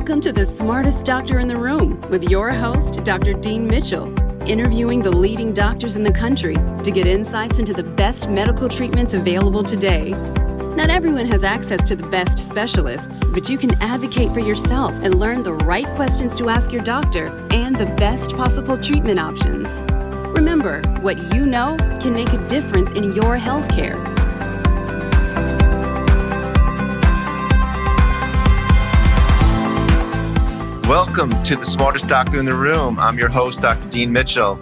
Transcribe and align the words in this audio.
Welcome 0.00 0.22
to 0.22 0.32
the 0.32 0.46
smartest 0.46 1.04
doctor 1.04 1.40
in 1.40 1.46
the 1.46 1.58
room 1.58 2.00
with 2.08 2.24
your 2.24 2.52
host, 2.52 3.04
Dr. 3.04 3.34
Dean 3.34 3.66
Mitchell, 3.66 4.08
interviewing 4.48 5.02
the 5.02 5.10
leading 5.10 5.52
doctors 5.52 5.94
in 5.94 6.02
the 6.02 6.10
country 6.10 6.54
to 6.54 6.90
get 6.90 7.06
insights 7.06 7.58
into 7.58 7.74
the 7.74 7.82
best 7.82 8.30
medical 8.30 8.66
treatments 8.66 9.12
available 9.12 9.62
today. 9.62 10.12
Not 10.74 10.88
everyone 10.88 11.26
has 11.26 11.44
access 11.44 11.84
to 11.84 11.94
the 11.94 12.06
best 12.06 12.38
specialists, 12.38 13.28
but 13.28 13.50
you 13.50 13.58
can 13.58 13.74
advocate 13.82 14.32
for 14.32 14.40
yourself 14.40 14.94
and 15.02 15.20
learn 15.20 15.42
the 15.42 15.52
right 15.52 15.86
questions 15.88 16.34
to 16.36 16.48
ask 16.48 16.72
your 16.72 16.82
doctor 16.82 17.26
and 17.50 17.76
the 17.76 17.94
best 17.96 18.34
possible 18.34 18.78
treatment 18.78 19.20
options. 19.20 19.68
Remember, 20.34 20.80
what 21.02 21.18
you 21.34 21.44
know 21.44 21.76
can 22.00 22.14
make 22.14 22.32
a 22.32 22.48
difference 22.48 22.90
in 22.92 23.12
your 23.12 23.36
healthcare. 23.36 24.19
Welcome 30.90 31.40
to 31.44 31.54
the 31.54 31.64
smartest 31.64 32.08
doctor 32.08 32.40
in 32.40 32.44
the 32.46 32.52
room. 32.52 32.98
I'm 32.98 33.16
your 33.16 33.28
host, 33.28 33.60
Dr. 33.60 33.88
Dean 33.90 34.12
Mitchell. 34.12 34.56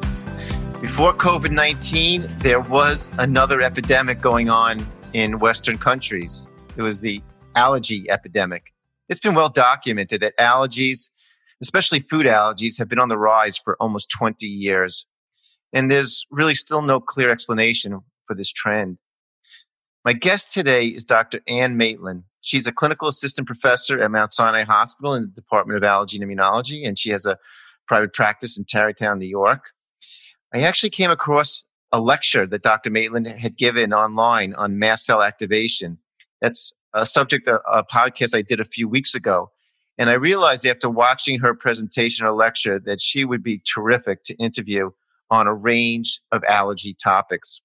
Before 0.78 1.14
COVID 1.14 1.52
19, 1.52 2.26
there 2.40 2.60
was 2.60 3.14
another 3.18 3.62
epidemic 3.62 4.20
going 4.20 4.50
on 4.50 4.86
in 5.14 5.38
Western 5.38 5.78
countries. 5.78 6.46
It 6.76 6.82
was 6.82 7.00
the 7.00 7.22
allergy 7.54 8.10
epidemic. 8.10 8.74
It's 9.08 9.20
been 9.20 9.34
well 9.34 9.48
documented 9.48 10.20
that 10.20 10.36
allergies, 10.36 11.12
especially 11.62 12.00
food 12.00 12.26
allergies, 12.26 12.78
have 12.78 12.90
been 12.90 12.98
on 12.98 13.08
the 13.08 13.16
rise 13.16 13.56
for 13.56 13.74
almost 13.80 14.10
20 14.10 14.46
years. 14.46 15.06
And 15.72 15.90
there's 15.90 16.26
really 16.30 16.54
still 16.54 16.82
no 16.82 17.00
clear 17.00 17.30
explanation 17.30 18.00
for 18.26 18.34
this 18.34 18.52
trend. 18.52 18.98
My 20.04 20.12
guest 20.12 20.52
today 20.52 20.88
is 20.88 21.06
Dr. 21.06 21.40
Ann 21.48 21.78
Maitland. 21.78 22.24
She's 22.48 22.66
a 22.66 22.72
clinical 22.72 23.08
assistant 23.08 23.46
professor 23.46 24.00
at 24.00 24.10
Mount 24.10 24.32
Sinai 24.32 24.64
Hospital 24.64 25.12
in 25.12 25.24
the 25.24 25.28
Department 25.28 25.76
of 25.76 25.84
Allergy 25.84 26.16
and 26.18 26.26
Immunology, 26.26 26.88
and 26.88 26.98
she 26.98 27.10
has 27.10 27.26
a 27.26 27.36
private 27.86 28.14
practice 28.14 28.58
in 28.58 28.64
Tarrytown, 28.64 29.18
New 29.18 29.26
York. 29.26 29.72
I 30.54 30.60
actually 30.60 30.88
came 30.88 31.10
across 31.10 31.64
a 31.92 32.00
lecture 32.00 32.46
that 32.46 32.62
Dr. 32.62 32.88
Maitland 32.88 33.28
had 33.28 33.58
given 33.58 33.92
online 33.92 34.54
on 34.54 34.78
mast 34.78 35.04
cell 35.04 35.20
activation. 35.20 35.98
That's 36.40 36.72
a 36.94 37.04
subject, 37.04 37.46
a, 37.48 37.60
a 37.70 37.84
podcast 37.84 38.34
I 38.34 38.40
did 38.40 38.60
a 38.60 38.64
few 38.64 38.88
weeks 38.88 39.14
ago. 39.14 39.50
And 39.98 40.08
I 40.08 40.14
realized 40.14 40.64
after 40.64 40.88
watching 40.88 41.40
her 41.40 41.52
presentation 41.54 42.24
or 42.24 42.32
lecture 42.32 42.80
that 42.80 43.02
she 43.02 43.26
would 43.26 43.42
be 43.42 43.60
terrific 43.70 44.22
to 44.22 44.34
interview 44.36 44.88
on 45.30 45.46
a 45.46 45.54
range 45.54 46.22
of 46.32 46.42
allergy 46.44 46.94
topics. 46.94 47.60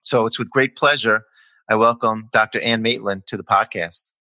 So 0.00 0.26
it's 0.26 0.38
with 0.38 0.48
great 0.48 0.76
pleasure 0.76 1.24
I 1.68 1.74
welcome 1.74 2.28
Dr. 2.32 2.60
Ann 2.60 2.82
Maitland 2.82 3.26
to 3.26 3.36
the 3.36 3.42
podcast. 3.42 4.12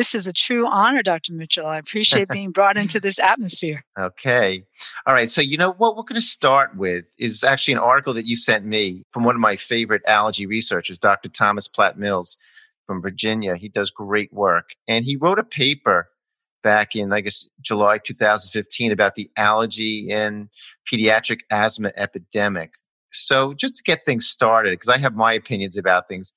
This 0.00 0.14
is 0.14 0.26
a 0.26 0.32
true 0.32 0.66
honor, 0.66 1.02
Dr. 1.02 1.34
Mitchell. 1.34 1.66
I 1.66 1.76
appreciate 1.76 2.26
being 2.32 2.52
brought 2.52 2.78
into 2.78 3.00
this 3.00 3.18
atmosphere. 3.18 3.84
Okay. 3.98 4.64
All 5.06 5.12
right. 5.12 5.28
So, 5.28 5.42
you 5.42 5.58
know, 5.58 5.72
what 5.72 5.94
we're 5.94 6.04
going 6.04 6.14
to 6.14 6.22
start 6.22 6.74
with 6.74 7.04
is 7.18 7.44
actually 7.44 7.74
an 7.74 7.80
article 7.80 8.14
that 8.14 8.26
you 8.26 8.34
sent 8.34 8.64
me 8.64 9.02
from 9.12 9.24
one 9.24 9.34
of 9.34 9.42
my 9.42 9.56
favorite 9.56 10.00
allergy 10.06 10.46
researchers, 10.46 10.98
Dr. 10.98 11.28
Thomas 11.28 11.68
Platts 11.68 11.98
Mills 11.98 12.38
from 12.86 13.02
Virginia. 13.02 13.56
He 13.56 13.68
does 13.68 13.90
great 13.90 14.32
work. 14.32 14.70
And 14.88 15.04
he 15.04 15.16
wrote 15.16 15.38
a 15.38 15.44
paper 15.44 16.08
back 16.62 16.96
in, 16.96 17.12
I 17.12 17.20
guess, 17.20 17.46
July 17.60 17.98
2015 17.98 18.92
about 18.92 19.16
the 19.16 19.30
allergy 19.36 20.10
and 20.10 20.48
pediatric 20.90 21.40
asthma 21.50 21.92
epidemic. 21.94 22.70
So, 23.12 23.52
just 23.52 23.76
to 23.76 23.82
get 23.82 24.06
things 24.06 24.26
started, 24.26 24.70
because 24.70 24.88
I 24.88 24.96
have 24.96 25.14
my 25.14 25.34
opinions 25.34 25.76
about 25.76 26.08
things, 26.08 26.32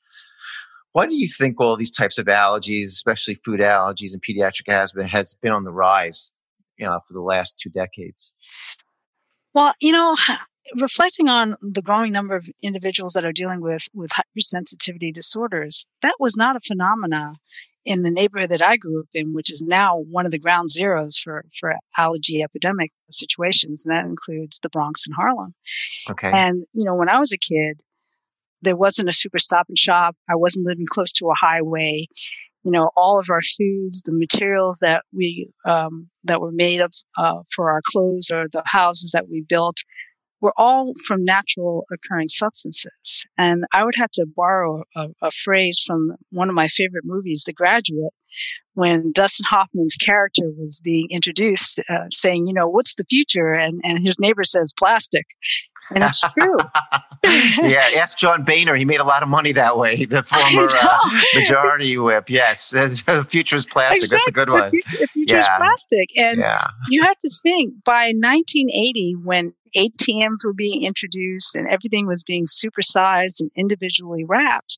why 0.93 1.07
do 1.07 1.15
you 1.15 1.27
think 1.27 1.59
all 1.59 1.75
these 1.75 1.91
types 1.91 2.17
of 2.17 2.27
allergies, 2.27 2.85
especially 2.85 3.35
food 3.43 3.59
allergies 3.59 4.13
and 4.13 4.21
pediatric 4.21 4.71
asthma, 4.71 5.05
has 5.05 5.33
been 5.41 5.51
on 5.51 5.63
the 5.63 5.73
rise, 5.73 6.31
you 6.77 6.85
know, 6.85 6.99
for 7.07 7.13
the 7.13 7.21
last 7.21 7.59
two 7.59 7.69
decades? 7.69 8.33
Well, 9.53 9.73
you 9.81 9.91
know, 9.91 10.15
reflecting 10.79 11.29
on 11.29 11.55
the 11.61 11.81
growing 11.81 12.11
number 12.11 12.35
of 12.35 12.47
individuals 12.61 13.13
that 13.13 13.25
are 13.25 13.31
dealing 13.31 13.61
with 13.61 13.87
with 13.93 14.11
hypersensitivity 14.11 15.13
disorders, 15.13 15.87
that 16.01 16.15
was 16.19 16.37
not 16.37 16.55
a 16.55 16.61
phenomena 16.65 17.33
in 17.85 18.03
the 18.03 18.11
neighborhood 18.11 18.49
that 18.49 18.61
I 18.61 18.77
grew 18.77 19.01
up 19.01 19.07
in, 19.13 19.33
which 19.33 19.51
is 19.51 19.61
now 19.61 19.97
one 19.97 20.25
of 20.25 20.31
the 20.31 20.39
ground 20.39 20.69
zeros 20.69 21.17
for 21.17 21.43
for 21.59 21.75
allergy 21.97 22.41
epidemic 22.41 22.91
situations, 23.09 23.85
and 23.85 23.95
that 23.95 24.05
includes 24.05 24.59
the 24.61 24.69
Bronx 24.69 25.05
and 25.05 25.15
Harlem. 25.15 25.53
Okay. 26.09 26.31
And 26.31 26.65
you 26.73 26.85
know, 26.85 26.95
when 26.95 27.09
I 27.09 27.19
was 27.19 27.33
a 27.33 27.37
kid, 27.37 27.81
there 28.63 28.75
wasn't 28.75 29.09
a 29.09 29.13
super 29.13 29.39
stop 29.39 29.65
and 29.69 29.77
shop. 29.77 30.15
I 30.29 30.35
wasn't 30.35 30.65
living 30.65 30.85
close 30.89 31.11
to 31.13 31.27
a 31.27 31.35
highway. 31.39 32.05
You 32.63 32.71
know, 32.71 32.91
all 32.95 33.19
of 33.19 33.27
our 33.29 33.41
foods, 33.41 34.03
the 34.03 34.13
materials 34.13 34.79
that 34.81 35.03
we 35.11 35.49
um, 35.65 36.09
that 36.23 36.39
were 36.39 36.51
made 36.51 36.79
of 36.79 36.93
uh, 37.17 37.41
for 37.53 37.71
our 37.71 37.81
clothes 37.91 38.31
or 38.33 38.45
the 38.51 38.63
houses 38.65 39.11
that 39.11 39.29
we 39.29 39.45
built 39.47 39.77
were 40.39 40.53
all 40.57 40.93
from 41.05 41.23
natural 41.23 41.85
occurring 41.91 42.27
substances. 42.27 43.25
And 43.37 43.63
I 43.73 43.85
would 43.85 43.95
have 43.95 44.11
to 44.11 44.25
borrow 44.25 44.83
a, 44.95 45.07
a 45.21 45.31
phrase 45.31 45.83
from 45.85 46.15
one 46.31 46.49
of 46.49 46.55
my 46.55 46.67
favorite 46.67 47.05
movies, 47.05 47.43
The 47.45 47.53
Graduate, 47.53 48.13
when 48.73 49.11
Dustin 49.11 49.45
Hoffman's 49.49 49.95
character 49.97 50.43
was 50.57 50.81
being 50.83 51.07
introduced, 51.11 51.79
uh, 51.89 52.07
saying, 52.11 52.47
you 52.47 52.53
know, 52.53 52.67
what's 52.67 52.95
the 52.95 53.05
future? 53.05 53.53
And, 53.53 53.81
and 53.83 53.99
his 53.99 54.19
neighbor 54.19 54.43
says 54.43 54.73
plastic. 54.77 55.25
And 55.93 56.03
it's 56.03 56.21
true. 56.21 56.57
yeah, 57.69 57.83
ask 57.97 58.17
John 58.17 58.43
Boehner. 58.43 58.75
He 58.75 58.85
made 58.85 58.99
a 58.99 59.03
lot 59.03 59.21
of 59.21 59.29
money 59.29 59.51
that 59.51 59.77
way. 59.77 60.05
The 60.05 60.23
former 60.23 60.67
uh, 60.69 61.21
majority 61.35 61.97
whip. 61.97 62.29
Yes, 62.29 62.71
the 62.71 63.25
future 63.29 63.55
is 63.55 63.65
plastic. 63.65 64.03
Exactly. 64.03 64.17
That's 64.17 64.27
a 64.27 64.31
good 64.31 64.49
one. 64.49 64.71
The 64.71 65.07
future 65.07 65.39
is 65.39 65.49
plastic. 65.57 66.09
And 66.15 66.39
yeah. 66.39 66.67
you 66.89 67.03
have 67.03 67.17
to 67.19 67.29
think 67.41 67.83
by 67.83 68.13
1980, 68.15 69.15
when 69.23 69.53
ATMs 69.75 70.45
were 70.45 70.53
being 70.53 70.83
introduced 70.83 71.55
and 71.55 71.67
everything 71.67 72.07
was 72.07 72.23
being 72.23 72.45
supersized 72.45 73.41
and 73.41 73.51
individually 73.55 74.23
wrapped, 74.23 74.77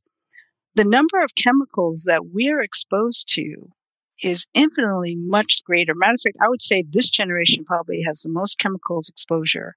the 0.75 0.86
number 0.86 1.24
of 1.24 1.36
chemicals 1.36 2.03
that 2.08 2.28
we're 2.31 2.62
exposed 2.62 3.30
to 3.36 3.69
is 4.24 4.47
infinitely 4.53 5.16
much 5.16 5.63
greater. 5.66 5.94
Matter 5.96 6.13
of 6.13 6.22
fact, 6.22 6.38
I 6.41 6.50
would 6.50 6.62
say 6.62 6.84
this 6.88 7.09
generation 7.09 7.66
probably 7.66 8.03
has 8.06 8.22
the 8.22 8.31
most 8.31 8.59
chemicals 8.59 9.09
exposure, 9.09 9.75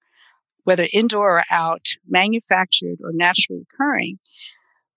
whether 0.65 0.89
indoor 0.93 1.39
or 1.39 1.45
out, 1.51 1.87
manufactured 2.07 2.99
or 3.03 3.13
naturally 3.13 3.63
occurring. 3.73 4.19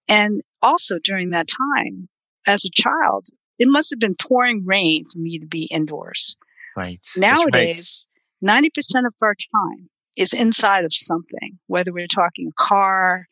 And 0.07 0.41
also 0.61 0.99
during 1.03 1.29
that 1.29 1.47
time, 1.47 2.09
as 2.47 2.65
a 2.65 2.69
child, 2.69 3.27
it 3.57 3.67
must 3.67 3.91
have 3.91 3.99
been 3.99 4.15
pouring 4.15 4.65
rain 4.65 5.05
for 5.05 5.19
me 5.19 5.39
to 5.39 5.45
be 5.45 5.69
indoors. 5.71 6.35
Right. 6.75 7.05
Nowadays, 7.17 8.07
right. 8.43 8.63
90% 8.65 9.05
of 9.05 9.13
our 9.21 9.35
time 9.35 9.89
is 10.17 10.33
inside 10.33 10.83
of 10.83 10.93
something, 10.93 11.59
whether 11.67 11.93
we're 11.93 12.07
talking 12.07 12.47
a 12.47 12.63
car, 12.63 13.25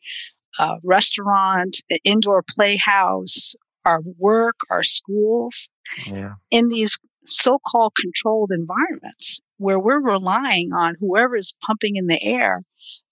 a 0.58 0.76
restaurant, 0.84 1.80
an 1.90 1.98
indoor 2.04 2.42
playhouse, 2.48 3.54
our 3.84 4.00
work, 4.18 4.56
our 4.70 4.82
schools, 4.82 5.70
yeah. 6.06 6.34
in 6.50 6.68
these 6.68 6.98
so-called 7.26 7.92
controlled 8.00 8.50
environments 8.52 9.40
where 9.58 9.78
we're 9.78 10.00
relying 10.00 10.72
on 10.72 10.96
whoever 11.00 11.36
is 11.36 11.56
pumping 11.66 11.96
in 11.96 12.06
the 12.06 12.22
air 12.22 12.62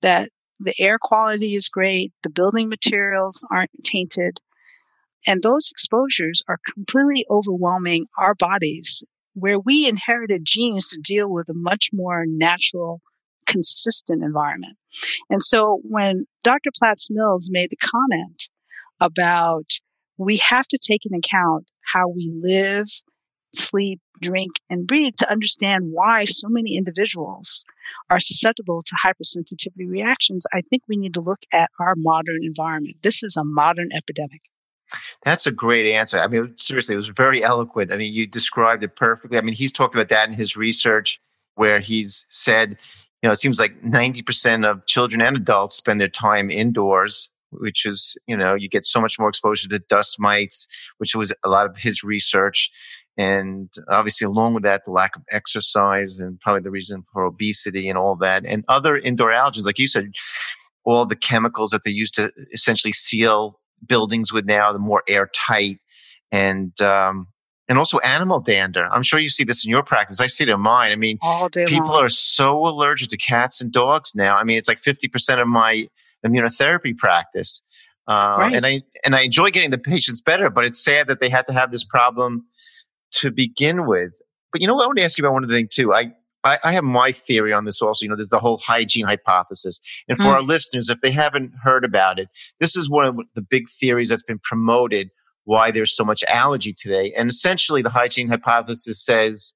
that 0.02 0.30
the 0.60 0.74
air 0.78 0.98
quality 1.00 1.54
is 1.54 1.68
great, 1.68 2.12
the 2.22 2.30
building 2.30 2.68
materials 2.68 3.46
aren't 3.52 3.70
tainted, 3.84 4.40
and 5.26 5.42
those 5.42 5.70
exposures 5.70 6.42
are 6.48 6.58
completely 6.74 7.24
overwhelming 7.30 8.06
our 8.16 8.34
bodies 8.34 9.04
where 9.34 9.58
we 9.58 9.86
inherited 9.86 10.44
genes 10.44 10.90
to 10.90 11.00
deal 11.00 11.28
with 11.28 11.48
a 11.48 11.54
much 11.54 11.90
more 11.92 12.24
natural 12.26 13.00
consistent 13.48 14.22
environment. 14.22 14.76
And 15.30 15.42
so 15.42 15.80
when 15.82 16.26
Dr. 16.44 16.70
Platts 16.78 17.08
Mills 17.10 17.48
made 17.50 17.70
the 17.70 17.76
comment 17.76 18.48
about 19.00 19.70
we 20.18 20.36
have 20.38 20.66
to 20.68 20.78
take 20.78 21.00
into 21.04 21.18
account 21.18 21.66
how 21.92 22.08
we 22.08 22.34
live, 22.40 22.86
sleep, 23.54 24.00
drink, 24.20 24.52
and 24.68 24.86
breathe 24.86 25.14
to 25.18 25.30
understand 25.30 25.90
why 25.92 26.24
so 26.24 26.48
many 26.48 26.76
individuals 26.76 27.64
are 28.10 28.20
susceptible 28.20 28.82
to 28.82 28.96
hypersensitivity 29.04 29.88
reactions, 29.88 30.44
I 30.52 30.62
think 30.68 30.82
we 30.88 30.96
need 30.96 31.14
to 31.14 31.20
look 31.20 31.40
at 31.52 31.70
our 31.78 31.94
modern 31.96 32.40
environment. 32.42 32.96
This 33.02 33.22
is 33.22 33.36
a 33.36 33.44
modern 33.44 33.90
epidemic. 33.92 34.42
That's 35.22 35.46
a 35.46 35.52
great 35.52 35.92
answer. 35.92 36.18
I 36.18 36.26
mean, 36.28 36.56
seriously, 36.56 36.94
it 36.94 36.98
was 36.98 37.08
very 37.08 37.42
eloquent. 37.42 37.92
I 37.92 37.96
mean, 37.96 38.12
you 38.12 38.26
described 38.26 38.82
it 38.82 38.96
perfectly. 38.96 39.38
I 39.38 39.42
mean, 39.42 39.54
he's 39.54 39.72
talked 39.72 39.94
about 39.94 40.08
that 40.08 40.28
in 40.28 40.34
his 40.34 40.56
research 40.56 41.20
where 41.54 41.80
he's 41.80 42.26
said, 42.30 42.78
you 43.22 43.28
know, 43.28 43.32
it 43.32 43.38
seems 43.38 43.58
like 43.58 43.82
90% 43.82 44.64
of 44.64 44.86
children 44.86 45.20
and 45.20 45.36
adults 45.36 45.76
spend 45.76 46.00
their 46.00 46.08
time 46.08 46.50
indoors, 46.50 47.30
which 47.50 47.84
is, 47.84 48.16
you 48.26 48.36
know, 48.36 48.54
you 48.54 48.68
get 48.68 48.84
so 48.84 49.00
much 49.00 49.18
more 49.18 49.28
exposure 49.28 49.68
to 49.68 49.78
dust 49.80 50.20
mites, 50.20 50.68
which 50.98 51.14
was 51.14 51.32
a 51.44 51.48
lot 51.48 51.66
of 51.66 51.78
his 51.78 52.04
research. 52.04 52.70
And 53.16 53.72
obviously, 53.88 54.26
along 54.26 54.54
with 54.54 54.62
that, 54.62 54.84
the 54.84 54.92
lack 54.92 55.16
of 55.16 55.22
exercise 55.32 56.20
and 56.20 56.38
probably 56.38 56.62
the 56.62 56.70
reason 56.70 57.04
for 57.12 57.24
obesity 57.24 57.88
and 57.88 57.98
all 57.98 58.14
that, 58.16 58.46
and 58.46 58.64
other 58.68 58.96
indoor 58.96 59.30
allergens, 59.30 59.66
like 59.66 59.80
you 59.80 59.88
said, 59.88 60.12
all 60.84 61.04
the 61.04 61.16
chemicals 61.16 61.70
that 61.70 61.82
they 61.84 61.90
use 61.90 62.12
to 62.12 62.30
essentially 62.52 62.92
seal 62.92 63.58
buildings 63.84 64.32
with 64.32 64.46
now, 64.46 64.72
the 64.72 64.78
more 64.78 65.02
airtight. 65.08 65.78
And 66.30 66.80
um, 66.80 67.26
and 67.68 67.78
also 67.78 67.98
animal 67.98 68.40
dander. 68.40 68.88
I'm 68.90 69.02
sure 69.02 69.20
you 69.20 69.28
see 69.28 69.44
this 69.44 69.64
in 69.64 69.70
your 69.70 69.82
practice. 69.82 70.20
I 70.20 70.26
see 70.26 70.44
it 70.44 70.48
in 70.48 70.60
mine. 70.60 70.90
I 70.90 70.96
mean, 70.96 71.18
people 71.52 71.88
long. 71.88 72.04
are 72.04 72.08
so 72.08 72.66
allergic 72.66 73.10
to 73.10 73.16
cats 73.16 73.60
and 73.60 73.70
dogs 73.70 74.14
now. 74.14 74.36
I 74.36 74.44
mean, 74.44 74.56
it's 74.56 74.68
like 74.68 74.80
50% 74.80 75.40
of 75.40 75.48
my 75.48 75.86
immunotherapy 76.26 76.96
practice. 76.96 77.62
Uh, 78.06 78.36
right. 78.38 78.54
And 78.54 78.64
I 78.64 78.80
and 79.04 79.14
I 79.14 79.22
enjoy 79.22 79.50
getting 79.50 79.70
the 79.70 79.78
patients 79.78 80.22
better, 80.22 80.48
but 80.48 80.64
it's 80.64 80.82
sad 80.82 81.08
that 81.08 81.20
they 81.20 81.28
had 81.28 81.46
to 81.46 81.52
have 81.52 81.70
this 81.70 81.84
problem 81.84 82.46
to 83.12 83.30
begin 83.30 83.86
with. 83.86 84.20
But 84.50 84.62
you 84.62 84.66
know 84.66 84.74
what? 84.74 84.84
I 84.84 84.86
want 84.86 84.98
to 84.98 85.04
ask 85.04 85.18
you 85.18 85.24
about 85.24 85.34
one 85.34 85.44
other 85.44 85.52
thing 85.52 85.68
too. 85.70 85.92
I 85.92 86.12
I, 86.44 86.58
I, 86.64 86.72
have 86.72 86.84
my 86.84 87.12
theory 87.12 87.52
on 87.52 87.64
this 87.64 87.82
also. 87.82 88.04
You 88.04 88.08
know, 88.08 88.16
there's 88.16 88.30
the 88.30 88.38
whole 88.38 88.58
hygiene 88.58 89.06
hypothesis. 89.06 89.80
And 90.08 90.16
for 90.16 90.24
mm. 90.24 90.34
our 90.34 90.42
listeners, 90.42 90.88
if 90.88 91.00
they 91.00 91.10
haven't 91.10 91.52
heard 91.62 91.84
about 91.84 92.18
it, 92.18 92.28
this 92.60 92.76
is 92.76 92.88
one 92.88 93.04
of 93.04 93.18
the 93.34 93.42
big 93.42 93.68
theories 93.68 94.08
that's 94.08 94.22
been 94.22 94.38
promoted 94.38 95.10
why 95.48 95.70
there's 95.70 95.96
so 95.96 96.04
much 96.04 96.22
allergy 96.28 96.74
today. 96.74 97.10
And 97.16 97.30
essentially, 97.30 97.80
the 97.80 97.88
hygiene 97.88 98.28
hypothesis 98.28 99.02
says 99.02 99.54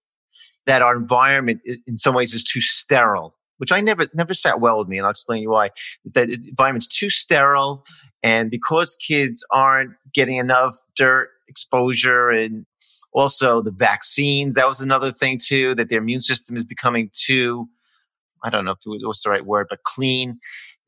that 0.65 0.81
our 0.81 0.97
environment, 0.97 1.61
in 1.87 1.99
some 1.99 2.15
ways, 2.15 2.33
is 2.33 2.43
too 2.43 2.63
sterile, 2.63 3.37
which 3.59 3.73
I 3.73 3.83
never 3.83 4.05
never 4.15 4.33
sat 4.33 4.59
well 4.59 4.79
with 4.79 4.89
me, 4.89 4.97
and 4.97 5.05
I'll 5.05 5.11
explain 5.11 5.43
you 5.43 5.51
why. 5.51 5.69
Is 6.07 6.15
that 6.15 6.29
the 6.29 6.49
environment's 6.49 6.89
too 6.89 7.11
sterile, 7.11 7.85
and 8.23 8.51
because 8.51 8.97
kids 9.07 9.45
aren't 9.53 9.91
getting 10.15 10.37
enough 10.37 10.79
dirt 10.97 11.29
exposure 11.47 12.31
and 12.31 12.65
also 13.13 13.61
the 13.61 13.71
vaccines 13.71 14.55
that 14.55 14.67
was 14.67 14.81
another 14.81 15.11
thing 15.11 15.39
too 15.39 15.75
that 15.75 15.91
their 15.91 15.99
immune 15.99 16.23
system 16.23 16.57
is 16.57 16.65
becoming 16.65 17.11
too 17.13 17.69
i 18.43 18.49
don't 18.49 18.65
know 18.65 18.71
if 18.71 18.79
it 18.87 19.07
what's 19.07 19.23
the 19.23 19.29
right 19.29 19.45
word 19.45 19.67
but 19.69 19.83
clean 19.83 20.39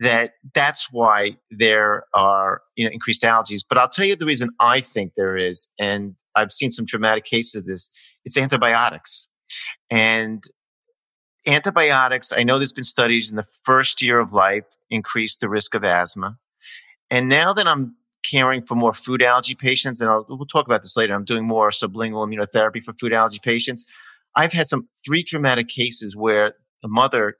that 0.00 0.34
that's 0.54 0.88
why 0.90 1.36
there 1.50 2.04
are 2.14 2.62
you 2.76 2.84
know 2.84 2.90
increased 2.92 3.22
allergies. 3.22 3.64
But 3.68 3.78
I'll 3.78 3.88
tell 3.88 4.04
you 4.04 4.16
the 4.16 4.26
reason 4.26 4.50
I 4.60 4.80
think 4.80 5.12
there 5.16 5.36
is, 5.36 5.70
and 5.78 6.16
I've 6.34 6.52
seen 6.52 6.70
some 6.70 6.84
dramatic 6.84 7.24
cases 7.24 7.54
of 7.56 7.66
this. 7.66 7.90
It's 8.24 8.38
antibiotics, 8.38 9.28
and 9.90 10.42
antibiotics. 11.46 12.32
I 12.36 12.42
know 12.42 12.58
there's 12.58 12.72
been 12.72 12.84
studies 12.84 13.30
in 13.30 13.36
the 13.36 13.46
first 13.64 14.02
year 14.02 14.18
of 14.18 14.32
life 14.32 14.64
increase 14.90 15.36
the 15.36 15.48
risk 15.48 15.74
of 15.74 15.84
asthma, 15.84 16.38
and 17.10 17.28
now 17.28 17.52
that 17.52 17.66
I'm 17.66 17.96
caring 18.24 18.64
for 18.64 18.74
more 18.74 18.94
food 18.94 19.22
allergy 19.22 19.54
patients, 19.54 20.00
and 20.00 20.10
I'll, 20.10 20.26
we'll 20.28 20.46
talk 20.46 20.66
about 20.66 20.82
this 20.82 20.96
later. 20.96 21.14
I'm 21.14 21.24
doing 21.24 21.46
more 21.46 21.70
sublingual 21.70 22.26
immunotherapy 22.26 22.82
for 22.82 22.94
food 22.94 23.12
allergy 23.12 23.38
patients. 23.38 23.84
I've 24.34 24.52
had 24.52 24.66
some 24.66 24.88
three 25.04 25.22
dramatic 25.22 25.68
cases 25.68 26.16
where 26.16 26.54
the 26.82 26.88
mother 26.88 27.36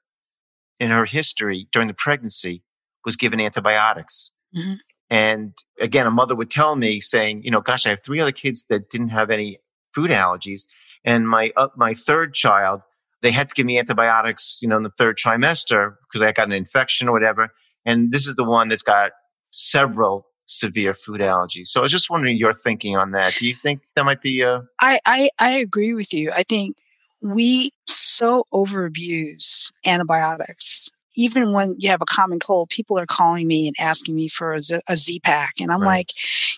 in 0.81 0.91
her 0.91 1.05
history 1.05 1.69
during 1.73 1.89
the 1.89 1.95
pregnancy 1.95 2.63
was 3.05 3.17
given 3.17 3.41
antibiotics. 3.41 4.33
Mm-hmm. 4.57 4.75
And 5.11 5.55
again, 5.81 6.07
a 6.07 6.11
mother 6.11 6.35
would 6.35 6.51
tell 6.51 6.77
me 6.77 7.01
saying, 7.01 7.43
you 7.45 7.51
know, 7.51 7.61
gosh, 7.61 7.87
I 7.87 7.91
have 7.91 8.03
three 8.03 8.21
other 8.21 8.33
kids 8.33 8.67
that 8.69 8.91
didn't 8.91 9.11
have 9.11 9.31
any 9.31 9.59
food 9.95 10.11
allergies. 10.11 10.63
And 11.05 11.29
my, 11.29 11.53
uh, 11.57 11.69
my 11.77 11.95
third 11.95 12.35
child, 12.35 12.81
they 13.23 13.31
had 13.31 13.49
to 13.49 13.55
give 13.55 13.67
me 13.67 13.79
antibiotics, 13.79 14.59
you 14.63 14.69
know, 14.69 14.77
in 14.77 14.83
the 14.83 14.91
third 14.91 15.19
trimester 15.19 15.95
because 16.09 16.23
I 16.23 16.33
got 16.33 16.47
an 16.47 16.53
infection 16.53 17.09
or 17.09 17.13
whatever. 17.13 17.49
And 17.85 18.13
this 18.13 18.27
is 18.27 18.35
the 18.35 18.45
one 18.45 18.69
that's 18.69 18.83
got 18.83 19.13
several 19.51 20.27
severe 20.47 20.95
food 20.95 21.21
allergies. 21.21 21.67
So 21.67 21.81
I 21.81 21.83
was 21.83 21.93
just 21.93 22.11
wondering 22.11 22.37
your 22.37 22.53
thinking 22.53 22.97
on 22.97 23.13
that. 23.13 23.35
Do 23.35 23.47
you 23.47 23.55
think 23.55 23.83
that 23.97 24.05
might 24.05 24.21
be 24.21 24.41
a? 24.41 24.63
I, 24.81 25.01
I, 25.07 25.31
I 25.39 25.51
agree 25.51 25.95
with 25.95 26.13
you. 26.13 26.31
I 26.33 26.43
think 26.43 26.77
we 27.25 27.71
so 27.89 28.47
overabuse 28.53 29.73
antibiotics. 29.85 30.91
Even 31.17 31.53
when 31.53 31.77
you 31.79 31.89
have 31.91 32.03
a 32.03 32.07
common 32.07 32.39
cold, 32.41 32.69
people 32.69 32.99
are 32.99 33.07
calling 33.07 33.47
me 33.47 33.69
and 33.69 33.77
asking 33.79 34.17
me 34.17 34.29
for 34.29 34.53
a 34.53 34.61
Z, 34.61 34.81
a 34.89 34.97
Z 34.97 35.21
pack. 35.21 35.55
And 35.61 35.73
I'm 35.73 35.81
right. 35.81 35.99
like, 35.99 36.09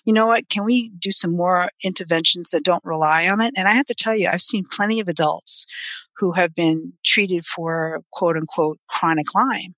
you 0.05 0.13
know 0.13 0.27
what? 0.27 0.49
Can 0.49 0.65
we 0.65 0.89
do 0.99 1.11
some 1.11 1.37
more 1.37 1.71
interventions 1.85 2.51
that 2.51 2.65
don't 2.65 2.85
rely 2.85 3.29
on 3.29 3.41
it? 3.41 3.53
And 3.57 3.69
I 3.69 3.73
have 3.73 3.87
to 3.87 3.95
tell 3.95 4.17
you, 4.17 4.29
I've 4.29 4.41
seen 4.41 4.65
plenty 4.71 4.99
of 4.99 5.09
adults 5.09 5.67
who 6.17 6.33
have 6.33 6.55
been 6.55 6.95
treated 7.05 7.45
for 7.45 8.01
quote 8.13 8.37
unquote 8.37 8.79
chronic 8.89 9.27
Lyme 9.35 9.75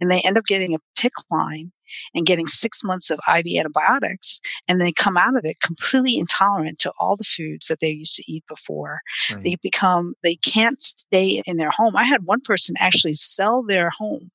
and 0.00 0.10
they 0.10 0.20
end 0.24 0.38
up 0.38 0.46
getting 0.46 0.74
a 0.74 0.78
PICC 0.98 1.10
line 1.30 1.70
and 2.14 2.26
getting 2.26 2.46
six 2.46 2.82
months 2.84 3.10
of 3.10 3.18
IV 3.28 3.46
antibiotics, 3.58 4.40
and 4.68 4.80
they 4.80 4.92
come 4.92 5.16
out 5.16 5.36
of 5.36 5.44
it 5.44 5.60
completely 5.60 6.18
intolerant 6.18 6.78
to 6.80 6.92
all 6.98 7.16
the 7.16 7.24
foods 7.24 7.66
that 7.66 7.80
they 7.80 7.90
used 7.90 8.16
to 8.16 8.32
eat 8.32 8.44
before. 8.48 9.00
Right. 9.32 9.42
They 9.42 9.56
become, 9.62 10.14
they 10.22 10.36
can't 10.36 10.80
stay 10.80 11.42
in 11.46 11.56
their 11.56 11.70
home. 11.70 11.96
I 11.96 12.04
had 12.04 12.22
one 12.24 12.40
person 12.40 12.74
actually 12.78 13.14
sell 13.14 13.62
their 13.62 13.90
home 13.90 14.30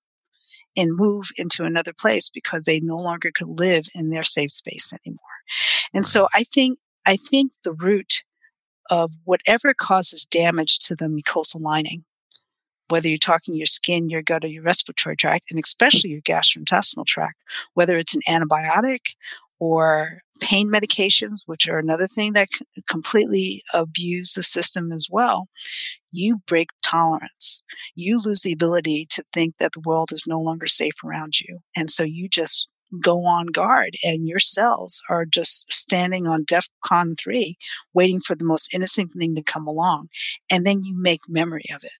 and 0.75 0.95
move 0.95 1.31
into 1.37 1.65
another 1.65 1.93
place 1.93 2.29
because 2.29 2.65
they 2.65 2.79
no 2.79 2.97
longer 2.97 3.31
could 3.33 3.47
live 3.47 3.87
in 3.95 4.09
their 4.09 4.23
safe 4.23 4.51
space 4.51 4.93
anymore. 4.93 5.19
And 5.93 6.05
so 6.05 6.27
I 6.33 6.43
think, 6.43 6.77
I 7.05 7.15
think 7.15 7.53
the 7.63 7.73
root 7.73 8.23
of 8.89 9.13
whatever 9.23 9.73
causes 9.73 10.25
damage 10.25 10.79
to 10.79 10.95
the 10.95 11.05
mucosal 11.05 11.61
lining 11.61 12.05
whether 12.89 13.07
you're 13.07 13.17
talking 13.17 13.55
your 13.55 13.65
skin, 13.65 14.09
your 14.09 14.21
gut, 14.21 14.43
or 14.43 14.47
your 14.47 14.63
respiratory 14.63 15.15
tract, 15.15 15.45
and 15.51 15.63
especially 15.63 16.09
your 16.11 16.21
gastrointestinal 16.21 17.05
tract, 17.05 17.37
whether 17.73 17.97
it's 17.97 18.15
an 18.15 18.21
antibiotic 18.27 19.15
or 19.59 20.19
pain 20.39 20.69
medications, 20.69 21.41
which 21.45 21.67
are 21.67 21.79
another 21.79 22.07
thing 22.07 22.33
that 22.33 22.49
completely 22.89 23.63
abuse 23.73 24.33
the 24.33 24.43
system 24.43 24.91
as 24.91 25.07
well, 25.11 25.47
you 26.11 26.41
break 26.47 26.69
tolerance. 26.83 27.63
You 27.95 28.19
lose 28.19 28.41
the 28.41 28.53
ability 28.53 29.07
to 29.11 29.23
think 29.33 29.55
that 29.57 29.73
the 29.73 29.81
world 29.81 30.11
is 30.11 30.25
no 30.27 30.39
longer 30.39 30.67
safe 30.67 31.03
around 31.03 31.39
you. 31.39 31.59
And 31.75 31.89
so 31.89 32.03
you 32.03 32.29
just 32.29 32.67
go 33.01 33.25
on 33.25 33.47
guard 33.47 33.95
and 34.03 34.27
your 34.27 34.39
cells 34.39 35.01
are 35.09 35.25
just 35.25 35.71
standing 35.71 36.25
on 36.25 36.45
DEFCON 36.45 37.19
3, 37.19 37.57
waiting 37.93 38.21
for 38.21 38.35
the 38.35 38.45
most 38.45 38.73
innocent 38.73 39.13
thing 39.13 39.35
to 39.35 39.43
come 39.43 39.67
along. 39.67 40.07
And 40.49 40.65
then 40.65 40.83
you 40.83 40.95
make 40.97 41.21
memory 41.27 41.65
of 41.73 41.83
it. 41.83 41.91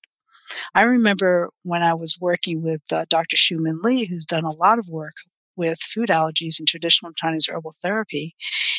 I 0.74 0.82
remember 0.82 1.50
when 1.64 1.84
I 1.84 1.94
was 1.94 2.18
working 2.20 2.62
with 2.62 2.82
uh, 2.92 3.06
Dr. 3.10 3.36
Xiumin 3.36 3.84
Li, 3.84 4.06
who's 4.06 4.26
done 4.26 4.44
a 4.44 4.54
lot 4.54 4.80
of 4.80 4.88
work 4.90 5.14
with 5.56 5.80
food 5.80 6.10
allergies 6.10 6.60
and 6.60 6.68
traditional 6.68 7.12
Chinese 7.14 7.50
herbal 7.50 7.74
therapy, 7.82 8.36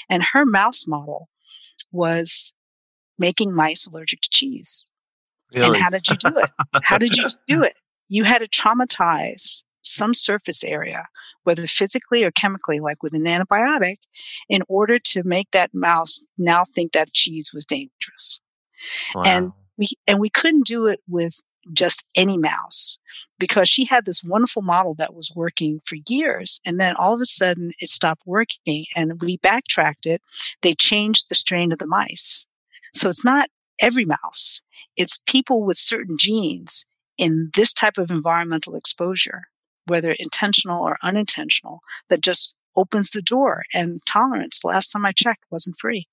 and 0.09 0.23
her 0.33 0.47
mouse 0.47 0.87
model 0.87 1.29
was 1.93 2.55
making 3.19 3.55
mice 3.55 3.87
allergic 3.87 4.21
to 4.23 4.29
cheese. 4.31 4.87
Really? 5.55 5.77
And 5.79 5.83
how 5.83 5.91
did 5.91 6.09
you 6.09 6.17
do 6.17 6.39
it? 6.39 6.51
how 6.83 6.99
did 6.99 7.17
you 7.17 7.27
do 7.49 7.63
it? 7.63 7.75
You 8.09 8.25
had 8.25 8.39
to 8.39 8.49
traumatize 8.49 9.65
some 9.83 10.15
surface 10.15 10.63
area, 10.65 11.09
whether 11.45 11.67
physically 11.67 12.23
or 12.23 12.31
chemically, 12.31 12.81
like 12.81 13.03
with 13.03 13.15
an 13.15 13.25
antibiotic, 13.25 13.97
in 14.49 14.63
order 14.69 14.99
to 14.99 15.23
make 15.25 15.51
that 15.53 15.71
mouse 15.75 16.23
now 16.37 16.65
think 16.65 16.93
that 16.93 17.13
cheese 17.13 17.53
was 17.53 17.65
dangerous. 17.65 18.41
Wow. 19.15 19.23
And 19.25 19.53
we 19.77 19.89
and 20.07 20.21
we 20.21 20.29
couldn't 20.29 20.67
do 20.67 20.87
it 20.87 21.01
with 21.09 21.41
just 21.73 22.07
any 22.15 22.39
mouse 22.39 22.99
because 23.39 23.69
she 23.69 23.85
had 23.85 24.05
this 24.05 24.25
wonderful 24.25 24.63
model 24.63 24.95
that 24.95 25.15
was 25.15 25.33
working 25.35 25.81
for 25.85 25.97
years. 26.09 26.61
And 26.65 26.81
then 26.81 26.97
all 26.97 27.15
of 27.15 27.21
a 27.21 27.27
sudden 27.27 27.73
it 27.81 27.89
stopped 27.89 28.23
working 28.27 28.87
and 28.97 29.21
we 29.21 29.37
backtracked 29.39 30.07
it. 30.07 30.23
They 30.63 30.75
changed 30.75 31.29
the 31.29 31.35
strain 31.35 31.73
of 31.73 31.79
the 31.79 31.87
mice. 31.87 32.47
So 32.93 33.09
it's 33.09 33.25
not 33.25 33.49
every 33.81 34.05
mouse. 34.05 34.63
It's 34.97 35.23
people 35.27 35.63
with 35.63 35.77
certain 35.77 36.17
genes 36.19 36.85
in 37.17 37.51
this 37.55 37.73
type 37.73 37.99
of 37.99 38.11
environmental 38.11 38.75
exposure, 38.75 39.45
whether 39.87 40.15
intentional 40.19 40.83
or 40.83 40.99
unintentional, 41.03 41.81
that 42.09 42.21
just 42.21 42.57
opens 42.77 43.11
the 43.11 43.23
door 43.23 43.65
and 43.75 44.01
tolerance. 44.07 44.65
Last 44.65 44.89
time 44.89 45.05
I 45.05 45.13
checked 45.13 45.45
wasn't 45.51 45.79
free 45.79 46.09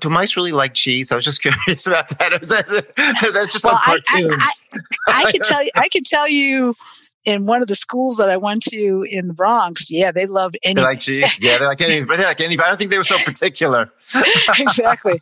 do 0.00 0.08
mice 0.08 0.36
really 0.36 0.52
like 0.52 0.74
cheese? 0.74 1.12
I 1.12 1.16
was 1.16 1.24
just 1.24 1.42
curious 1.42 1.86
about 1.86 2.08
that. 2.18 2.32
Is 2.40 2.48
that 2.48 2.66
that's 3.32 3.52
just 3.52 3.64
well, 3.64 3.74
on 3.74 3.80
cartoons? 3.82 4.62
I, 4.72 4.78
I, 5.08 5.12
I, 5.12 5.28
I 5.28 5.32
can 5.32 5.40
tell 5.40 5.62
you. 5.62 5.70
I 5.74 5.88
can 5.88 6.02
tell 6.04 6.28
you. 6.28 6.74
In 7.24 7.44
one 7.44 7.60
of 7.60 7.68
the 7.68 7.74
schools 7.74 8.16
that 8.18 8.30
I 8.30 8.38
went 8.38 8.62
to 8.70 9.04
in 9.10 9.26
the 9.26 9.34
Bronx, 9.34 9.90
yeah, 9.90 10.10
they 10.12 10.24
love 10.24 10.54
any. 10.62 10.76
They 10.76 10.82
like 10.82 11.00
cheese, 11.00 11.42
yeah, 11.42 11.58
they 11.58 11.66
like 11.66 11.80
any, 11.82 12.00
they 12.00 12.24
like 12.24 12.40
any. 12.40 12.54
I 12.58 12.68
don't 12.68 12.78
think 12.78 12.90
they 12.90 12.96
were 12.96 13.04
so 13.04 13.18
particular. 13.18 13.90
exactly. 14.58 15.20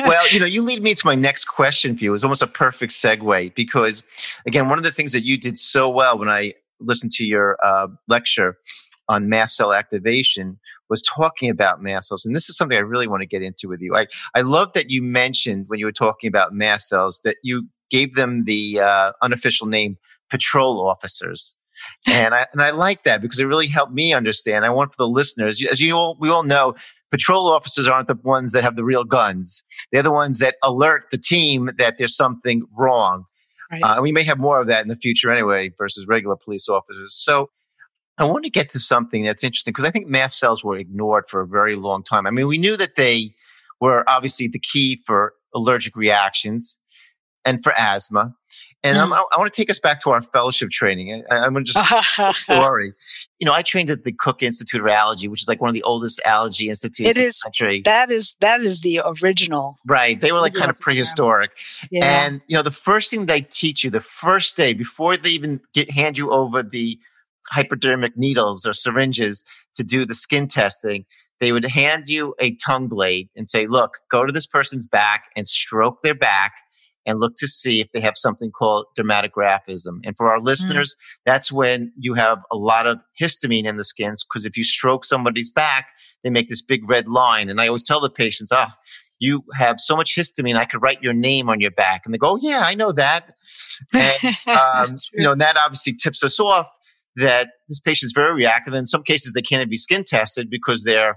well, 0.00 0.28
you 0.30 0.40
know, 0.40 0.46
you 0.46 0.60
lead 0.60 0.82
me 0.82 0.94
to 0.94 1.06
my 1.06 1.14
next 1.14 1.44
question 1.44 1.96
for 1.96 2.04
you. 2.04 2.10
It 2.10 2.12
was 2.12 2.24
almost 2.24 2.42
a 2.42 2.46
perfect 2.46 2.92
segue 2.92 3.54
because, 3.54 4.02
again, 4.46 4.68
one 4.68 4.76
of 4.76 4.84
the 4.84 4.90
things 4.90 5.12
that 5.12 5.24
you 5.24 5.38
did 5.38 5.56
so 5.56 5.88
well 5.88 6.18
when 6.18 6.28
I 6.28 6.52
listened 6.80 7.12
to 7.12 7.24
your 7.24 7.56
uh, 7.64 7.86
lecture 8.08 8.58
on 9.12 9.28
mast 9.28 9.56
cell 9.56 9.72
activation 9.72 10.58
was 10.88 11.02
talking 11.02 11.50
about 11.50 11.82
mast 11.82 12.08
cells. 12.08 12.24
And 12.24 12.34
this 12.34 12.48
is 12.48 12.56
something 12.56 12.76
I 12.76 12.80
really 12.80 13.06
want 13.06 13.20
to 13.20 13.26
get 13.26 13.42
into 13.42 13.68
with 13.68 13.80
you. 13.80 13.94
I, 13.94 14.06
I 14.34 14.40
love 14.40 14.72
that 14.72 14.90
you 14.90 15.02
mentioned 15.02 15.66
when 15.68 15.78
you 15.78 15.86
were 15.86 15.92
talking 15.92 16.28
about 16.28 16.52
mast 16.52 16.88
cells 16.88 17.20
that 17.24 17.36
you 17.42 17.68
gave 17.90 18.14
them 18.14 18.44
the 18.44 18.80
uh, 18.80 19.12
unofficial 19.22 19.66
name 19.66 19.98
patrol 20.30 20.86
officers. 20.86 21.54
and 22.08 22.34
I, 22.34 22.46
and 22.52 22.62
I 22.62 22.70
like 22.70 23.04
that 23.04 23.20
because 23.20 23.38
it 23.38 23.44
really 23.44 23.66
helped 23.66 23.92
me 23.92 24.12
understand. 24.12 24.64
I 24.64 24.70
want 24.70 24.92
for 24.92 25.04
the 25.04 25.08
listeners, 25.08 25.64
as 25.70 25.80
you 25.80 25.94
all, 25.94 26.16
we 26.18 26.30
all 26.30 26.44
know, 26.44 26.74
patrol 27.10 27.52
officers 27.52 27.88
aren't 27.88 28.08
the 28.08 28.18
ones 28.22 28.52
that 28.52 28.64
have 28.64 28.76
the 28.76 28.84
real 28.84 29.04
guns. 29.04 29.64
They're 29.90 30.02
the 30.02 30.12
ones 30.12 30.38
that 30.38 30.56
alert 30.64 31.06
the 31.10 31.18
team 31.18 31.70
that 31.78 31.98
there's 31.98 32.16
something 32.16 32.62
wrong. 32.76 33.24
Right. 33.70 33.82
Uh, 33.82 34.02
we 34.02 34.12
may 34.12 34.22
have 34.22 34.38
more 34.38 34.60
of 34.60 34.66
that 34.68 34.82
in 34.82 34.88
the 34.88 34.96
future 34.96 35.30
anyway 35.30 35.70
versus 35.76 36.06
regular 36.06 36.36
police 36.36 36.68
officers. 36.68 37.14
So 37.14 37.50
I 38.18 38.24
want 38.24 38.44
to 38.44 38.50
get 38.50 38.68
to 38.70 38.78
something 38.78 39.24
that's 39.24 39.42
interesting 39.42 39.72
because 39.72 39.86
I 39.86 39.90
think 39.90 40.06
mast 40.06 40.38
cells 40.38 40.62
were 40.62 40.76
ignored 40.76 41.26
for 41.26 41.40
a 41.40 41.46
very 41.46 41.74
long 41.74 42.02
time. 42.02 42.26
I 42.26 42.30
mean, 42.30 42.46
we 42.46 42.58
knew 42.58 42.76
that 42.76 42.96
they 42.96 43.34
were 43.80 44.04
obviously 44.08 44.48
the 44.48 44.58
key 44.58 45.02
for 45.04 45.34
allergic 45.54 45.96
reactions 45.96 46.78
and 47.44 47.62
for 47.62 47.72
asthma. 47.78 48.34
And 48.84 48.96
mm. 48.96 49.24
i 49.32 49.38
want 49.38 49.52
to 49.52 49.56
take 49.56 49.70
us 49.70 49.78
back 49.78 50.00
to 50.00 50.10
our 50.10 50.20
fellowship 50.20 50.70
training. 50.70 51.24
I, 51.30 51.46
am 51.46 51.52
going 51.52 51.64
to 51.64 51.72
just 51.72 52.34
story. 52.42 52.92
You 53.38 53.46
know, 53.46 53.52
I 53.52 53.62
trained 53.62 53.90
at 53.90 54.02
the 54.02 54.12
Cooke 54.12 54.42
Institute 54.42 54.80
of 54.80 54.88
Allergy, 54.88 55.28
which 55.28 55.40
is 55.40 55.48
like 55.48 55.60
one 55.60 55.68
of 55.68 55.74
the 55.74 55.84
oldest 55.84 56.20
allergy 56.24 56.68
institutes 56.68 57.16
it 57.16 57.22
is, 57.22 57.44
in 57.44 57.50
the 57.50 57.58
country. 57.64 57.82
That 57.84 58.10
is 58.10 58.34
that 58.40 58.60
is 58.60 58.80
the 58.80 59.00
original. 59.22 59.78
Right. 59.86 60.20
They 60.20 60.32
were 60.32 60.40
like 60.40 60.54
kind 60.54 60.70
of 60.70 60.80
prehistoric. 60.80 61.52
Yeah. 61.92 62.24
And 62.24 62.40
you 62.48 62.56
know, 62.56 62.62
the 62.62 62.72
first 62.72 63.10
thing 63.10 63.26
they 63.26 63.42
teach 63.42 63.84
you 63.84 63.90
the 63.90 64.00
first 64.00 64.56
day 64.56 64.72
before 64.72 65.16
they 65.16 65.30
even 65.30 65.60
get 65.72 65.92
hand 65.92 66.18
you 66.18 66.30
over 66.32 66.62
the 66.62 66.98
hypodermic 67.50 68.16
needles 68.16 68.66
or 68.66 68.72
syringes 68.72 69.44
to 69.74 69.84
do 69.84 70.04
the 70.04 70.14
skin 70.14 70.48
testing, 70.48 71.04
they 71.40 71.52
would 71.52 71.64
hand 71.64 72.04
you 72.08 72.34
a 72.40 72.56
tongue 72.56 72.88
blade 72.88 73.28
and 73.36 73.48
say, 73.48 73.66
"Look, 73.66 73.98
go 74.10 74.24
to 74.24 74.32
this 74.32 74.46
person's 74.46 74.86
back 74.86 75.24
and 75.36 75.46
stroke 75.46 76.02
their 76.02 76.14
back." 76.14 76.52
and 77.06 77.18
look 77.18 77.34
to 77.36 77.48
see 77.48 77.80
if 77.80 77.88
they 77.92 78.00
have 78.00 78.16
something 78.16 78.50
called 78.50 78.86
dermatographism. 78.98 80.00
And 80.04 80.16
for 80.16 80.30
our 80.30 80.38
hmm. 80.38 80.44
listeners, 80.44 80.94
mm. 80.94 81.18
that's 81.26 81.50
when 81.50 81.92
you 81.98 82.14
have 82.14 82.38
a 82.52 82.56
lot 82.56 82.86
of 82.86 83.00
histamine 83.20 83.66
in 83.66 83.76
the 83.76 83.84
skins 83.84 84.24
because 84.24 84.46
if 84.46 84.56
you 84.56 84.64
stroke 84.64 85.04
somebody's 85.04 85.50
back, 85.50 85.88
they 86.22 86.30
make 86.30 86.48
this 86.48 86.62
big 86.62 86.88
red 86.88 87.08
line. 87.08 87.48
And 87.48 87.60
I 87.60 87.66
always 87.66 87.82
tell 87.82 88.00
the 88.00 88.10
patients, 88.10 88.52
ah, 88.52 88.68
oh, 88.70 88.74
you 89.18 89.44
have 89.54 89.78
so 89.78 89.96
much 89.96 90.16
histamine, 90.16 90.56
I 90.56 90.64
could 90.64 90.82
write 90.82 91.02
your 91.02 91.12
name 91.12 91.48
on 91.48 91.60
your 91.60 91.70
back. 91.70 92.02
And 92.04 92.12
they 92.12 92.18
go, 92.18 92.32
oh, 92.32 92.38
yeah, 92.40 92.60
I 92.64 92.74
know 92.74 92.92
that. 92.92 93.34
And, 93.94 94.36
um, 94.46 94.98
you 95.12 95.24
know, 95.24 95.32
and 95.32 95.40
that 95.40 95.56
obviously 95.56 95.94
tips 95.94 96.24
us 96.24 96.40
off 96.40 96.68
that 97.16 97.50
this 97.68 97.80
patient 97.80 98.08
is 98.08 98.12
very 98.14 98.34
reactive. 98.34 98.72
And 98.72 98.80
in 98.80 98.86
some 98.86 99.02
cases, 99.02 99.32
they 99.32 99.42
can't 99.42 99.60
even 99.60 99.70
be 99.70 99.76
skin 99.76 100.04
tested 100.04 100.48
because 100.50 100.84
they're, 100.84 101.16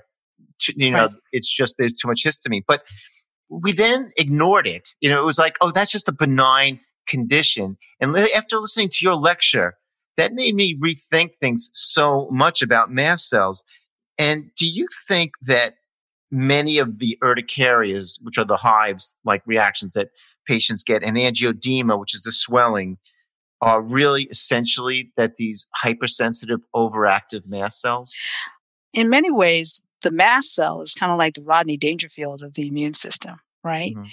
you 0.76 0.92
know, 0.92 1.06
right. 1.06 1.16
it's 1.32 1.54
just 1.54 1.76
there's 1.78 1.94
too 1.94 2.08
much 2.08 2.24
histamine. 2.26 2.64
But 2.68 2.84
we 3.50 3.72
then 3.72 4.12
ignored 4.18 4.68
it. 4.68 4.90
You 5.02 5.10
know, 5.10 5.22
it 5.22 5.26
was 5.26 5.38
like, 5.38 5.56
oh, 5.62 5.72
that's 5.72 5.92
just 5.92 6.08
a 6.08 6.14
benign 6.14 6.80
condition. 7.08 7.78
And 8.00 8.16
after 8.36 8.58
listening 8.58 8.90
to 8.90 8.98
your 9.02 9.16
lecture, 9.16 9.76
that 10.18 10.34
made 10.34 10.56
me 10.56 10.78
rethink 10.78 11.36
things 11.40 11.70
so 11.74 12.28
much 12.32 12.62
about 12.62 12.90
mast 12.90 13.30
cells. 13.30 13.64
And 14.18 14.52
do 14.58 14.70
you 14.70 14.88
think 15.08 15.32
that 15.42 15.76
many 16.32 16.78
of 16.78 17.00
the 17.00 17.18
urticarias, 17.24 18.20
which 18.22 18.38
are 18.38 18.46
the 18.46 18.58
hives 18.58 19.16
like 19.26 19.42
reactions 19.46 19.94
that 19.94 20.10
patients 20.48 20.84
get, 20.84 21.04
and 21.04 21.18
angioedema, 21.18 22.00
which 22.00 22.16
is 22.16 22.22
the 22.22 22.32
swelling, 22.32 22.98
are 23.62 23.82
really 23.82 24.24
essentially 24.24 25.12
that 25.18 25.38
these 25.38 25.68
hypersensitive, 25.76 26.60
overactive 26.76 27.48
mast 27.48 27.82
cells? 27.82 28.16
In 28.94 29.10
many 29.10 29.32
ways, 29.32 29.82
the 30.02 30.12
mast 30.12 30.54
cell 30.54 30.82
is 30.82 30.94
kind 30.94 31.12
of 31.12 31.18
like 31.18 31.34
the 31.34 31.42
Rodney 31.42 31.78
Dangerfield 31.78 32.42
of 32.44 32.54
the 32.54 32.68
immune 32.68 32.94
system, 32.94 33.40
right? 33.64 33.94
Mm-hmm. 33.94 34.08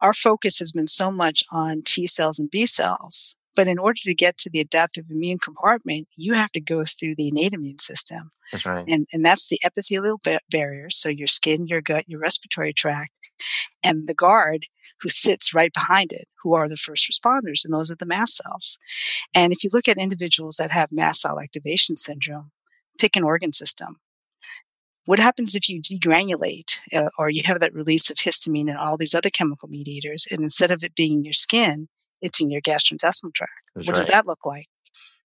Our 0.00 0.12
focus 0.12 0.58
has 0.58 0.72
been 0.72 0.86
so 0.86 1.10
much 1.10 1.44
on 1.50 1.82
T 1.84 2.06
cells 2.06 2.38
and 2.38 2.50
B 2.50 2.66
cells. 2.66 3.36
But 3.54 3.68
in 3.68 3.78
order 3.78 4.00
to 4.04 4.14
get 4.14 4.38
to 4.38 4.50
the 4.50 4.60
adaptive 4.60 5.06
immune 5.10 5.38
compartment, 5.38 6.08
you 6.16 6.34
have 6.34 6.52
to 6.52 6.60
go 6.60 6.84
through 6.84 7.16
the 7.16 7.28
innate 7.28 7.52
immune 7.52 7.78
system. 7.78 8.30
That's 8.50 8.66
right. 8.66 8.84
And, 8.88 9.06
and 9.12 9.24
that's 9.24 9.48
the 9.48 9.60
epithelial 9.64 10.20
ba- 10.22 10.40
barriers. 10.50 10.96
So 10.96 11.08
your 11.08 11.26
skin, 11.26 11.66
your 11.66 11.80
gut, 11.80 12.04
your 12.06 12.20
respiratory 12.20 12.72
tract, 12.72 13.12
and 13.82 14.06
the 14.06 14.14
guard 14.14 14.66
who 15.00 15.08
sits 15.08 15.54
right 15.54 15.72
behind 15.72 16.12
it, 16.12 16.28
who 16.42 16.54
are 16.54 16.68
the 16.68 16.76
first 16.76 17.10
responders. 17.10 17.64
And 17.64 17.74
those 17.74 17.90
are 17.90 17.96
the 17.96 18.06
mast 18.06 18.36
cells. 18.36 18.78
And 19.34 19.52
if 19.52 19.64
you 19.64 19.70
look 19.72 19.88
at 19.88 19.98
individuals 19.98 20.56
that 20.56 20.70
have 20.70 20.92
mast 20.92 21.22
cell 21.22 21.40
activation 21.40 21.96
syndrome, 21.96 22.52
pick 22.98 23.16
an 23.16 23.24
organ 23.24 23.52
system. 23.52 23.96
What 25.04 25.18
happens 25.18 25.56
if 25.56 25.68
you 25.68 25.82
degranulate 25.82 26.78
uh, 26.94 27.08
or 27.18 27.28
you 27.28 27.42
have 27.46 27.58
that 27.58 27.74
release 27.74 28.08
of 28.08 28.18
histamine 28.18 28.68
and 28.68 28.78
all 28.78 28.96
these 28.96 29.14
other 29.14 29.30
chemical 29.30 29.68
mediators, 29.68 30.28
and 30.30 30.42
instead 30.42 30.70
of 30.70 30.84
it 30.84 30.94
being 30.94 31.14
in 31.14 31.24
your 31.24 31.32
skin, 31.32 31.88
it's 32.22 32.40
in 32.40 32.50
your 32.50 32.60
gastrointestinal 32.62 33.34
tract? 33.34 33.52
That's 33.74 33.86
what 33.86 33.96
right. 33.96 34.00
does 34.00 34.08
that 34.08 34.26
look 34.26 34.46
like? 34.46 34.66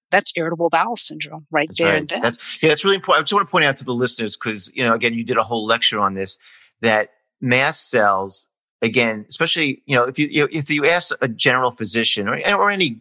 That's 0.09 0.33
irritable 0.37 0.69
bowel 0.69 0.95
syndrome 0.95 1.47
right 1.51 1.67
that's 1.67 1.79
there 1.79 1.89
right. 1.89 1.97
and 1.97 2.09
then. 2.09 2.21
That's, 2.21 2.61
yeah, 2.61 2.69
that's 2.69 2.83
really 2.83 2.95
important. 2.95 3.21
I 3.21 3.23
just 3.23 3.33
want 3.33 3.47
to 3.47 3.51
point 3.51 3.65
out 3.65 3.77
to 3.77 3.85
the 3.85 3.93
listeners 3.93 4.37
because, 4.37 4.71
you 4.73 4.85
know, 4.85 4.93
again, 4.93 5.13
you 5.13 5.23
did 5.23 5.37
a 5.37 5.43
whole 5.43 5.65
lecture 5.65 5.99
on 5.99 6.13
this 6.13 6.39
that 6.81 7.11
mast 7.41 7.89
cells, 7.89 8.47
again, 8.81 9.25
especially, 9.29 9.83
you 9.85 9.95
know, 9.95 10.05
if 10.05 10.17
you, 10.17 10.47
if 10.51 10.69
you 10.69 10.85
ask 10.85 11.15
a 11.21 11.27
general 11.27 11.71
physician 11.71 12.27
or, 12.27 12.39
or 12.55 12.71
any 12.71 12.99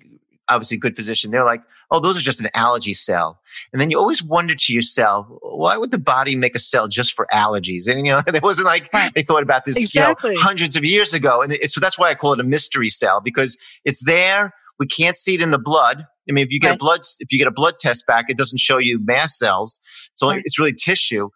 obviously 0.48 0.76
good 0.76 0.96
physician, 0.96 1.30
they're 1.30 1.44
like, 1.44 1.62
oh, 1.90 2.00
those 2.00 2.16
are 2.16 2.20
just 2.20 2.40
an 2.40 2.48
allergy 2.54 2.94
cell. 2.94 3.40
And 3.72 3.80
then 3.80 3.90
you 3.90 3.98
always 3.98 4.22
wonder 4.22 4.54
to 4.54 4.72
yourself, 4.72 5.26
why 5.42 5.76
would 5.76 5.90
the 5.90 5.98
body 5.98 6.36
make 6.36 6.54
a 6.54 6.58
cell 6.58 6.88
just 6.88 7.14
for 7.14 7.26
allergies? 7.32 7.88
And, 7.88 8.06
you 8.06 8.12
know, 8.12 8.22
it 8.26 8.42
wasn't 8.42 8.66
like 8.66 8.90
they 9.14 9.22
thought 9.22 9.42
about 9.42 9.64
this 9.64 9.76
exactly. 9.76 10.32
you 10.32 10.36
know, 10.36 10.42
hundreds 10.42 10.76
of 10.76 10.84
years 10.84 11.14
ago. 11.14 11.42
And 11.42 11.52
it, 11.52 11.70
so 11.70 11.80
that's 11.80 11.98
why 11.98 12.10
I 12.10 12.14
call 12.14 12.32
it 12.32 12.40
a 12.40 12.44
mystery 12.44 12.88
cell 12.88 13.20
because 13.20 13.56
it's 13.84 14.02
there. 14.04 14.52
We 14.78 14.86
can't 14.86 15.16
see 15.16 15.34
it 15.34 15.40
in 15.40 15.50
the 15.50 15.58
blood. 15.58 16.04
I 16.28 16.32
mean, 16.32 16.44
if 16.44 16.52
you 16.52 16.60
get 16.60 16.68
right. 16.70 16.74
a 16.74 16.78
blood, 16.78 17.00
if 17.20 17.32
you 17.32 17.38
get 17.38 17.46
a 17.48 17.52
blood 17.52 17.74
test 17.80 18.06
back, 18.06 18.26
it 18.28 18.36
doesn't 18.36 18.58
show 18.58 18.78
you 18.78 19.00
mast 19.04 19.38
cells. 19.38 19.80
So 20.14 20.30
right. 20.30 20.42
it's 20.44 20.58
really 20.58 20.74
tissue. 20.74 21.30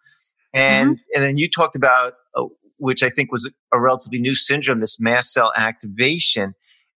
And, 0.53 0.91
mm-hmm. 0.91 1.15
and 1.15 1.23
then 1.23 1.37
you 1.37 1.49
talked 1.49 1.75
about, 1.75 2.13
uh, 2.35 2.43
which 2.77 3.03
I 3.03 3.09
think 3.09 3.31
was 3.31 3.49
a 3.73 3.79
relatively 3.79 4.19
new 4.19 4.35
syndrome, 4.35 4.79
this 4.79 4.99
mast 4.99 5.31
cell 5.31 5.51
activation 5.55 6.55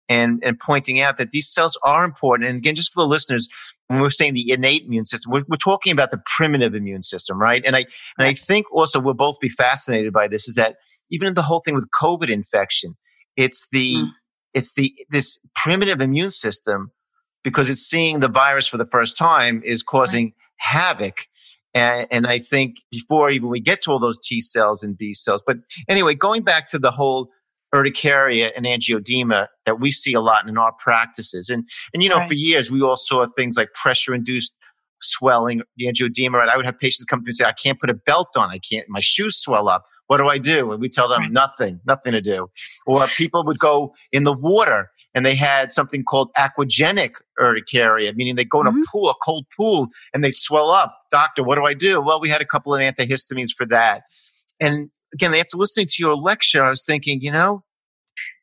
and, 0.08 0.42
and 0.44 0.58
pointing 0.58 1.00
out 1.00 1.18
that 1.18 1.30
these 1.30 1.48
cells 1.48 1.78
are 1.84 2.04
important. 2.04 2.48
And 2.48 2.58
again, 2.58 2.74
just 2.74 2.92
for 2.92 3.02
the 3.02 3.08
listeners, 3.08 3.48
when 3.88 4.00
we're 4.00 4.10
saying 4.10 4.34
the 4.34 4.50
innate 4.50 4.84
immune 4.84 5.06
system, 5.06 5.32
we're, 5.32 5.44
we're 5.48 5.56
talking 5.56 5.92
about 5.92 6.10
the 6.10 6.22
primitive 6.24 6.74
immune 6.74 7.02
system, 7.02 7.40
right? 7.40 7.62
And 7.64 7.76
I, 7.76 7.84
and 8.18 8.26
I 8.26 8.34
think 8.34 8.66
also 8.72 9.00
we'll 9.00 9.14
both 9.14 9.38
be 9.40 9.48
fascinated 9.48 10.12
by 10.12 10.28
this 10.28 10.48
is 10.48 10.54
that 10.54 10.76
even 11.10 11.28
in 11.28 11.34
the 11.34 11.42
whole 11.42 11.60
thing 11.60 11.74
with 11.74 11.88
COVID 11.90 12.30
infection, 12.30 12.96
it's 13.36 13.68
the, 13.70 13.96
mm. 13.96 14.08
it's 14.54 14.74
the, 14.74 14.94
this 15.10 15.40
primitive 15.54 16.00
immune 16.00 16.30
system 16.30 16.92
because 17.44 17.68
it's 17.68 17.80
seeing 17.80 18.20
the 18.20 18.28
virus 18.28 18.66
for 18.66 18.78
the 18.78 18.86
first 18.86 19.16
time 19.16 19.62
is 19.64 19.82
causing 19.82 20.26
right. 20.26 20.34
havoc. 20.56 21.18
And, 21.74 22.06
and, 22.10 22.26
I 22.26 22.38
think 22.38 22.76
before 22.90 23.30
even 23.30 23.48
we 23.48 23.58
get 23.58 23.80
to 23.82 23.92
all 23.92 23.98
those 23.98 24.18
T 24.18 24.42
cells 24.42 24.82
and 24.82 24.96
B 24.96 25.14
cells, 25.14 25.42
but 25.46 25.56
anyway, 25.88 26.14
going 26.14 26.42
back 26.42 26.68
to 26.68 26.78
the 26.78 26.90
whole 26.90 27.30
urticaria 27.74 28.52
and 28.56 28.66
angioedema 28.66 29.48
that 29.64 29.80
we 29.80 29.90
see 29.92 30.14
a 30.14 30.20
lot 30.20 30.48
in 30.48 30.58
our 30.58 30.72
practices. 30.78 31.48
And, 31.48 31.68
and 31.94 32.02
you 32.02 32.08
know, 32.08 32.16
right. 32.16 32.28
for 32.28 32.34
years, 32.34 32.70
we 32.70 32.82
all 32.82 32.96
saw 32.96 33.26
things 33.26 33.56
like 33.56 33.72
pressure 33.74 34.14
induced 34.14 34.54
swelling, 35.00 35.62
the 35.76 35.86
angioedema. 35.86 36.34
Right? 36.34 36.48
I 36.48 36.56
would 36.56 36.66
have 36.66 36.78
patients 36.78 37.04
come 37.04 37.20
to 37.20 37.24
me 37.24 37.28
and 37.28 37.34
say, 37.34 37.44
I 37.44 37.52
can't 37.52 37.80
put 37.80 37.90
a 37.90 37.94
belt 37.94 38.28
on. 38.36 38.50
I 38.50 38.58
can't, 38.58 38.86
my 38.88 39.00
shoes 39.00 39.36
swell 39.36 39.68
up. 39.68 39.84
What 40.08 40.18
do 40.18 40.28
I 40.28 40.38
do? 40.38 40.72
And 40.72 40.80
we 40.80 40.88
tell 40.88 41.08
them 41.08 41.22
right. 41.22 41.32
nothing, 41.32 41.80
nothing 41.86 42.12
to 42.12 42.20
do. 42.20 42.48
Or 42.86 43.06
people 43.06 43.44
would 43.44 43.58
go 43.58 43.94
in 44.12 44.24
the 44.24 44.32
water 44.32 44.90
and 45.14 45.24
they 45.24 45.34
had 45.34 45.72
something 45.72 46.04
called 46.04 46.30
aquagenic 46.38 47.14
urticaria, 47.40 48.14
meaning 48.14 48.36
they 48.36 48.44
go 48.44 48.60
in 48.60 48.66
mm-hmm. 48.66 48.80
a 48.80 48.84
pool, 48.90 49.10
a 49.10 49.14
cold 49.22 49.46
pool, 49.56 49.88
and 50.12 50.22
they 50.22 50.30
swell 50.30 50.70
up. 50.70 50.94
Doctor, 51.10 51.42
what 51.42 51.56
do 51.56 51.64
I 51.64 51.74
do? 51.74 52.00
Well, 52.00 52.20
we 52.20 52.28
had 52.28 52.40
a 52.42 52.46
couple 52.46 52.74
of 52.74 52.80
antihistamines 52.80 53.50
for 53.56 53.66
that. 53.66 54.02
And 54.60 54.90
again, 55.12 55.34
after 55.34 55.56
listening 55.56 55.86
to 55.86 55.96
your 55.98 56.16
lecture, 56.16 56.62
I 56.62 56.70
was 56.70 56.84
thinking, 56.84 57.20
you 57.22 57.32
know, 57.32 57.64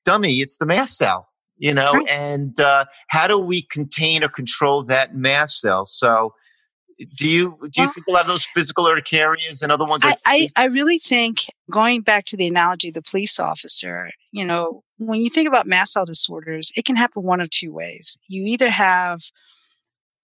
dummy, 0.06 0.36
it's 0.36 0.58
the 0.58 0.66
mast 0.66 0.98
cell, 0.98 1.28
you 1.58 1.74
know, 1.74 1.94
right. 1.94 2.10
and 2.10 2.60
uh, 2.60 2.86
how 3.10 3.28
do 3.28 3.38
we 3.38 3.62
contain 3.62 4.24
or 4.24 4.30
control 4.30 4.84
that 4.84 5.16
mast 5.16 5.60
cell? 5.60 5.86
So, 5.86 6.34
do 7.18 7.30
you 7.30 7.58
do 7.72 7.82
you 7.82 7.84
well, 7.84 7.88
think 7.94 8.08
a 8.08 8.12
lot 8.12 8.22
of 8.24 8.28
those 8.28 8.46
physical 8.46 8.86
urticarias 8.86 9.62
and 9.64 9.72
other 9.72 9.86
ones? 9.86 10.04
I, 10.06 10.16
I, 10.26 10.48
I 10.56 10.66
really 10.66 11.00
think 11.00 11.46
going 11.72 12.02
back 12.02 12.26
to 12.26 12.38
the 12.38 12.48
analogy 12.48 12.90
of 12.90 12.96
the 12.96 13.02
police 13.02 13.40
officer, 13.40 14.12
you 14.32 14.44
know, 14.44 14.84
when 14.98 15.22
you 15.22 15.30
think 15.30 15.48
about 15.48 15.66
mast 15.66 15.94
cell 15.94 16.04
disorders, 16.04 16.74
it 16.76 16.84
can 16.84 16.98
happen 16.98 17.24
one 17.24 17.40
of 17.40 17.50
two 17.50 17.72
ways. 17.72 18.18
You 18.28 18.44
either 18.48 18.70
have 18.70 19.22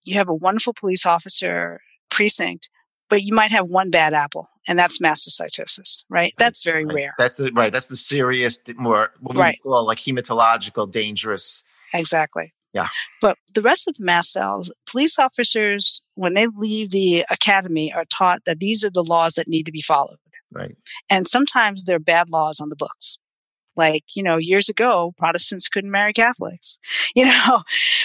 you 0.04 0.16
have 0.18 0.28
a 0.28 0.34
wonderful 0.34 0.74
police 0.74 1.06
officer 1.06 1.80
precinct 2.10 2.68
but 3.08 3.22
you 3.22 3.34
might 3.34 3.50
have 3.50 3.68
one 3.68 3.90
bad 3.90 4.14
apple 4.14 4.48
and 4.66 4.78
that's 4.78 4.98
mastocytosis, 4.98 6.04
right? 6.08 6.34
That's 6.38 6.64
very 6.64 6.84
right. 6.84 6.94
rare. 6.94 7.14
That's 7.18 7.36
the, 7.36 7.52
right. 7.52 7.72
That's 7.72 7.86
the 7.86 7.96
serious, 7.96 8.58
more 8.76 9.12
what 9.20 9.36
right. 9.36 9.58
we 9.64 9.70
call 9.70 9.86
like 9.86 9.98
hematological, 9.98 10.90
dangerous. 10.90 11.62
Exactly. 11.92 12.52
Yeah. 12.72 12.88
But 13.22 13.38
the 13.54 13.62
rest 13.62 13.88
of 13.88 13.94
the 13.94 14.04
mast 14.04 14.32
cells, 14.32 14.72
police 14.86 15.18
officers, 15.18 16.02
when 16.14 16.34
they 16.34 16.46
leave 16.46 16.90
the 16.90 17.24
academy, 17.30 17.92
are 17.92 18.04
taught 18.04 18.44
that 18.44 18.60
these 18.60 18.84
are 18.84 18.90
the 18.90 19.04
laws 19.04 19.34
that 19.34 19.48
need 19.48 19.64
to 19.64 19.72
be 19.72 19.80
followed. 19.80 20.18
Right. 20.52 20.76
And 21.08 21.26
sometimes 21.26 21.84
there 21.84 21.96
are 21.96 22.00
bad 22.00 22.30
laws 22.30 22.60
on 22.60 22.68
the 22.68 22.76
books. 22.76 23.18
Like, 23.76 24.04
you 24.14 24.22
know, 24.22 24.38
years 24.38 24.68
ago, 24.68 25.14
Protestants 25.18 25.68
couldn't 25.68 25.90
marry 25.90 26.12
Catholics, 26.12 26.78
you 27.14 27.26
know, 27.26 27.62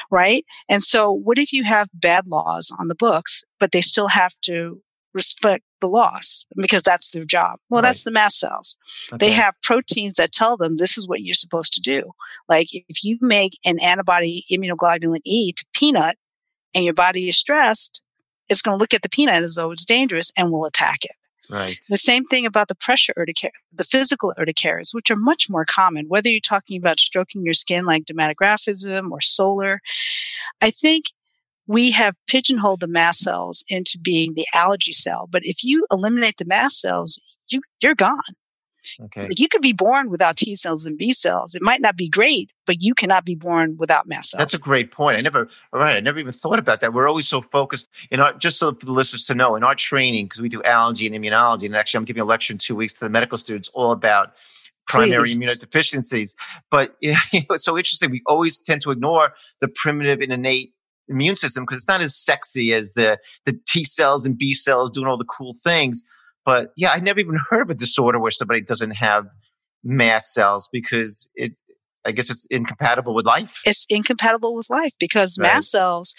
right? 0.10 0.46
And 0.70 0.84
so 0.84 1.12
what 1.12 1.38
if 1.38 1.54
you 1.54 1.64
have 1.64 1.90
bad 1.94 2.28
laws 2.28 2.74
on 2.78 2.88
the 2.88 2.96
books, 2.96 3.44
but 3.60 3.72
they 3.72 3.82
still 3.82 4.10
have 4.10 4.34
to 4.44 4.82
respect 5.14 5.64
the 5.82 5.88
loss 5.88 6.46
because 6.56 6.84
that's 6.84 7.12
their 7.12 7.26
job. 7.26 7.60
Well, 7.70 7.82
right. 7.82 7.88
that's 7.90 8.04
the 8.04 8.12
mast 8.12 8.40
cells. 8.40 8.78
Okay. 9.12 9.18
They 9.18 9.32
have 9.34 9.56
proteins 9.62 10.14
that 10.14 10.32
tell 10.32 10.58
them 10.58 10.78
this 10.78 10.98
is 10.98 11.08
what 11.08 11.22
you're 11.22 11.34
supposed 11.34 11.74
to 11.74 11.82
do. 11.82 12.12
Like 12.48 12.68
if 12.72 13.04
you 13.04 13.18
make 13.22 13.58
an 13.66 13.80
antibody 13.80 14.46
immunoglobulin 14.52 15.22
E 15.26 15.52
to 15.54 15.66
peanut 15.74 16.18
and 16.74 16.86
your 16.86 16.94
body 16.94 17.28
is 17.28 17.38
stressed, 17.38 18.02
it's 18.48 18.62
going 18.62 18.78
to 18.78 18.82
look 18.82 18.94
at 18.94 19.02
the 19.02 19.10
peanut 19.10 19.44
as 19.44 19.56
though 19.56 19.72
it's 19.72 19.86
dangerous 19.86 20.32
and 20.38 20.52
will 20.52 20.66
attack 20.66 21.04
it. 21.04 21.12
Right. 21.50 21.78
The 21.90 21.98
same 21.98 22.26
thing 22.26 22.46
about 22.46 22.70
the 22.70 22.76
pressure 22.76 23.14
urticaria, 23.18 23.52
the 23.74 23.84
physical 23.84 24.34
urticarias, 24.40 24.94
which 24.94 25.12
are 25.12 25.18
much 25.18 25.50
more 25.50 25.66
common, 25.66 26.06
whether 26.08 26.30
you're 26.30 26.40
talking 26.40 26.78
about 26.78 27.00
stroking 27.00 27.44
your 27.44 27.54
skin 27.54 27.86
like 27.86 28.06
dermatographism 28.06 29.12
or 29.12 29.20
solar. 29.20 29.82
I 30.62 30.72
think 30.72 31.06
we 31.72 31.90
have 31.92 32.16
pigeonholed 32.28 32.82
the 32.82 32.88
mast 32.88 33.20
cells 33.20 33.64
into 33.70 33.98
being 33.98 34.34
the 34.34 34.46
allergy 34.54 34.92
cell. 34.92 35.30
But 35.32 35.44
if 35.46 35.64
you 35.64 35.86
eliminate 35.90 36.36
the 36.38 36.44
mast 36.44 36.82
cells, 36.82 37.18
you, 37.48 37.62
you're 37.82 37.96
gone. 37.96 38.20
Okay. 39.00 39.30
You 39.38 39.48
could 39.48 39.62
be 39.62 39.72
born 39.72 40.10
without 40.10 40.36
T 40.36 40.54
cells 40.54 40.86
and 40.86 40.98
B 40.98 41.14
cells. 41.14 41.56
It 41.56 41.62
might 41.62 41.80
not 41.80 41.96
be 41.96 42.10
great, 42.10 42.52
but 42.66 42.82
you 42.82 42.94
cannot 42.94 43.24
be 43.24 43.36
born 43.36 43.78
without 43.78 44.06
mast 44.06 44.32
cells. 44.32 44.40
That's 44.40 44.54
a 44.54 44.60
great 44.60 44.92
point. 44.92 45.18
I 45.18 45.22
never, 45.22 45.48
all 45.72 45.80
right, 45.80 45.96
I 45.96 46.02
never 46.02 46.20
even 46.20 46.34
thought 46.34 46.60
about 46.60 46.82
that. 46.82 46.94
We're 46.94 47.08
always 47.08 47.30
so 47.30 47.42
focused 47.42 47.90
in 48.10 48.20
our, 48.20 48.34
just 48.34 48.60
so 48.60 48.74
for 48.74 48.86
the 48.86 48.92
listeners 48.92 49.26
to 49.28 49.36
know, 49.36 49.56
in 49.56 49.64
our 49.64 49.76
training, 49.76 50.26
because 50.26 50.42
we 50.42 50.50
do 50.50 50.62
allergy 50.64 51.08
and 51.08 51.16
immunology, 51.16 51.68
and 51.68 51.76
actually 51.76 52.00
I'm 52.00 52.06
giving 52.06 52.22
a 52.22 52.26
lecture 52.26 52.52
in 52.52 52.58
two 52.58 52.76
weeks 52.76 52.96
to 52.96 53.06
the 53.06 53.10
medical 53.10 53.38
students 53.38 53.70
all 53.70 53.92
about 53.92 54.34
primary 54.88 55.30
Please. 55.30 55.40
immunodeficiencies. 55.40 56.36
But 56.70 56.98
you 57.02 57.14
know, 57.14 57.46
it's 57.52 57.64
so 57.64 57.78
interesting. 57.78 58.12
We 58.12 58.24
always 58.26 58.60
tend 58.60 58.82
to 58.82 58.92
ignore 58.92 59.36
the 59.62 59.70
primitive 59.70 60.20
and 60.20 60.34
innate 60.34 60.74
immune 61.12 61.36
system 61.36 61.64
because 61.64 61.78
it's 61.80 61.88
not 61.88 62.02
as 62.02 62.16
sexy 62.16 62.74
as 62.74 62.94
the, 62.94 63.20
the 63.46 63.60
T 63.68 63.84
cells 63.84 64.26
and 64.26 64.38
B 64.38 64.54
cells 64.54 64.90
doing 64.90 65.08
all 65.08 65.18
the 65.18 65.26
cool 65.26 65.54
things. 65.64 66.04
But 66.46 66.72
yeah, 66.76 66.90
I 66.94 67.00
never 67.00 67.20
even 67.20 67.38
heard 67.50 67.62
of 67.62 67.70
a 67.70 67.76
disorder 67.76 68.20
where 68.20 68.32
somebody 68.32 68.62
doesn't 68.62 68.92
have 68.92 69.26
mast 69.84 70.34
cells 70.34 70.68
because 70.72 71.30
it, 71.36 71.60
I 72.06 72.12
guess 72.12 72.32
it's 72.32 72.48
incompatible 72.50 73.14
with 73.14 73.26
life. 73.26 73.62
It's 73.66 73.86
incompatible 73.90 74.56
with 74.56 74.70
life 74.70 74.94
because 75.00 75.38
Right. 75.40 75.54
mast 75.54 75.70
cells, 75.70 76.16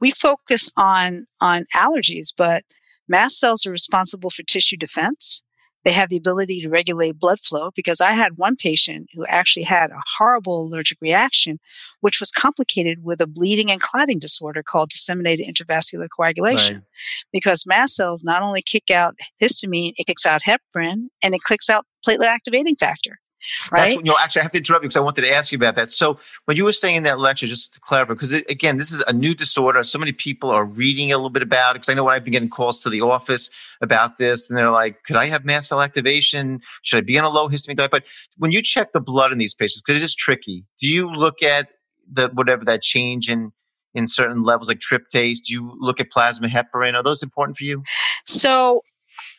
we 0.00 0.10
focus 0.10 0.70
on, 0.76 1.26
on 1.40 1.64
allergies, 1.74 2.28
but 2.36 2.64
mast 3.08 3.38
cells 3.38 3.66
are 3.66 3.70
responsible 3.70 4.28
for 4.30 4.42
tissue 4.42 4.76
defense. 4.76 5.42
They 5.84 5.92
have 5.92 6.08
the 6.08 6.16
ability 6.16 6.60
to 6.60 6.68
regulate 6.68 7.18
blood 7.18 7.40
flow 7.40 7.70
because 7.74 8.00
I 8.00 8.12
had 8.12 8.38
one 8.38 8.56
patient 8.56 9.08
who 9.14 9.26
actually 9.26 9.64
had 9.64 9.90
a 9.90 10.02
horrible 10.16 10.62
allergic 10.62 10.98
reaction, 11.00 11.58
which 12.00 12.20
was 12.20 12.30
complicated 12.30 13.02
with 13.02 13.20
a 13.20 13.26
bleeding 13.26 13.70
and 13.70 13.80
clotting 13.80 14.18
disorder 14.18 14.62
called 14.62 14.90
disseminated 14.90 15.46
intravascular 15.46 16.08
coagulation. 16.14 16.76
Right. 16.76 16.84
Because 17.32 17.66
mast 17.66 17.96
cells 17.96 18.22
not 18.22 18.42
only 18.42 18.62
kick 18.62 18.90
out 18.90 19.16
histamine, 19.40 19.92
it 19.96 20.06
kicks 20.06 20.26
out 20.26 20.42
heparin 20.42 21.08
and 21.22 21.34
it 21.34 21.40
clicks 21.40 21.68
out 21.68 21.86
platelet 22.06 22.26
activating 22.26 22.76
factor. 22.76 23.18
That's 23.42 23.72
Right? 23.72 23.96
what, 23.96 24.04
you 24.04 24.10
know, 24.10 24.16
actually, 24.20 24.40
I 24.40 24.42
have 24.44 24.52
to 24.52 24.58
interrupt 24.58 24.82
you 24.84 24.88
because 24.88 24.96
I 24.96 25.00
wanted 25.00 25.22
to 25.22 25.32
ask 25.32 25.52
you 25.52 25.56
about 25.56 25.76
that. 25.76 25.90
So, 25.90 26.18
when 26.44 26.56
you 26.56 26.64
were 26.64 26.72
saying 26.72 26.96
in 26.96 27.02
that 27.04 27.18
lecture, 27.18 27.46
just 27.46 27.74
to 27.74 27.80
clarify, 27.80 28.12
because 28.12 28.32
again, 28.32 28.76
this 28.76 28.92
is 28.92 29.02
a 29.06 29.12
new 29.12 29.34
disorder. 29.34 29.82
So 29.82 29.98
many 29.98 30.12
people 30.12 30.50
are 30.50 30.64
reading 30.64 31.12
a 31.12 31.16
little 31.16 31.30
bit 31.30 31.42
about 31.42 31.70
it. 31.70 31.80
Because 31.80 31.88
I 31.88 31.94
know 31.94 32.04
when 32.04 32.14
I've 32.14 32.24
been 32.24 32.32
getting 32.32 32.48
calls 32.48 32.82
to 32.82 32.90
the 32.90 33.00
office 33.00 33.50
about 33.80 34.18
this, 34.18 34.48
and 34.48 34.56
they're 34.56 34.70
like, 34.70 35.02
"Could 35.04 35.16
I 35.16 35.26
have 35.26 35.44
mast 35.44 35.68
cell 35.68 35.80
activation? 35.82 36.60
Should 36.82 36.98
I 36.98 37.00
be 37.00 37.18
on 37.18 37.24
a 37.24 37.30
low 37.30 37.48
histamine 37.48 37.76
diet?" 37.76 37.90
But 37.90 38.06
when 38.36 38.52
you 38.52 38.62
check 38.62 38.92
the 38.92 39.00
blood 39.00 39.32
in 39.32 39.38
these 39.38 39.54
patients, 39.54 39.82
because 39.82 40.02
it 40.02 40.04
is 40.04 40.14
tricky, 40.14 40.64
do 40.80 40.86
you 40.86 41.10
look 41.10 41.42
at 41.42 41.68
the 42.10 42.28
whatever 42.34 42.64
that 42.64 42.82
change 42.82 43.30
in 43.30 43.52
in 43.94 44.06
certain 44.06 44.42
levels 44.42 44.68
like 44.68 44.78
tryptase? 44.78 45.38
Do 45.46 45.52
you 45.52 45.76
look 45.78 46.00
at 46.00 46.10
plasma 46.10 46.48
heparin? 46.48 46.94
Are 46.94 47.02
those 47.02 47.22
important 47.22 47.56
for 47.56 47.64
you? 47.64 47.82
So 48.24 48.82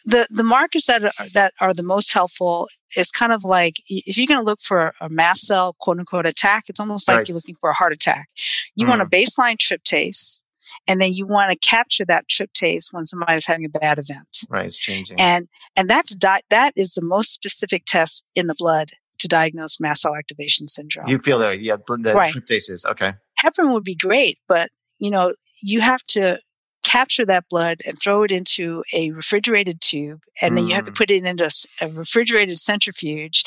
the 0.05 0.27
the 0.29 0.43
markers 0.43 0.85
that 0.85 1.03
are, 1.05 1.11
that 1.33 1.53
are 1.59 1.73
the 1.73 1.83
most 1.83 2.13
helpful 2.13 2.67
is 2.95 3.11
kind 3.11 3.31
of 3.31 3.43
like 3.43 3.81
if 3.87 4.17
you're 4.17 4.27
going 4.27 4.39
to 4.39 4.45
look 4.45 4.59
for 4.61 4.93
a 5.01 5.09
mast 5.09 5.41
cell 5.45 5.75
quote 5.79 5.99
unquote 5.99 6.25
attack, 6.25 6.65
it's 6.67 6.79
almost 6.79 7.07
like 7.07 7.17
Right. 7.19 7.27
you're 7.27 7.35
looking 7.35 7.55
for 7.59 7.69
a 7.69 7.73
heart 7.73 7.93
attack. 7.93 8.29
You 8.75 8.87
want 8.87 9.01
a 9.01 9.05
mm-hmm. 9.05 9.41
baseline 9.41 9.57
tryptase, 9.57 10.41
and 10.87 11.01
then 11.01 11.13
you 11.13 11.25
want 11.25 11.51
to 11.51 11.67
capture 11.67 12.05
that 12.05 12.27
tryptase 12.27 12.91
when 12.91 13.05
somebody's 13.05 13.45
having 13.45 13.65
a 13.65 13.69
bad 13.69 13.99
event. 13.99 14.45
Right, 14.49 14.65
it's 14.65 14.77
changing. 14.77 15.19
And 15.19 15.47
and 15.75 15.89
that's 15.89 16.15
di- 16.15 16.43
that 16.49 16.73
is 16.75 16.93
the 16.93 17.03
most 17.03 17.33
specific 17.33 17.83
test 17.85 18.25
in 18.35 18.47
the 18.47 18.55
blood 18.55 18.91
to 19.19 19.27
diagnose 19.27 19.79
mast 19.79 20.01
cell 20.01 20.15
activation 20.15 20.67
syndrome. 20.67 21.07
you 21.07 21.17
feel 21.17 21.39
that, 21.39 21.61
yeah, 21.61 21.77
the 21.77 22.13
Right. 22.13 22.33
tryptase 22.33 22.69
is 22.69 22.85
okay. 22.85 23.13
heparin 23.41 23.71
would 23.73 23.83
be 23.85 23.95
great, 23.95 24.37
but 24.47 24.69
you 24.99 25.09
know, 25.09 25.33
you 25.61 25.79
have 25.81 26.03
to 26.07 26.39
capture 26.83 27.25
that 27.25 27.45
blood 27.49 27.81
and 27.87 27.97
throw 27.99 28.23
it 28.23 28.31
into 28.31 28.83
a 28.93 29.11
refrigerated 29.11 29.81
tube, 29.81 30.21
and 30.41 30.57
then 30.57 30.67
you 30.67 30.75
have 30.75 30.85
to 30.85 30.91
Mm. 30.91 30.95
put 30.97 31.11
it 31.11 31.23
into 31.25 31.49
a 31.81 31.87
refrigerated 31.89 32.59
centrifuge. 32.59 33.43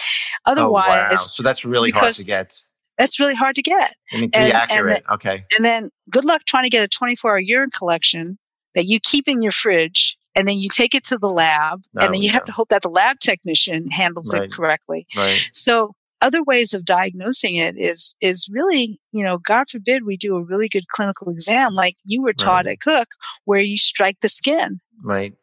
Oh, 0.47 0.53
Otherwise, 0.53 1.11
wow. 1.11 1.15
So 1.17 1.43
that's 1.43 1.65
really 1.65 1.91
hard 1.91 2.13
to 2.15 2.25
get. 2.25 2.55
that's 2.99 3.21
really 3.21 3.35
hard 3.35 3.55
to 3.57 3.63
get. 3.63 3.95
I 4.13 4.21
mean, 4.21 4.31
to 4.31 4.39
and- 4.39 4.51
be 4.51 4.53
and 4.53 4.71
accurate. 4.71 5.05
okay. 5.13 5.45
And 5.57 5.65
then, 5.65 5.91
good 6.11 6.25
luck 6.25 6.43
trying 6.47 6.65
to 6.65 6.71
get 6.71 6.83
a 6.85 6.89
24 6.89 7.33
hour 7.33 7.39
urine 7.39 7.71
collection 7.71 8.39
that 8.75 8.85
you 8.87 9.01
keep 9.01 9.27
in 9.29 9.43
your 9.43 9.53
fridge, 9.53 10.17
and 10.35 10.47
then 10.47 10.59
you 10.59 10.69
take 10.69 10.95
it 10.95 11.03
to 11.05 11.19
the 11.19 11.29
lab, 11.31 11.83
There 11.95 12.05
and 12.05 12.15
then 12.15 12.23
you 12.23 12.29
have 12.31 12.45
to 12.45 12.53
hope 12.53 12.69
that 12.69 12.83
the 12.83 12.91
lab 12.91 13.19
technician 13.21 13.91
handles 13.91 14.33
Right. 14.35 14.45
it 14.45 14.53
correctly. 14.53 15.07
Right. 15.17 15.49
So 15.53 15.96
other 16.23 16.43
ways 16.43 16.73
of 16.75 16.85
diagnosing 16.85 17.57
it 17.57 17.77
is 17.77 18.17
is 18.21 18.49
really, 18.51 19.01
you 19.13 19.23
know, 19.25 19.39
God 19.39 19.69
forbid 19.71 20.05
we 20.05 20.17
do 20.17 20.37
a 20.37 20.43
really 20.43 20.69
good 20.69 20.89
clinical 20.89 21.31
exam 21.31 21.75
like 21.75 21.97
you 22.05 22.23
were 22.23 22.33
taught 22.33 22.65
Right. 22.67 22.73
at 22.73 22.81
Cooke 22.81 23.11
where 23.45 23.61
you 23.61 23.77
strike 23.79 24.19
the 24.21 24.29
skin. 24.29 24.81
Right. 25.03 25.35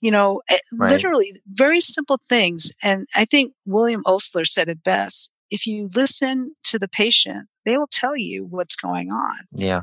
You 0.00 0.10
know, 0.10 0.42
eh, 0.48 0.58
Right. 0.74 0.90
literally 0.90 1.30
very 1.46 1.80
simple 1.80 2.18
things. 2.28 2.72
And 2.82 3.06
I 3.14 3.24
think 3.24 3.54
William 3.64 4.02
Osler 4.04 4.44
said 4.44 4.68
it 4.68 4.82
best. 4.84 5.30
If 5.50 5.66
you 5.66 5.88
listen 5.94 6.54
to 6.64 6.78
the 6.78 6.88
patient, 6.88 7.48
they 7.64 7.76
will 7.76 7.86
tell 7.90 8.16
you 8.16 8.44
what's 8.44 8.76
going 8.76 9.10
on. 9.10 9.36
Yeah. 9.52 9.82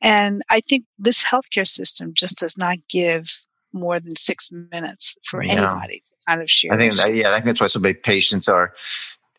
And 0.00 0.42
I 0.48 0.60
think 0.60 0.84
this 0.98 1.24
healthcare 1.24 1.66
system 1.66 2.12
just 2.14 2.38
does 2.38 2.56
not 2.56 2.78
give 2.88 3.42
more 3.72 3.98
than 4.00 4.16
six 4.16 4.50
minutes 4.52 5.16
for 5.24 5.42
Yeah. 5.42 5.52
anybody 5.52 6.02
to 6.06 6.12
kind 6.26 6.40
of 6.40 6.48
share. 6.50 6.72
I 6.72 6.76
think, 6.78 6.94
that, 6.94 7.14
yeah, 7.14 7.30
I 7.30 7.34
think 7.34 7.46
that's 7.46 7.60
why 7.60 7.66
so 7.66 7.80
many 7.80 7.94
patients 7.94 8.48
are 8.48 8.72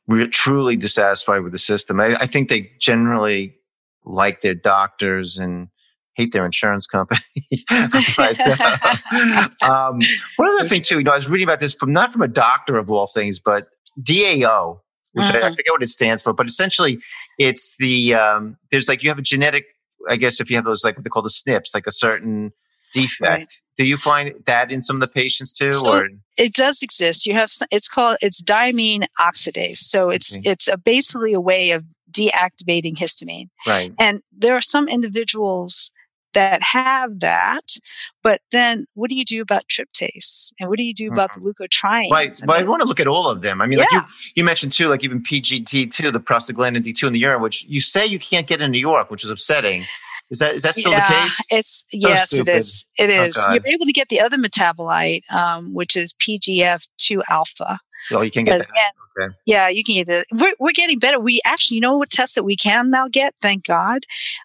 re- 0.10 0.28
truly 0.28 0.76
dissatisfied 0.76 1.44
with 1.44 1.54
the 1.54 1.60
system. 1.60 2.00
I, 2.00 2.16
I 2.16 2.26
think 2.26 2.50
they 2.50 2.72
generally 2.80 3.56
like 4.04 4.42
their 4.42 4.56
doctors 4.56 5.38
and 5.38 5.70
hate 6.16 6.34
their 6.34 6.46
insurance 6.46 6.88
company. 6.88 7.22
but, 8.18 8.38
uh, 8.46 9.48
um, 9.62 10.00
one 10.36 10.50
other 10.60 10.68
thing 10.68 10.82
too, 10.82 10.98
you 10.98 11.04
know, 11.04 11.12
I 11.12 11.16
was 11.16 11.30
reading 11.30 11.48
about 11.48 11.60
this 11.62 11.74
from 11.74 11.94
not 11.94 12.12
from 12.12 12.22
a 12.22 12.28
doctor 12.28 12.78
of 12.78 12.92
all 12.92 13.08
things, 13.08 13.40
but 13.40 13.68
DAO, 14.02 14.80
which 15.14 15.26
I, 15.32 15.38
I 15.38 15.42
Mhm. 15.44 15.56
forget 15.56 15.72
what 15.72 15.84
it 15.84 15.88
stands 15.90 16.22
for, 16.22 16.34
but 16.34 16.48
essentially 16.48 17.00
it's 17.38 17.76
the 17.78 18.16
um, 18.16 18.58
there's 18.72 18.90
like 18.90 19.04
you 19.04 19.10
have 19.10 19.20
a 19.20 19.24
genetic, 19.24 19.66
I 20.10 20.18
guess 20.18 20.42
if 20.42 20.50
you 20.50 20.56
have 20.58 20.66
those 20.66 20.84
like 20.84 20.98
what 20.98 21.04
they 21.04 21.10
call 21.10 21.22
the 21.22 21.30
SNPs, 21.30 21.74
like 21.74 21.88
a 21.88 21.92
certain 21.92 22.52
defect. 22.94 23.22
Right. 23.22 23.48
Do 23.78 23.86
you 23.86 23.98
find 23.98 24.34
that 24.46 24.72
in 24.72 24.82
some 24.82 24.96
of 24.98 25.00
the 25.02 25.08
patients 25.08 25.52
too, 25.52 25.72
So- 25.72 25.90
or 25.92 26.10
it 26.38 26.54
does 26.54 26.82
exist. 26.82 27.26
You 27.26 27.34
have 27.36 27.50
it's 27.72 27.88
called 27.90 28.18
it's 28.22 28.42
diamine 28.42 29.06
oxidase. 29.20 29.78
So 29.78 30.10
it's 30.10 30.38
Okay. 30.38 30.50
it's 30.52 30.68
a, 30.68 30.78
basically 30.78 31.34
a 31.34 31.42
way 31.42 31.72
of 31.72 31.84
deactivating 32.12 32.96
histamine. 32.98 33.50
right? 33.68 33.94
And 34.00 34.22
there 34.36 34.56
are 34.56 34.62
some 34.62 34.88
individuals 34.88 35.92
that 36.34 36.62
have 36.62 37.20
that, 37.22 37.78
but 38.22 38.40
then 38.52 38.86
what 38.94 39.10
do 39.10 39.16
you 39.16 39.26
do 39.26 39.42
about 39.42 39.64
tryptase? 39.68 40.54
And 40.60 40.70
what 40.70 40.78
do 40.78 40.84
you 40.84 40.94
do 40.94 41.12
about 41.12 41.32
the 41.34 41.40
leukotrienes? 41.40 42.12
Right, 42.12 42.38
I 42.44 42.46
but 42.46 42.60
I 42.60 42.64
want 42.64 42.82
to 42.84 42.88
look 42.88 43.00
at 43.00 43.08
all 43.08 43.32
of 43.32 43.42
them. 43.42 43.62
I 43.64 43.66
mean, 43.66 43.80
like 43.80 43.92
you, 43.92 44.02
you 44.36 44.44
mentioned 44.44 44.72
too, 44.72 44.90
like 44.90 45.04
even 45.04 45.24
PGD 45.24 45.92
two, 45.92 46.12
the 46.12 46.20
prostaglandin 46.20 46.84
D 46.84 46.94
two 46.94 47.08
in 47.08 47.14
the 47.14 47.20
urine, 47.20 47.42
which 47.42 47.66
you 47.66 47.82
say 47.82 48.06
you 48.06 48.20
can't 48.20 48.46
get 48.46 48.62
in 48.62 48.70
New 48.72 48.78
York, 48.80 49.10
which 49.10 49.24
is 49.24 49.32
upsetting. 49.32 49.86
Is 50.32 50.40
that 50.40 50.56
is 50.56 50.64
that 50.64 50.76
still 50.76 50.92
yeah, 50.92 51.08
the 51.08 51.14
case? 51.16 51.48
It's 51.50 51.86
yes, 51.92 52.32
it 52.32 52.36
stupid. 52.36 52.58
is. 52.58 52.86
It 52.98 53.10
Oh, 53.38 53.54
You're 53.54 53.68
able 53.68 53.86
to 53.86 53.92
get 53.92 54.10
the 54.10 54.20
other 54.22 54.38
metabolite, 54.38 55.30
um, 55.32 55.74
which 55.74 55.96
is 55.96 56.14
PGF 56.14 56.88
two 56.98 57.24
alpha. 57.30 57.80
Oh, 58.12 58.22
you 58.22 58.32
can 58.32 58.46
get 58.46 58.60
But 58.60 58.68
that. 58.68 58.70
again, 58.70 58.92
Okay. 59.20 59.36
Yeah, 59.46 59.68
you 59.70 59.84
can 59.84 59.96
get 59.96 60.08
it. 60.10 60.26
We're, 60.32 60.54
we're 60.60 60.72
getting 60.72 61.00
better. 61.00 61.20
We 61.20 61.42
actually, 61.46 61.76
you 61.76 61.82
know 61.82 61.98
what 61.98 62.10
tests 62.10 62.36
that 62.36 62.44
we 62.44 62.56
can 62.56 62.90
now 62.90 63.08
get, 63.08 63.34
thank 63.42 63.66
God, 63.66 64.04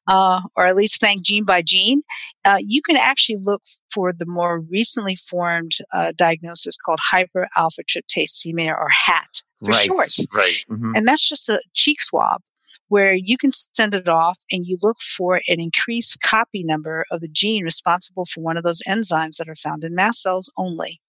uh, 0.08 0.40
or 0.56 0.66
at 0.66 0.74
least 0.74 1.00
thank 1.00 1.22
gene 1.22 1.44
by 1.44 1.62
gene. 1.62 2.02
Uh, 2.44 2.58
you 2.60 2.82
can 2.82 2.96
actually 2.96 3.36
look 3.40 3.62
for 3.92 4.12
the 4.12 4.26
more 4.26 4.58
recently 4.60 5.14
formed 5.14 5.72
uh, 5.92 6.12
diagnosis 6.16 6.76
called 6.76 6.98
hyper 7.00 7.48
alpha 7.56 7.82
tryptasemia 7.84 8.70
or 8.76 8.88
HAT 8.90 9.42
for 9.64 9.70
right, 9.70 9.84
short. 9.86 10.08
right. 10.34 10.64
Mhm. 10.70 10.92
And 10.96 11.06
that's 11.06 11.28
just 11.28 11.48
a 11.48 11.60
cheek 11.74 12.00
swab 12.02 12.40
where 12.88 13.14
you 13.14 13.36
can 13.36 13.50
send 13.52 13.94
it 13.94 14.08
off 14.08 14.38
and 14.50 14.66
you 14.66 14.76
look 14.82 14.98
for 15.00 15.40
an 15.48 15.60
increased 15.60 16.20
copy 16.20 16.62
number 16.62 17.04
of 17.10 17.20
the 17.20 17.28
gene 17.28 17.64
responsible 17.64 18.24
for 18.24 18.40
one 18.40 18.56
of 18.56 18.64
those 18.64 18.82
enzymes 18.86 19.36
that 19.36 19.48
are 19.48 19.54
found 19.54 19.84
in 19.84 19.94
mast 19.94 20.22
cells 20.22 20.52
only. 20.56 21.00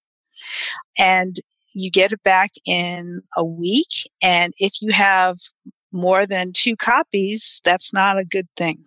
And 0.97 1.35
you 1.73 1.91
get 1.91 2.13
it 2.13 2.23
back 2.23 2.51
in 2.65 3.21
a 3.35 3.45
week. 3.45 4.09
And 4.21 4.53
if 4.57 4.81
you 4.81 4.93
have 4.93 5.37
more 5.91 6.25
than 6.25 6.51
two 6.53 6.75
copies, 6.75 7.61
that's 7.63 7.93
not 7.93 8.17
a 8.17 8.25
good 8.25 8.47
thing. 8.57 8.85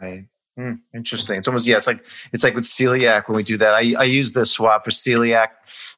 Right. 0.00 0.26
Hmm, 0.56 0.74
interesting. 0.92 1.38
It's 1.38 1.46
almost 1.46 1.68
yeah. 1.68 1.76
It's 1.76 1.86
like 1.86 2.04
it's 2.32 2.42
like 2.42 2.56
with 2.56 2.64
celiac 2.64 3.28
when 3.28 3.36
we 3.36 3.44
do 3.44 3.56
that. 3.58 3.74
I 3.74 3.94
I 3.96 4.02
use 4.02 4.32
the 4.32 4.44
swab 4.44 4.82
for 4.82 4.90
celiac 4.90 5.48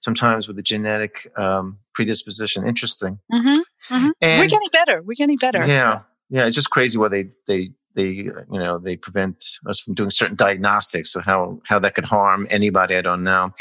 sometimes 0.03 0.47
with 0.47 0.57
the 0.57 0.63
genetic 0.63 1.33
um, 1.39 1.79
predisposition. 1.95 2.67
Interesting. 2.69 3.21
Mm-hmm. 3.33 4.09
We're 4.21 4.49
getting 4.49 4.69
better. 4.71 5.01
We're 5.01 5.15
getting 5.15 5.39
better. 5.39 5.67
yeah, 5.67 6.03
yeah. 6.31 6.47
It's 6.47 6.55
just 6.55 6.71
crazy 6.71 6.99
why 6.99 7.09
they 7.09 7.29
they 7.47 7.71
they 7.95 8.09
you 8.09 8.45
know 8.51 8.79
they 8.79 8.97
prevent 8.97 9.45
us 9.67 9.81
from 9.81 9.95
doing 9.95 10.11
certain 10.11 10.37
diagnostics. 10.37 11.13
So 11.13 11.21
how 11.21 11.61
how 11.67 11.79
that 11.81 11.95
could 11.95 12.05
harm 12.05 12.47
anybody, 12.51 12.97
I 12.97 13.03
don't 13.03 13.25
know. 13.25 13.53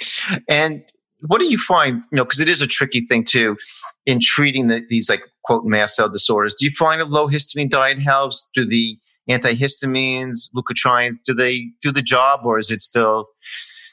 And 0.47 0.83
what 1.27 1.39
do 1.39 1.45
you 1.45 1.57
find, 1.57 2.03
you 2.11 2.17
know, 2.17 2.23
because 2.23 2.39
it 2.39 2.47
is 2.47 2.61
a 2.61 2.67
tricky 2.67 3.01
thing 3.01 3.25
too 3.25 3.57
in 4.05 4.19
treating 4.21 4.67
the, 4.67 4.85
these 4.87 5.09
like 5.09 5.23
quote 5.43 5.65
mast 5.65 5.95
cell 5.95 6.09
disorders. 6.09 6.55
Do 6.55 6.65
you 6.65 6.71
find 6.71 7.01
a 7.01 7.05
low 7.05 7.27
histamine 7.27 7.69
diet 7.69 7.99
helps? 7.99 8.49
Do 8.53 8.65
the 8.65 8.97
antihistamines, 9.29 10.49
leukotrienes, 10.55 11.15
do 11.23 11.33
they 11.33 11.71
do 11.81 11.91
the 11.91 12.01
job 12.01 12.41
or 12.45 12.57
is 12.59 12.71
it 12.71 12.81
still 12.81 13.27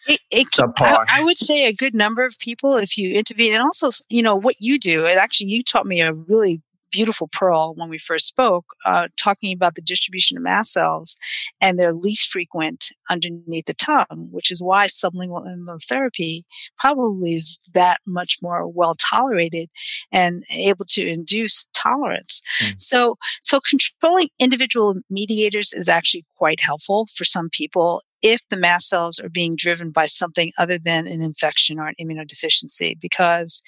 it, 0.08 0.20
it, 0.30 0.46
I, 0.78 1.04
I, 1.10 1.24
would 1.24 1.36
say 1.36 1.66
a 1.66 1.72
good 1.72 1.92
number 1.92 2.24
of 2.24 2.38
people 2.38 2.76
if 2.76 2.96
you 2.96 3.12
intervene 3.14 3.52
and 3.52 3.60
also 3.60 3.90
you 4.08 4.22
know 4.22 4.36
what 4.36 4.54
you 4.60 4.78
do 4.78 5.04
it 5.04 5.18
actually 5.18 5.48
you 5.48 5.64
taught 5.64 5.84
me 5.84 6.00
a 6.00 6.12
really 6.12 6.62
beautiful 6.96 7.28
pearl 7.28 7.74
when 7.74 7.90
we 7.90 7.98
first 7.98 8.26
spoke, 8.26 8.64
uh, 8.86 9.08
talking 9.18 9.52
about 9.52 9.74
the 9.74 9.82
distribution 9.82 10.38
of 10.38 10.42
mast 10.42 10.72
cells 10.72 11.18
and 11.60 11.78
they're 11.78 11.92
least 11.92 12.30
frequent 12.30 12.86
underneath 13.10 13.66
the 13.66 13.74
tongue, 13.74 14.28
which 14.30 14.50
is 14.50 14.62
why 14.62 14.86
sublingual 14.86 15.46
immunotherapy 15.46 16.40
probably 16.78 17.32
is 17.32 17.60
that 17.74 18.00
much 18.06 18.38
more 18.40 18.66
well 18.66 18.94
tolerated 18.94 19.68
and 20.10 20.42
able 20.50 20.86
to 20.86 21.06
induce 21.06 21.66
tolerance. 21.74 22.40
Mm. 22.62 22.80
So, 22.80 23.18
so 23.42 23.60
controlling 23.60 24.30
individual 24.38 24.94
mediators 25.10 25.74
is 25.74 25.90
actually 25.90 26.24
quite 26.38 26.60
helpful 26.60 27.08
for 27.14 27.24
some 27.24 27.50
people 27.50 28.00
if 28.22 28.42
the 28.48 28.56
mast 28.56 28.88
cells 28.88 29.20
are 29.20 29.28
being 29.28 29.56
driven 29.56 29.90
by 29.90 30.06
something 30.06 30.52
other 30.58 30.78
than 30.78 31.06
an 31.06 31.22
infection 31.22 31.78
or 31.78 31.88
an 31.88 31.94
immunodeficiency. 32.00 32.98
Because 33.00 33.62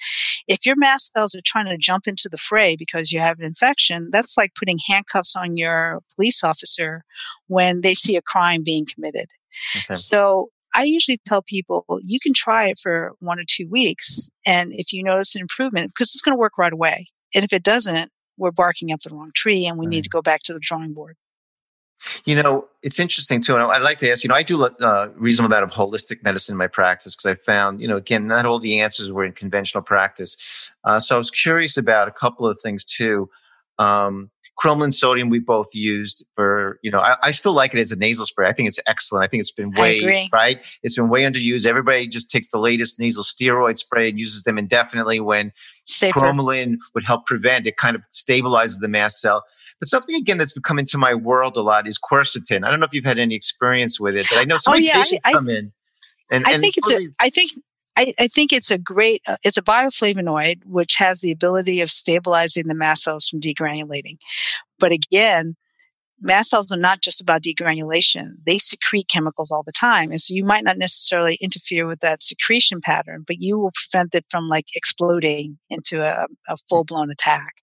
if 0.47 0.65
your 0.65 0.75
mast 0.75 1.11
cells 1.13 1.35
are 1.35 1.41
trying 1.45 1.65
to 1.65 1.77
jump 1.77 2.07
into 2.07 2.27
the 2.29 2.37
fray 2.37 2.75
because 2.75 3.11
you 3.11 3.19
have 3.19 3.39
an 3.39 3.45
infection, 3.45 4.09
that's 4.11 4.37
like 4.37 4.55
putting 4.55 4.79
handcuffs 4.87 5.35
on 5.35 5.57
your 5.57 6.01
police 6.15 6.43
officer 6.43 7.03
when 7.47 7.81
they 7.81 7.93
see 7.93 8.15
a 8.15 8.21
crime 8.21 8.63
being 8.63 8.85
committed. 8.85 9.29
Okay. 9.77 9.93
So 9.93 10.49
I 10.75 10.83
usually 10.83 11.19
tell 11.25 11.41
people 11.41 11.85
you 12.03 12.19
can 12.19 12.33
try 12.33 12.67
it 12.67 12.79
for 12.79 13.13
one 13.19 13.39
or 13.39 13.43
two 13.47 13.67
weeks. 13.69 14.29
And 14.45 14.71
if 14.73 14.93
you 14.93 15.03
notice 15.03 15.35
an 15.35 15.41
improvement, 15.41 15.91
because 15.91 16.09
it's 16.09 16.21
going 16.21 16.35
to 16.35 16.39
work 16.39 16.57
right 16.57 16.73
away. 16.73 17.07
And 17.33 17.43
if 17.43 17.53
it 17.53 17.63
doesn't, 17.63 18.11
we're 18.37 18.51
barking 18.51 18.91
up 18.91 19.01
the 19.01 19.15
wrong 19.15 19.31
tree 19.35 19.65
and 19.65 19.77
we 19.77 19.85
right. 19.85 19.91
need 19.91 20.03
to 20.05 20.09
go 20.09 20.21
back 20.21 20.41
to 20.43 20.53
the 20.53 20.59
drawing 20.59 20.93
board. 20.93 21.17
You 22.25 22.41
know, 22.41 22.67
it's 22.81 22.99
interesting 22.99 23.41
too. 23.41 23.55
And 23.55 23.63
I'd 23.63 23.81
like 23.81 23.97
to 23.99 24.11
ask, 24.11 24.23
you 24.23 24.29
know, 24.29 24.35
I 24.35 24.43
do 24.43 24.63
a 24.63 24.71
uh, 24.81 25.09
reasonable 25.15 25.53
amount 25.53 25.71
of 25.71 25.77
holistic 25.77 26.23
medicine 26.23 26.53
in 26.53 26.57
my 26.57 26.67
practice 26.67 27.15
because 27.15 27.25
I 27.25 27.35
found, 27.45 27.81
you 27.81 27.87
know, 27.87 27.97
again, 27.97 28.27
not 28.27 28.45
all 28.45 28.59
the 28.59 28.79
answers 28.79 29.11
were 29.11 29.25
in 29.25 29.33
conventional 29.33 29.83
practice. 29.83 30.71
Uh, 30.83 30.99
so 30.99 31.15
I 31.15 31.17
was 31.17 31.31
curious 31.31 31.77
about 31.77 32.07
a 32.07 32.11
couple 32.11 32.47
of 32.47 32.59
things 32.61 32.85
too. 32.85 33.29
Um, 33.77 34.31
cromolyn 34.59 34.93
sodium 34.93 35.29
we 35.29 35.39
both 35.39 35.73
used 35.73 36.25
for, 36.35 36.79
you 36.83 36.91
know, 36.91 36.99
I, 36.99 37.15
I, 37.23 37.31
still 37.31 37.53
like 37.53 37.73
it 37.73 37.79
as 37.79 37.91
a 37.91 37.95
nasal 37.95 38.25
spray. 38.25 38.47
I 38.47 38.51
think 38.51 38.67
it's 38.67 38.79
excellent. 38.85 39.23
I 39.23 39.27
think 39.27 39.39
it's 39.39 39.51
been 39.51 39.71
way, 39.71 40.29
right? 40.33 40.59
It's 40.83 40.95
been 40.95 41.07
way 41.07 41.23
underused. 41.23 41.65
Everybody 41.65 42.07
just 42.07 42.29
takes 42.29 42.49
the 42.49 42.59
latest 42.59 42.99
nasal 42.99 43.23
steroid 43.23 43.77
spray 43.77 44.09
and 44.09 44.19
uses 44.19 44.43
them 44.43 44.57
indefinitely 44.57 45.21
when 45.21 45.53
Safer. 45.85 46.19
cromolyn 46.19 46.77
would 46.93 47.05
help 47.05 47.25
prevent. 47.25 47.67
It 47.67 47.77
kind 47.77 47.95
of 47.95 48.03
stabilizes 48.11 48.81
the 48.81 48.89
mast 48.89 49.21
cell. 49.21 49.45
But 49.79 49.87
something 49.87 50.15
again 50.15 50.37
that's 50.37 50.53
come 50.63 50.79
into 50.79 50.97
my 50.97 51.13
world 51.13 51.55
a 51.57 51.61
lot 51.61 51.87
is 51.87 51.97
quercetin. 51.97 52.65
I 52.65 52.69
don't 52.69 52.79
know 52.79 52.85
if 52.85 52.93
you've 52.93 53.05
had 53.05 53.17
any 53.17 53.35
experience 53.35 53.99
with 53.99 54.15
it, 54.15 54.27
but 54.29 54.39
I 54.39 54.43
know 54.43 54.57
so 54.57 54.71
oh, 54.71 54.73
many 54.73 54.87
yeah, 54.87 54.95
patients 54.95 55.21
I, 55.23 55.31
come 55.33 55.49
in. 55.49 55.71
And, 56.31 56.45
I 56.45 56.53
and 56.53 56.61
think 56.61 56.75
it's. 56.77 56.91
A, 56.91 57.07
I 57.25 57.29
think 57.29 57.51
I, 57.95 58.13
I, 58.19 58.27
think 58.27 58.53
it's 58.53 58.71
a 58.71 58.77
great. 58.77 59.21
Uh, 59.27 59.37
it's 59.43 59.57
a 59.57 59.61
bioflavonoid 59.61 60.61
which 60.65 60.95
has 60.95 61.21
the 61.21 61.31
ability 61.31 61.81
of 61.81 61.89
stabilizing 61.89 62.67
the 62.67 62.73
mast 62.73 63.03
cells 63.03 63.27
from 63.27 63.41
degranulating. 63.41 64.17
But 64.79 64.91
again, 64.91 65.55
mast 66.21 66.49
cells 66.49 66.71
are 66.71 66.77
not 66.77 67.01
just 67.01 67.21
about 67.21 67.43
degranulation. 67.43 68.33
They 68.45 68.57
secrete 68.57 69.07
chemicals 69.07 69.51
all 69.51 69.63
the 69.63 69.71
time. 69.71 70.11
And 70.11 70.19
so 70.19 70.33
you 70.33 70.43
might 70.43 70.63
not 70.63 70.77
necessarily 70.77 71.37
interfere 71.41 71.87
with 71.87 71.99
that 72.01 72.23
secretion 72.23 72.81
pattern, 72.81 73.23
but 73.25 73.37
you 73.39 73.59
will 73.59 73.71
prevent 73.73 74.15
it 74.15 74.25
from 74.29 74.47
like 74.47 74.65
exploding 74.75 75.57
into 75.69 76.01
a, 76.01 76.23
a 76.23 76.27
hmm. 76.49 76.55
full 76.67 76.83
blown 76.83 77.09
attack 77.11 77.53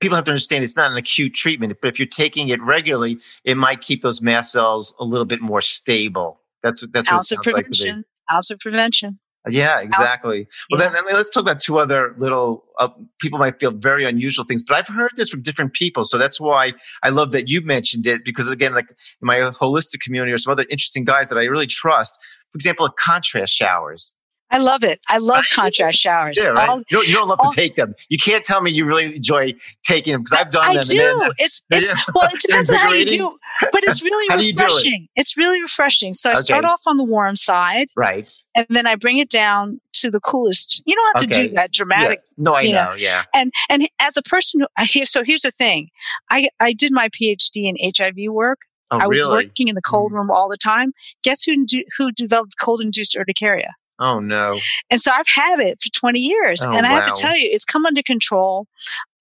people 0.00 0.16
have 0.16 0.24
to 0.26 0.30
understand 0.30 0.62
it's 0.62 0.76
not 0.76 0.90
an 0.90 0.98
acute 0.98 1.32
treatment, 1.32 1.74
but 1.80 1.88
if 1.88 1.98
you're 1.98 2.06
taking 2.06 2.50
it 2.50 2.60
regularly, 2.60 3.16
it 3.42 3.56
might 3.56 3.80
keep 3.80 4.02
those 4.02 4.20
mast 4.20 4.52
cells 4.52 4.94
a 5.00 5.04
little 5.04 5.24
bit 5.24 5.40
more 5.40 5.62
stable. 5.62 6.40
That's 6.62 6.86
that's 6.88 7.10
what 7.10 7.20
it 7.20 7.24
sounds 7.24 7.46
like 7.46 7.66
to 7.68 7.94
me. 7.94 8.02
Also 8.30 8.56
prevention. 8.56 9.18
Yeah, 9.50 9.80
exactly. 9.80 10.46
well, 10.70 10.80
then 10.80 10.90
I 10.96 11.02
mean, 11.02 11.14
let's 11.14 11.30
talk 11.30 11.42
about 11.42 11.60
two 11.60 11.78
other 11.78 12.14
little. 12.18 12.64
Uh, 12.78 12.88
people 13.20 13.38
might 13.38 13.60
feel 13.60 13.72
very 13.72 14.04
unusual 14.04 14.44
things, 14.44 14.62
but 14.62 14.78
I've 14.78 14.88
heard 14.88 15.10
this 15.16 15.28
from 15.28 15.42
different 15.42 15.74
people, 15.74 16.04
so 16.04 16.16
that's 16.16 16.40
why 16.40 16.72
I 17.02 17.10
love 17.10 17.32
that 17.32 17.48
you 17.48 17.60
mentioned 17.60 18.06
it 18.06 18.22
because 18.24 18.50
again, 18.50 18.72
like 18.72 18.88
in 18.88 19.26
my 19.26 19.36
holistic 19.36 20.00
community 20.00 20.32
or 20.32 20.38
some 20.38 20.52
other 20.52 20.64
interesting 20.70 21.04
guys 21.04 21.28
that 21.28 21.36
I 21.36 21.44
really 21.44 21.66
trust. 21.66 22.18
For 22.52 22.56
example, 22.56 22.86
a 22.86 22.92
contrast 22.98 23.52
showers. 23.52 24.16
I 24.54 24.58
love 24.58 24.84
it. 24.84 25.00
I 25.08 25.18
love 25.18 25.44
contrast 25.52 25.98
showers. 25.98 26.38
Yeah, 26.40 26.50
right. 26.50 26.78
you, 26.78 26.84
don't, 26.88 27.08
you, 27.08 27.14
don't, 27.14 27.28
love 27.28 27.40
to 27.40 27.50
take 27.52 27.74
them. 27.74 27.92
You 28.08 28.18
can't 28.18 28.44
tell 28.44 28.60
me 28.60 28.70
you 28.70 28.86
really 28.86 29.16
enjoy 29.16 29.54
taking 29.82 30.12
them 30.12 30.22
because 30.22 30.38
I've 30.38 30.50
done 30.52 30.64
I 30.64 30.74
them. 30.74 30.84
do. 30.84 31.32
It's, 31.38 31.64
it's 31.70 31.88
yeah. 31.88 32.00
well, 32.14 32.28
it 32.32 32.40
depends 32.46 32.70
on 32.70 32.76
how 32.76 32.92
you 32.92 33.04
do, 33.04 33.36
but 33.72 33.82
it's 33.82 34.00
really 34.00 34.36
refreshing. 34.52 35.08
It? 35.16 35.20
It's 35.20 35.36
really 35.36 35.60
refreshing. 35.60 36.14
So 36.14 36.30
I 36.30 36.34
okay. 36.34 36.42
start 36.42 36.64
off 36.64 36.82
on 36.86 36.98
the 36.98 37.02
warm 37.02 37.34
side, 37.34 37.88
right, 37.96 38.30
and 38.54 38.64
then 38.70 38.86
I 38.86 38.94
bring 38.94 39.18
it 39.18 39.28
down 39.28 39.80
to 39.94 40.10
the 40.10 40.20
coolest. 40.20 40.84
You 40.86 40.94
don't 40.94 41.16
have 41.16 41.28
okay. 41.28 41.42
to 41.42 41.48
do 41.48 41.54
that 41.56 41.72
dramatic. 41.72 42.20
Yeah. 42.22 42.44
No, 42.44 42.54
I 42.54 42.66
know, 42.66 42.70
know. 42.70 42.94
Yeah. 42.94 43.24
And 43.34 43.52
and 43.68 43.88
as 43.98 44.16
a 44.16 44.22
person 44.22 44.60
who 44.60 44.68
I 44.78 44.84
hear, 44.84 45.04
so 45.04 45.24
here's 45.24 45.42
the 45.42 45.50
thing. 45.50 45.88
I 46.30 46.48
I 46.60 46.74
did 46.74 46.92
my 46.92 47.08
PhD 47.08 47.68
in 47.68 47.92
HIV 47.96 48.32
work. 48.32 48.60
Oh, 48.92 49.00
I 49.00 49.08
was 49.08 49.18
really? 49.18 49.46
working 49.46 49.66
in 49.66 49.74
the 49.74 49.82
cold 49.82 50.12
mm. 50.12 50.16
room 50.16 50.30
all 50.30 50.48
the 50.48 50.56
time. 50.56 50.92
Guess 51.24 51.42
who 51.42 51.66
who 51.98 52.12
developed 52.12 52.54
cold 52.60 52.80
induced 52.80 53.16
urticaria? 53.16 53.74
Oh 53.98 54.20
no. 54.20 54.58
And 54.90 55.00
so 55.00 55.10
I've 55.12 55.28
had 55.28 55.60
it 55.60 55.80
for 55.82 55.90
20 55.90 56.18
years. 56.18 56.62
Oh, 56.64 56.72
and 56.72 56.86
I 56.86 56.92
wow. 56.92 57.00
have 57.00 57.14
to 57.14 57.20
tell 57.20 57.36
you, 57.36 57.48
it's 57.50 57.64
come 57.64 57.86
under 57.86 58.02
control 58.02 58.66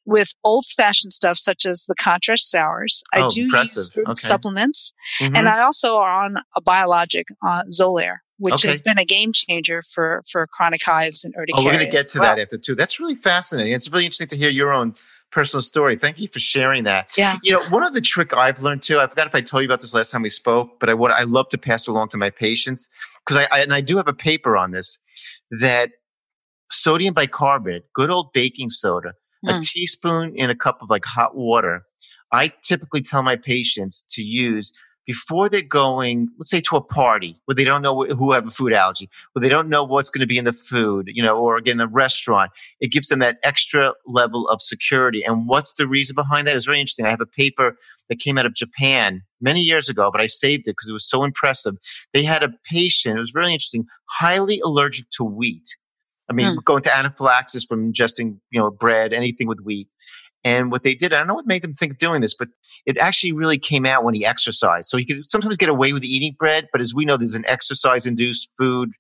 with 0.06 0.34
old 0.44 0.66
fashioned 0.66 1.14
stuff 1.14 1.38
such 1.38 1.66
as 1.66 1.86
the 1.88 1.96
contrast 1.96 2.52
showers. 2.52 3.04
I 3.14 3.22
oh, 3.22 3.30
do 3.30 3.44
impressive. 3.44 3.96
use 3.96 4.06
okay. 4.08 4.16
supplements. 4.16 4.94
Mm-hmm. 5.20 5.36
And 5.36 5.48
I 5.48 5.62
also 5.62 5.98
are 5.98 6.26
on 6.26 6.38
a 6.56 6.62
biologic, 6.62 7.28
uh, 7.46 7.64
Xolair, 7.64 8.18
which 8.38 8.56
okay. 8.56 8.68
has 8.68 8.82
been 8.82 8.98
a 8.98 9.06
game 9.06 9.32
changer 9.32 9.82
for, 9.82 10.22
for 10.30 10.48
chronic 10.48 10.82
hives 10.84 11.24
and 11.24 11.34
urticaria. 11.36 11.62
Oh, 11.62 11.66
we're 11.66 11.74
going 11.74 11.86
to 11.86 11.92
get 11.92 12.10
to 12.12 12.20
well. 12.20 12.36
that 12.36 12.42
after 12.42 12.58
too. 12.58 12.76
That's 12.76 13.00
really 13.00 13.16
fascinating. 13.16 13.74
It's 13.74 13.90
really 13.92 14.06
interesting 14.06 14.28
to 14.28 14.38
hear 14.38 14.50
your 14.50 14.74
own 14.74 14.96
personal 15.34 15.62
story. 15.62 15.98
Thank 15.98 16.20
you 16.20 16.28
for 16.28 16.40
sharing 16.40 16.84
that. 16.84 17.18
Yeah. 17.18 17.38
You 17.44 17.54
know, 17.54 17.62
one 17.70 17.84
of 17.84 17.94
the 17.94 18.02
trick 18.02 18.34
I've 18.34 18.62
learned 18.62 18.84
too, 18.84 19.00
I 19.00 19.08
forgot 19.08 19.28
if 19.28 19.36
I 19.36 19.42
told 19.42 19.64
you 19.64 19.68
about 19.68 19.82
this 19.82 19.94
last 19.94 20.12
time 20.12 20.22
we 20.22 20.30
spoke, 20.30 20.80
but 20.80 20.90
I 20.90 20.94
what 20.94 21.12
I 21.12 21.24
love 21.24 21.50
to 21.50 21.58
pass 21.58 21.88
along 21.88 22.10
to 22.10 22.18
my 22.18 22.30
patients 22.30 22.90
because 23.26 23.38
I, 23.38 23.48
I, 23.58 23.62
and 23.62 23.74
I 23.74 23.82
do 23.82 23.98
have 23.98 24.08
a 24.08 24.14
paper 24.14 24.56
on 24.56 24.72
this 24.72 25.00
that 25.52 25.90
sodium 26.72 27.14
bicarbonate, 27.14 27.84
good 27.94 28.10
old 28.10 28.32
baking 28.34 28.70
soda, 28.70 29.14
mm. 29.46 29.50
a 29.50 29.56
hmm. 29.56 29.62
teaspoon 29.62 30.36
in 30.36 30.50
a 30.50 30.56
cup 30.56 30.82
of 30.82 30.90
like 30.90 31.06
hot 31.06 31.36
water. 31.36 31.84
I 32.32 32.52
typically 32.64 33.02
tell 33.02 33.24
my 33.24 33.36
patients 33.36 34.04
to 34.10 34.24
use 34.24 34.74
before 35.06 35.50
they're 35.50 35.62
going, 35.62 36.30
let's 36.38 36.50
say 36.50 36.62
to 36.62 36.76
a 36.76 36.82
party 36.82 37.36
where 37.46 37.56
they 37.56 37.64
don't 37.64 37.82
know 37.82 38.04
who 38.04 38.32
have 38.32 38.48
a 38.48 38.52
food 38.52 38.74
allergy, 38.74 39.10
where 39.34 39.42
they 39.42 39.50
don't 39.50 39.70
know 39.70 39.84
what's 39.84 40.10
going 40.10 40.22
to 40.22 40.28
be 40.28 40.38
in 40.38 40.46
the 40.46 40.54
food, 40.54 41.10
you 41.12 41.22
know, 41.22 41.38
or 41.38 41.58
again, 41.58 41.80
a 41.80 41.88
restaurant, 41.88 42.52
it 42.80 42.92
gives 42.92 43.10
them 43.10 43.20
that 43.20 43.38
extra 43.44 43.94
level 44.06 44.48
of 44.50 44.62
security. 44.62 45.24
And 45.24 45.48
what's 45.48 45.74
the 45.74 45.88
reason 45.88 46.16
behind 46.16 46.48
that 46.48 46.56
is 46.56 46.66
very 46.66 46.80
interesting. 46.80 47.06
I 47.06 47.10
have 47.10 47.22
a 47.22 47.26
paper 47.26 47.78
that 48.10 48.20
came 48.20 48.38
out 48.38 48.46
of 48.46 48.54
Japan 48.54 49.24
many 49.42 49.62
years 49.62 49.90
ago, 49.90 50.10
but 50.12 50.22
I 50.22 50.28
saved 50.28 50.62
it 50.62 50.72
because 50.72 50.90
it 50.90 50.94
was 50.94 51.10
so 51.10 51.24
impressive. 51.24 51.76
They 52.14 52.24
had 52.24 52.44
a 52.44 52.54
patient, 52.70 53.18
it 53.18 53.20
was 53.20 53.34
really 53.34 53.54
interesting, 53.54 53.86
highly 54.06 54.60
allergic 54.62 55.10
to 55.18 55.24
wheat. 55.24 55.78
I 56.30 56.34
mean, 56.34 56.54
hmm. 56.54 56.60
going 56.64 56.84
to 56.84 56.96
anaphylaxis 56.96 57.66
from 57.66 57.92
ingesting, 57.92 58.38
you 58.50 58.60
know, 58.60 58.72
bread, 58.72 59.12
anything 59.14 59.48
with 59.48 59.60
wheat. 59.60 59.90
And 60.44 60.72
what 60.72 60.84
they 60.84 60.94
did, 60.94 61.14
I 61.14 61.20
don't 61.20 61.28
know 61.28 61.36
what 61.36 61.48
made 61.48 61.62
them 61.62 61.74
think 61.74 61.94
of 61.94 61.98
doing 61.98 62.22
this, 62.22 62.36
but 62.36 62.50
it 62.86 62.98
actually 62.98 63.32
really 63.32 63.58
came 63.58 63.86
out 63.86 64.04
when 64.04 64.14
he 64.14 64.26
exercised. 64.26 64.90
So 64.90 64.98
he 64.98 65.06
could 65.06 65.26
sometimes 65.26 65.56
get 65.56 65.70
away 65.70 65.94
with 65.94 66.04
eating 66.04 66.36
bread, 66.38 66.68
but 66.72 66.82
as 66.82 66.94
we 66.94 67.06
know, 67.06 67.16
there's 67.16 67.36
an 67.36 67.46
exercise 67.48 68.06
induced 68.06 68.50
food 68.58 68.92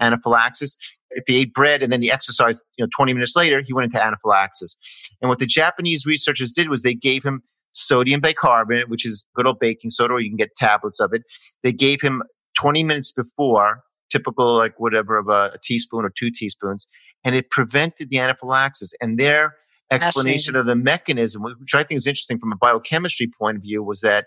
anaphylaxis. 0.00 0.76
If 1.10 1.24
he 1.26 1.36
ate 1.40 1.54
bread 1.54 1.82
and 1.82 1.92
then 1.92 2.02
he 2.02 2.10
exercised, 2.10 2.62
you 2.76 2.84
know, 2.84 2.88
20 2.96 3.12
minutes 3.14 3.36
later, 3.36 3.62
he 3.64 3.72
went 3.72 3.86
into 3.86 4.04
anaphylaxis. 4.04 4.76
And 5.20 5.28
what 5.28 5.38
the 5.38 5.46
Japanese 5.46 6.06
researchers 6.06 6.50
did 6.50 6.68
was 6.68 6.82
they 6.82 6.94
gave 6.94 7.24
him 7.24 7.42
sodium 7.72 8.20
bicarbonate, 8.20 8.88
which 8.88 9.06
is 9.06 9.26
good 9.34 9.46
old 9.46 9.58
baking 9.58 9.90
soda, 9.90 10.14
or 10.14 10.20
you 10.20 10.30
can 10.30 10.36
get 10.36 10.54
tablets 10.56 11.00
of 11.00 11.12
it. 11.12 11.22
They 11.62 11.72
gave 11.72 12.00
him 12.00 12.22
20 12.58 12.84
minutes 12.84 13.12
before, 13.12 13.82
typical 14.10 14.56
like 14.56 14.78
whatever 14.78 15.18
of 15.18 15.28
a, 15.28 15.52
a 15.54 15.58
teaspoon 15.62 16.04
or 16.04 16.10
two 16.10 16.30
teaspoons, 16.30 16.88
and 17.24 17.34
it 17.34 17.50
prevented 17.50 18.10
the 18.10 18.18
anaphylaxis. 18.18 18.94
And 19.00 19.18
there, 19.18 19.56
explanation 19.90 20.56
of 20.56 20.66
the 20.66 20.76
mechanism, 20.76 21.42
which 21.42 21.74
I 21.74 21.82
think 21.82 21.98
is 21.98 22.06
interesting 22.06 22.38
from 22.38 22.52
a 22.52 22.56
biochemistry 22.56 23.30
point 23.38 23.56
of 23.56 23.62
view, 23.62 23.82
was 23.82 24.00
that 24.00 24.26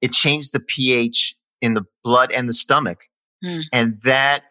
it 0.00 0.12
changed 0.12 0.52
the 0.52 0.60
pH 0.60 1.34
in 1.60 1.74
the 1.74 1.82
blood 2.04 2.32
and 2.32 2.48
the 2.48 2.52
stomach. 2.52 2.98
Mm. 3.44 3.64
And 3.72 3.96
that 4.04 4.44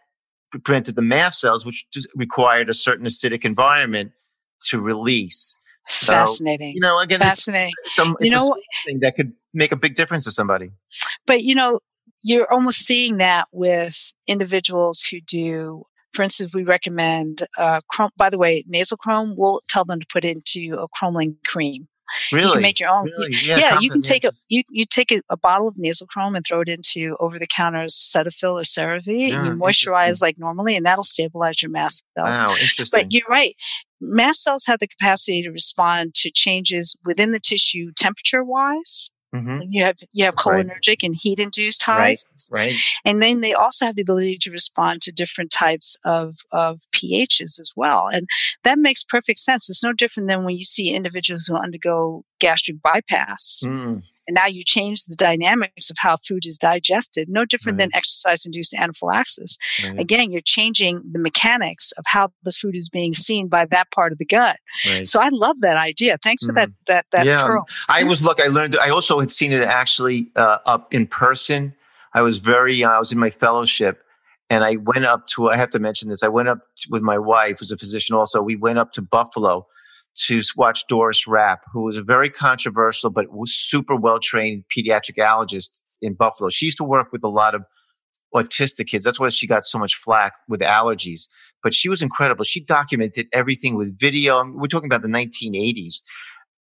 prevented 0.52 0.96
the 0.96 1.02
mast 1.02 1.40
cells, 1.40 1.66
which 1.66 1.86
required 2.16 2.70
a 2.70 2.74
certain 2.74 3.06
acidic 3.06 3.46
environment 3.46 4.12
to 4.66 4.82
release. 4.82 5.60
So, 5.86 6.14
Fascinating. 6.14 6.74
You 6.76 6.82
know, 6.82 7.00
again, 7.00 7.20
Fascinating. 7.20 7.74
it's, 7.86 8.00
it's, 8.00 8.08
a, 8.08 8.14
it's 8.20 8.34
you 8.34 8.38
know, 8.38 8.56
thing 8.86 9.00
that 9.02 9.16
could 9.16 9.34
make 9.54 9.72
a 9.72 9.76
big 9.76 9.96
difference 9.96 10.26
to 10.26 10.32
somebody. 10.32 10.72
But, 11.26 11.44
you 11.44 11.56
know, 11.56 11.80
you're 12.24 12.52
almost 12.52 12.80
seeing 12.80 13.18
that 13.18 13.48
with 13.52 14.14
individuals 14.28 15.02
who 15.02 15.22
do 15.22 15.86
For 16.14 16.24
instance, 16.24 16.52
we 16.54 16.64
recommend 16.64 17.44
uh, 17.58 17.82
chrome. 17.88 18.12
By 18.18 18.30
the 18.30 18.38
way, 18.38 18.64
NasalCrom. 18.72 19.36
We'll 19.38 19.62
tell 19.70 19.86
them 19.86 20.00
to 20.00 20.08
put 20.12 20.26
into 20.26 20.78
a 20.80 20.88
cromolyn 20.88 21.36
cream. 21.46 21.88
Really? 22.32 22.48
You 22.48 22.54
can 22.54 22.62
make 22.62 22.80
your 22.80 22.90
own. 22.90 23.06
Really? 23.06 23.36
Yeah, 23.44 23.58
Yeah, 23.58 23.80
you 23.80 23.90
can 23.90 24.02
take 24.02 24.24
a 24.24 24.32
you 24.48 24.64
you 24.70 24.86
take 24.86 25.12
a, 25.12 25.22
a 25.30 25.38
bottle 25.38 25.68
of 25.68 25.76
NasalCrom 25.76 26.36
and 26.36 26.46
throw 26.46 26.62
it 26.62 26.70
into 26.70 27.16
over 27.20 27.38
the 27.38 27.48
counter 27.48 27.86
Cetaphil 27.86 28.54
or 28.54 28.62
CeraVe, 28.62 29.30
Yeah, 29.30 29.38
and 29.38 29.46
you 29.46 29.54
moisturize 29.54 30.22
like 30.22 30.38
normally, 30.40 30.76
and 30.76 30.86
that'll 30.86 31.04
stabilize 31.04 31.62
your 31.62 31.72
mast 31.72 32.04
cells. 32.18 32.40
Wow, 32.40 32.50
interesting. 32.50 33.00
But 33.00 33.14
you're 33.14 33.28
right. 33.30 33.54
Mast 34.02 34.44
cells 34.44 34.66
have 34.66 34.80
the 34.80 34.88
capacity 34.88 35.44
to 35.44 35.52
respond 35.52 36.16
to 36.16 36.32
changes 36.32 36.98
within 37.06 37.32
the 37.32 37.40
tissue 37.40 37.92
temperature 37.96 38.44
wise. 38.44 39.12
Mhm. 39.34 39.68
You 39.70 39.84
have 39.84 39.98
you 40.12 40.26
have 40.26 40.34
Right. 40.46 40.66
cholinergic 40.66 41.04
and 41.04 41.16
heat 41.20 41.40
induced 41.40 41.88
Right. 41.88 42.18
hives. 42.20 42.50
Right. 42.52 42.74
And 43.06 43.22
then 43.22 43.42
they 43.42 43.54
also 43.54 43.86
have 43.86 43.96
the 43.96 44.02
ability 44.02 44.38
to 44.42 44.52
respond 44.52 45.02
to 45.04 45.12
different 45.12 45.52
types 45.52 45.98
of, 46.04 46.38
of 46.52 46.82
pHs 46.92 47.60
as 47.60 47.74
well. 47.76 48.08
And 48.12 48.28
that 48.64 48.80
makes 48.80 49.04
perfect 49.04 49.40
sense. 49.40 49.70
It's 49.70 49.84
no 49.84 49.94
different 49.94 50.28
than 50.30 50.44
when 50.46 50.56
you 50.58 50.64
see 50.64 50.90
individuals 50.90 51.46
who 51.46 51.56
undergo 51.56 52.24
gastric 52.40 52.82
bypass. 52.82 53.62
Mm, 53.66 54.02
And 54.30 54.36
now 54.36 54.46
you 54.46 54.62
change 54.64 55.06
the 55.06 55.16
dynamics 55.18 55.90
of 55.90 55.98
how 55.98 56.16
food 56.18 56.46
is 56.46 56.56
digested, 56.60 57.30
no 57.30 57.46
different 57.46 57.80
than 57.80 57.90
exercise 57.96 58.46
induced 58.46 58.76
anaphylaxis. 58.76 59.58
right, 59.84 59.98
Again, 60.00 60.32
you're 60.32 60.40
changing 60.46 61.02
the 61.12 61.18
mechanics 61.18 61.92
of 61.94 62.04
how 62.06 62.32
the 62.44 62.52
food 62.52 62.76
is 62.76 62.90
being 62.90 63.12
seen 63.12 63.48
by 63.48 63.66
that 63.66 63.90
part 63.90 64.12
of 64.12 64.20
the 64.20 64.26
gut. 64.26 64.58
right. 64.88 65.04
So 65.04 65.20
I 65.20 65.30
love 65.32 65.62
that 65.62 65.78
idea. 65.78 66.20
Thanks 66.22 66.46
for 66.46 66.52
Mhm. 66.54 66.58
that 66.58 66.70
that 66.86 67.06
that 67.12 67.26
Yeah. 67.26 67.44
pearl. 67.44 67.66
I 67.90 68.04
was 68.04 68.22
look. 68.22 68.40
I 68.40 68.50
learned. 68.50 68.78
I 68.78 68.90
also 68.90 69.20
had 69.20 69.32
seen 69.32 69.52
it 69.52 69.64
actually 69.64 70.28
uh, 70.36 70.60
up 70.68 70.94
in 70.94 71.08
person. 71.08 71.74
I 72.14 72.22
was 72.22 72.38
very. 72.38 72.84
Uh, 72.84 72.92
I 72.92 73.00
was 73.00 73.12
in 73.12 73.18
my 73.20 73.32
fellowship, 73.32 74.04
and 74.52 74.64
I 74.64 74.76
went 74.76 75.06
up 75.06 75.26
to. 75.30 75.50
I 75.50 75.58
have 75.58 75.72
to 75.72 75.80
mention 75.80 76.08
this. 76.10 76.22
I 76.22 76.28
went 76.28 76.50
up 76.50 76.60
to, 76.78 76.88
with 76.92 77.02
my 77.02 77.18
wife, 77.18 77.58
who's 77.60 77.72
a 77.72 77.78
physician. 77.78 78.16
Also, 78.16 78.44
we 78.44 78.56
went 78.56 78.78
up 78.78 78.92
to 78.94 79.02
Buffalo 79.02 79.66
to 80.16 80.42
watch 80.56 80.86
Doris 80.88 81.28
Rapp, 81.28 81.62
who 81.74 81.84
was 81.84 81.98
a 81.98 82.04
very 82.04 82.30
controversial 82.30 83.10
but 83.10 83.26
super 83.46 83.96
well 83.96 84.20
trained 84.20 84.64
pediatric 84.76 85.18
allergist 85.18 85.82
in 86.02 86.14
Buffalo. 86.14 86.50
She 86.50 86.66
used 86.66 86.78
to 86.78 86.84
work 86.84 87.12
with 87.12 87.24
a 87.24 87.30
lot 87.30 87.56
of 87.56 87.64
autistic 88.36 88.88
kids. 88.88 89.06
That's 89.06 89.20
why 89.20 89.30
she 89.30 89.48
got 89.48 89.66
so 89.66 89.80
much 89.80 89.96
flack 89.96 90.34
with 90.48 90.62
allergies. 90.62 91.28
But 91.64 91.74
she 91.74 91.90
was 91.90 92.02
incredible. 92.02 92.44
She 92.44 92.64
documented 92.64 93.28
everything 93.34 93.76
with 93.76 93.98
video. 94.00 94.44
We're 94.54 94.68
talking 94.68 94.88
about 94.90 95.02
the 95.02 95.10
1980s. 95.10 96.04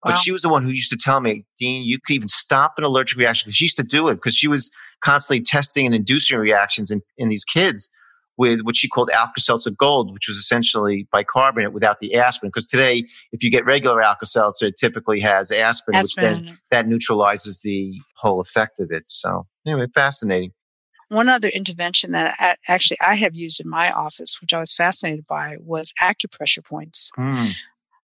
But 0.03 0.11
Wow. 0.11 0.17
she 0.17 0.33
was 0.33 0.43
the 0.43 0.49
one 0.49 0.63
who 0.63 0.71
used 0.71 0.91
to 0.93 0.97
tell 0.97 1.21
me, 1.21 1.45
Dean, 1.59 1.83
you 1.85 1.99
could 1.99 2.15
even 2.15 2.29
stop 2.29 2.75
an 2.79 2.85
allergic 2.85 3.19
reaction. 3.19 3.51
She 3.51 3.65
used 3.65 3.77
to 3.79 3.83
do 3.83 4.09
it 4.09 4.15
because 4.15 4.35
she 4.37 4.49
was 4.49 4.71
constantly 5.03 5.43
testing 5.43 5.87
and 5.87 5.95
inducing 5.95 6.39
reactions 6.39 6.91
in, 6.91 7.03
in 7.17 7.29
these 7.29 7.45
kids 7.45 7.91
with 8.39 8.63
what 8.63 8.77
she 8.77 8.89
called 8.89 9.11
Alka-Seltzer 9.11 9.73
Gold, 9.73 10.15
which 10.15 10.29
was 10.29 10.37
essentially 10.37 11.07
bicarbonate 11.13 11.73
without 11.73 11.99
the 11.99 12.15
aspirin. 12.15 12.49
Because 12.49 12.67
today, 12.67 13.05
if 13.33 13.43
you 13.43 13.51
get 13.51 13.67
regular 13.67 14.01
Alka-Seltzer, 14.01 14.67
it 14.67 14.77
typically 14.79 15.21
has 15.21 15.53
aspirin, 15.53 15.99
which 15.99 16.15
then 16.15 16.59
that 16.71 16.87
neutralizes 16.87 17.61
the 17.63 18.01
whole 18.17 18.41
effect 18.41 18.81
of 18.81 18.91
it. 18.91 19.05
So 19.09 19.47
anyway, 19.67 19.89
fascinating. 19.93 20.53
One 21.09 21.29
other 21.29 21.49
intervention 21.49 22.13
that 22.13 22.37
I, 22.39 22.57
actually 22.69 22.99
I 23.01 23.17
have 23.17 23.35
used 23.35 23.61
in 23.63 23.69
my 23.69 23.91
office, 23.91 24.41
which 24.41 24.55
I 24.55 24.59
was 24.61 24.75
fascinated 24.75 25.27
by, 25.27 25.57
was 25.59 25.93
acupressure 26.01 26.65
points. 26.65 27.11
Mm, 27.19 27.53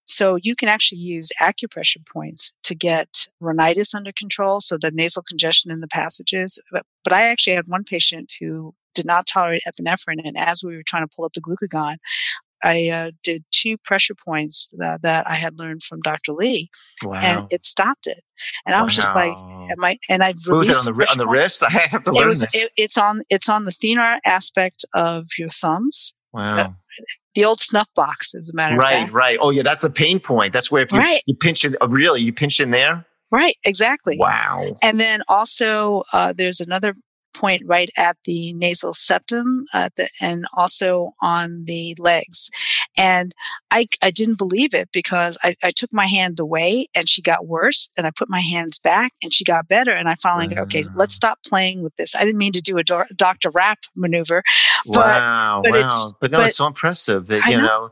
So 0.07 0.37
you 0.37 0.55
can 0.57 0.68
actually 0.68 1.01
use 1.01 1.31
acupressure 1.40 2.07
points 2.07 2.55
to 2.64 2.75
get 2.75 3.29
rhinitis 3.40 3.94
under 3.94 4.12
control, 4.12 4.61
so 4.61 4.77
the 4.81 4.90
nasal 4.90 5.23
congestion 5.23 5.70
in 5.70 5.81
the 5.81 5.88
passages. 5.88 6.59
But, 6.73 6.85
but 7.03 7.12
I 7.12 7.23
actually 7.23 7.57
had 7.57 7.66
one 7.66 7.85
patient 7.85 8.33
who 8.40 8.75
did 8.95 9.07
not 9.07 9.27
tolerate 9.27 9.63
epinephrine, 9.69 10.21
and 10.25 10.37
as 10.39 10.63
we 10.65 10.77
were 10.77 10.83
trying 10.87 11.07
to 11.07 11.13
pull 11.15 11.25
up 11.25 11.33
the 11.35 11.41
glucagon, 11.41 11.97
I 12.63 12.89
uh, 12.89 13.11
did 13.23 13.45
two 13.51 13.77
pressure 13.77 14.15
points 14.15 14.73
that, 14.79 15.03
that 15.03 15.27
I 15.29 15.35
had 15.35 15.59
learned 15.59 15.83
from 15.83 16.01
Dr. 16.01 16.33
Li, 16.33 16.71
wow. 17.03 17.21
and 17.23 17.47
it 17.53 17.67
stopped 17.67 18.07
it. 18.07 18.23
And 18.65 18.75
I 18.75 18.83
was 18.83 18.95
just 18.95 19.15
like, 19.15 19.37
Wow. 19.37 19.69
am 19.71 19.85
I? 19.85 19.99
And 20.09 20.23
I 20.23 20.33
released 20.47 20.71
it 20.71 20.89
on 20.89 20.97
the, 20.97 21.07
on 21.13 21.19
the 21.19 21.27
wrist? 21.29 21.63
I 21.67 21.69
have 21.71 22.05
to 22.05 22.11
It 22.11 22.15
learn 22.15 22.29
was. 22.29 22.41
this. 22.41 22.55
It, 22.65 22.71
it's 22.79 22.97
on. 22.97 23.23
It's 23.29 23.49
on 23.51 23.65
the 23.67 23.71
thenar 23.71 24.19
aspect 24.25 24.85
of 24.95 25.27
your 25.39 25.51
thumbs. 25.51 26.15
wow. 26.33 26.75
The 27.35 27.45
old 27.45 27.59
snuff 27.61 27.89
box, 27.97 28.35
as 28.35 28.49
a 28.49 28.57
matter 28.57 28.77
of 28.77 28.79
Right, 28.79 28.93
fact. 29.01 29.13
right. 29.13 29.23
Right. 29.33 29.39
Oh, 29.43 29.51
yeah, 29.51 29.65
that's 29.65 29.83
the 29.83 29.91
pain 29.91 30.21
point. 30.21 30.53
That's 30.53 30.71
where 30.71 30.83
if 30.85 30.93
you, 30.93 30.99
Right. 31.01 31.21
you 31.27 31.35
pinch 31.35 31.65
it, 31.65 31.75
oh, 31.81 31.89
really, 31.89 32.23
you 32.23 32.33
pinch 32.33 32.61
in 32.61 32.71
there? 32.71 33.05
Right. 33.33 33.57
Exactly. 33.65 34.17
Wow. 34.17 34.77
And 34.81 35.01
then 35.01 35.23
also, 35.29 36.05
uh, 36.13 36.33
there's 36.33 36.61
another 36.61 36.95
point 37.35 37.62
right 37.66 37.90
at 37.99 38.16
the 38.25 38.53
nasal 38.55 38.92
septum, 38.92 39.66
uh, 39.75 39.90
the, 39.97 40.09
and 40.20 40.47
also 40.55 41.14
on 41.20 41.64
the 41.64 41.94
legs. 41.99 42.51
And 42.97 43.35
I, 43.70 43.87
I 44.03 44.11
didn't 44.11 44.38
believe 44.38 44.75
it 44.75 44.88
because 44.92 45.37
I, 45.42 45.57
I 45.62 45.70
took 45.70 45.92
my 45.92 46.07
hand 46.07 46.40
away 46.40 46.88
and 46.94 47.09
she 47.09 47.23
got 47.23 47.47
worse, 47.47 47.90
and 47.97 48.07
I 48.07 48.11
put 48.11 48.29
my 48.29 48.40
hands 48.40 48.79
back 48.79 49.12
and 49.23 49.33
she 49.33 49.44
got 49.44 49.68
better. 49.68 49.92
And 49.92 50.09
I 50.09 50.14
finally 50.14 50.47
go, 50.47 50.62
okay, 50.62 50.85
let's 50.97 51.14
stop 51.14 51.38
playing 51.47 51.83
with 51.83 51.94
this. 51.97 52.14
I 52.14 52.20
didn't 52.20 52.38
mean 52.38 52.53
to 52.53 52.62
do 52.62 52.79
a 52.79 52.85
do- 52.85 53.05
Dr. 53.16 53.51
Rapp 53.51 53.81
maneuver. 53.97 54.42
But- 54.87 54.97
wow. 54.97 55.61
but 55.64 55.73
wow. 55.73 56.16
But 56.20 56.31
no, 56.31 56.38
but- 56.38 56.47
it's 56.47 56.57
so 56.57 56.66
impressive 56.66 57.27
that, 57.27 57.44
you 57.47 57.57
know. 57.57 57.66
know, 57.66 57.90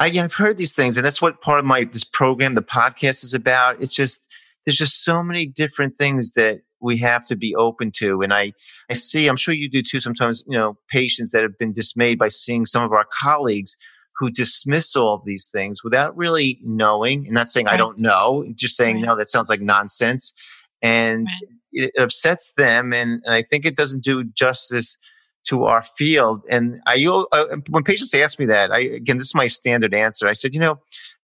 I, 0.00 0.06
I've 0.06 0.34
heard 0.34 0.56
these 0.56 0.74
things, 0.74 0.96
and 0.96 1.04
that's 1.04 1.20
what 1.20 1.42
part 1.42 1.58
of 1.58 1.66
my 1.66 1.84
this 1.84 2.04
program, 2.04 2.54
the 2.54 2.62
podcast, 2.62 3.22
is 3.22 3.34
about. 3.34 3.80
It's 3.82 3.92
just 3.92 4.26
there's 4.64 4.78
just 4.78 5.04
so 5.04 5.22
many 5.22 5.46
different 5.46 5.98
things 5.98 6.32
that 6.32 6.62
we 6.80 6.96
have 6.98 7.24
to 7.26 7.36
be 7.36 7.54
open 7.54 7.90
to, 7.96 8.22
and 8.22 8.32
I 8.32 8.52
I 8.90 8.94
see. 8.94 9.26
I'm 9.26 9.36
sure 9.36 9.54
you 9.54 9.68
do 9.70 9.82
too. 9.82 10.00
Sometimes, 10.00 10.42
you 10.46 10.56
know, 10.56 10.76
patients 10.88 11.32
that 11.32 11.42
have 11.42 11.58
been 11.58 11.72
dismayed 11.72 12.18
by 12.18 12.28
seeing 12.28 12.66
some 12.66 12.82
of 12.82 12.92
our 12.92 13.04
colleagues 13.20 13.76
who 14.18 14.30
dismiss 14.30 14.96
all 14.96 15.14
of 15.14 15.24
these 15.24 15.50
things 15.52 15.82
without 15.82 16.16
really 16.16 16.58
knowing, 16.62 17.24
and 17.26 17.32
not 17.34 17.48
saying 17.48 17.68
I 17.68 17.76
don't 17.76 17.98
know, 18.00 18.44
just 18.54 18.76
saying 18.76 18.96
Right. 18.96 19.04
no, 19.06 19.16
that 19.16 19.28
sounds 19.28 19.48
like 19.48 19.60
nonsense, 19.60 20.32
and 20.82 21.26
Right. 21.26 21.48
it 21.72 21.92
upsets 21.98 22.52
them, 22.56 22.92
and, 22.92 23.22
and 23.24 23.34
I 23.34 23.42
think 23.42 23.64
it 23.64 23.76
doesn't 23.76 24.04
do 24.04 24.24
justice 24.24 24.98
to 25.48 25.64
our 25.64 25.80
field. 25.82 26.42
And 26.50 26.82
I, 26.86 27.02
uh, 27.06 27.56
when 27.70 27.82
patients 27.82 28.12
ask 28.14 28.38
me 28.38 28.44
that, 28.46 28.70
I 28.70 28.80
again, 28.80 29.16
this 29.16 29.28
is 29.28 29.34
my 29.34 29.46
standard 29.46 29.94
answer. 29.94 30.28
I 30.28 30.34
said, 30.34 30.52
you 30.52 30.60
know, 30.60 30.80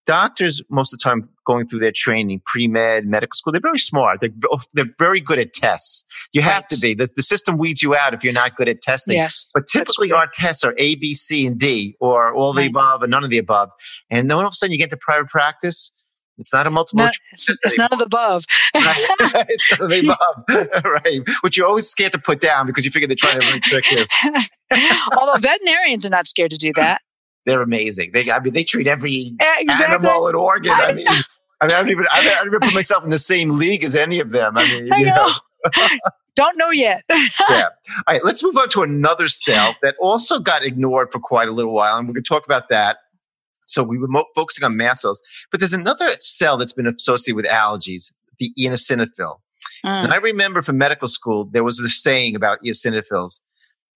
doctors 0.06 0.62
most 0.70 0.92
of 0.92 0.98
the 0.98 1.02
time 1.02 1.28
going 1.46 1.66
through 1.68 1.80
their 1.80 1.92
training, 1.94 2.40
pre 2.46 2.66
med, 2.68 3.06
medical 3.06 3.34
school, 3.36 3.52
they're 3.52 3.60
very 3.60 3.78
smart. 3.78 4.20
They're 4.20 4.30
they're 4.74 4.92
very 4.98 5.20
good 5.20 5.38
at 5.38 5.52
tests. 5.52 6.04
You 6.32 6.42
have 6.42 6.62
Right. 6.62 6.68
to 6.70 6.80
be. 6.80 6.94
The, 6.94 7.08
the 7.14 7.22
system 7.22 7.58
weeds 7.58 7.82
you 7.82 7.94
out 7.94 8.14
if 8.14 8.24
you're 8.24 8.32
not 8.32 8.56
good 8.56 8.68
at 8.68 8.80
testing. 8.80 9.16
Yes. 9.16 9.50
But 9.52 9.66
typically, 9.66 10.12
our 10.12 10.26
tests 10.32 10.64
are 10.64 10.74
A, 10.78 10.94
B, 10.96 11.12
C, 11.14 11.46
and 11.46 11.58
D, 11.58 11.96
or 12.00 12.34
all 12.34 12.52
the 12.52 12.66
above, 12.66 13.02
and 13.02 13.10
none 13.10 13.24
of 13.24 13.30
the 13.30 13.38
above. 13.38 13.70
And 14.10 14.30
then 14.30 14.36
all 14.36 14.42
of 14.46 14.52
a 14.52 14.54
sudden, 14.54 14.72
you 14.72 14.78
get 14.78 14.90
to 14.90 14.96
private 14.96 15.28
practice. 15.28 15.92
It's 16.38 16.52
not 16.52 16.66
a 16.66 16.70
multiple 16.70 17.02
No, 17.02 17.10
it's, 17.32 17.48
it's 17.48 17.78
none 17.78 17.88
of 17.92 17.98
the 17.98 18.04
above. 18.04 18.44
right? 18.74 19.06
It's 19.48 19.78
none 19.80 19.84
of 19.84 19.90
the 19.90 20.00
above. 20.50 20.84
right. 20.84 21.20
Which 21.40 21.56
you're 21.56 21.66
always 21.66 21.88
scared 21.88 22.12
to 22.12 22.18
put 22.18 22.40
down 22.42 22.66
because 22.66 22.84
you 22.84 22.90
figure 22.90 23.08
they're 23.08 23.16
trying 23.16 23.40
to 23.40 23.46
really 23.46 23.60
trick 23.60 23.90
you. 23.90 24.04
Although 25.16 25.38
veterinarians 25.38 26.04
are 26.04 26.10
not 26.10 26.26
scared 26.26 26.50
to 26.50 26.58
do 26.58 26.72
that. 26.76 27.00
They're 27.46 27.62
amazing. 27.62 28.10
They, 28.12 28.30
I 28.30 28.40
mean, 28.40 28.52
they 28.52 28.64
treat 28.64 28.86
every 28.86 29.34
Exactly. 29.40 29.84
animal 29.94 30.26
and 30.26 30.36
organ. 30.36 30.72
I 30.74 30.92
mean, 30.92 31.06
I 31.08 31.12
mean, 31.12 31.22
I 31.60 31.66
don't 31.68 31.88
even, 31.88 32.04
I 32.12 32.22
don't, 32.22 32.32
I 32.34 32.38
don't 32.38 32.46
even 32.48 32.60
put 32.60 32.74
myself 32.74 33.04
in 33.04 33.10
the 33.10 33.18
same 33.18 33.50
league 33.50 33.84
as 33.84 33.96
any 33.96 34.20
of 34.20 34.30
them. 34.32 34.58
I 34.58 34.66
mean, 34.68 34.92
I 34.92 34.96
you 34.98 35.06
know. 35.06 35.32
know. 35.78 35.88
Don't 36.36 36.58
know 36.58 36.68
yet. 36.68 37.02
yeah. 37.48 37.68
All 38.06 38.14
right, 38.14 38.22
let's 38.22 38.44
move 38.44 38.58
on 38.58 38.68
to 38.68 38.82
another 38.82 39.26
cell 39.26 39.74
that 39.80 39.96
also 40.02 40.38
got 40.38 40.62
ignored 40.66 41.08
for 41.10 41.18
quite 41.18 41.48
a 41.48 41.50
little 41.50 41.72
while, 41.72 41.96
and 41.96 42.06
we're 42.06 42.12
going 42.12 42.24
to 42.24 42.28
talk 42.28 42.44
about 42.44 42.68
that. 42.68 42.98
So 43.66 43.82
we 43.82 43.96
were 43.96 44.06
mo- 44.06 44.26
focusing 44.34 44.62
on 44.62 44.76
mast 44.76 45.00
cells, 45.00 45.22
but 45.50 45.60
there's 45.60 45.72
another 45.72 46.10
cell 46.20 46.58
that's 46.58 46.74
been 46.74 46.86
associated 46.86 47.36
with 47.36 47.46
allergies, 47.46 48.12
the 48.38 48.50
eosinophil. 48.60 49.38
And 49.82 50.10
Mm, 50.10 50.12
I 50.12 50.16
remember 50.18 50.60
from 50.60 50.76
medical 50.76 51.08
school, 51.08 51.46
there 51.46 51.64
was 51.64 51.80
this 51.80 52.02
saying 52.02 52.36
about 52.36 52.58
eosinophils. 52.62 53.40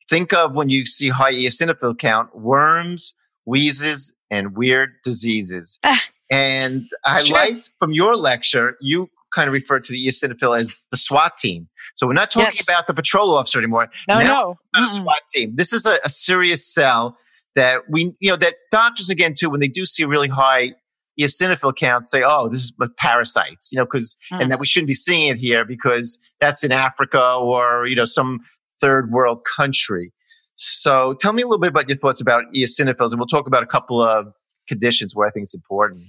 Think 0.08 0.32
of 0.32 0.54
when 0.54 0.70
you 0.70 0.86
see 0.86 1.10
high 1.10 1.32
eosinophil 1.34 1.98
count, 1.98 2.34
worms, 2.34 3.16
wheezes, 3.50 4.14
and 4.30 4.56
weird 4.56 4.90
diseases. 5.04 5.78
and 6.30 6.84
I 7.04 7.24
Sure. 7.24 7.36
liked 7.36 7.70
from 7.78 7.92
your 7.92 8.14
lecture, 8.16 8.76
you 8.80 9.08
kind 9.34 9.46
of 9.48 9.52
referred 9.54 9.84
to 9.84 9.92
the 9.92 10.06
eosinophil 10.06 10.58
as 10.58 10.80
the 10.90 10.96
SWAT 10.96 11.36
team. 11.36 11.68
So 11.94 12.06
we're 12.06 12.14
not 12.14 12.30
talking 12.30 12.46
Yes. 12.46 12.68
about 12.68 12.86
the 12.86 12.94
patrol 12.94 13.30
officer 13.36 13.58
anymore. 13.58 13.88
no, 14.08 14.18
Now 14.18 14.24
no. 14.24 14.56
not 14.74 14.82
a 14.84 14.86
SWAT 14.86 15.22
team. 15.34 15.54
This 15.56 15.72
is 15.72 15.86
a, 15.86 15.98
a 16.04 16.08
serious 16.08 16.72
cell 16.74 17.16
that 17.56 17.82
we, 17.88 18.12
you 18.20 18.30
know, 18.30 18.36
that 18.36 18.54
doctors 18.70 19.10
again 19.10 19.34
too, 19.38 19.50
when 19.50 19.60
they 19.60 19.68
do 19.68 19.84
see 19.84 20.04
really 20.04 20.28
high 20.28 20.72
eosinophil 21.20 21.74
counts, 21.76 22.10
say, 22.10 22.22
"Oh, 22.26 22.48
this 22.48 22.60
is 22.60 22.72
parasites," 22.96 23.70
you 23.72 23.78
know, 23.78 23.84
because 23.84 24.16
Mm. 24.32 24.42
and 24.42 24.50
that 24.52 24.58
we 24.60 24.66
shouldn't 24.66 24.86
be 24.86 24.94
seeing 24.94 25.28
it 25.32 25.38
here 25.38 25.64
because 25.64 26.18
that's 26.40 26.64
in 26.64 26.72
Africa 26.72 27.34
or 27.40 27.86
you 27.86 27.96
know 27.96 28.04
some 28.04 28.40
third 28.80 29.10
world 29.10 29.40
country. 29.44 30.12
So, 30.62 31.14
tell 31.14 31.32
me 31.32 31.40
a 31.40 31.46
little 31.46 31.58
bit 31.58 31.70
about 31.70 31.88
your 31.88 31.96
thoughts 31.96 32.20
about 32.20 32.44
eosinophils, 32.54 33.12
and 33.12 33.18
we'll 33.18 33.26
talk 33.26 33.46
about 33.46 33.62
a 33.62 33.66
couple 33.66 34.02
of 34.02 34.34
conditions 34.68 35.16
where 35.16 35.26
I 35.26 35.30
think 35.30 35.44
it's 35.44 35.54
important. 35.54 36.04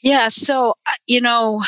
Yeah. 0.00 0.28
So, 0.28 0.76
uh, 0.86 0.92
you 1.08 1.20
know, 1.20 1.64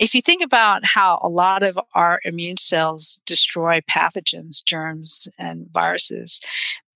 if 0.00 0.12
you 0.12 0.20
think 0.20 0.42
about 0.42 0.84
how 0.84 1.20
a 1.22 1.28
lot 1.28 1.62
of 1.62 1.78
our 1.94 2.18
immune 2.24 2.56
cells 2.56 3.20
destroy 3.24 3.82
pathogens, 3.88 4.64
germs, 4.64 5.28
and 5.38 5.68
viruses, 5.72 6.40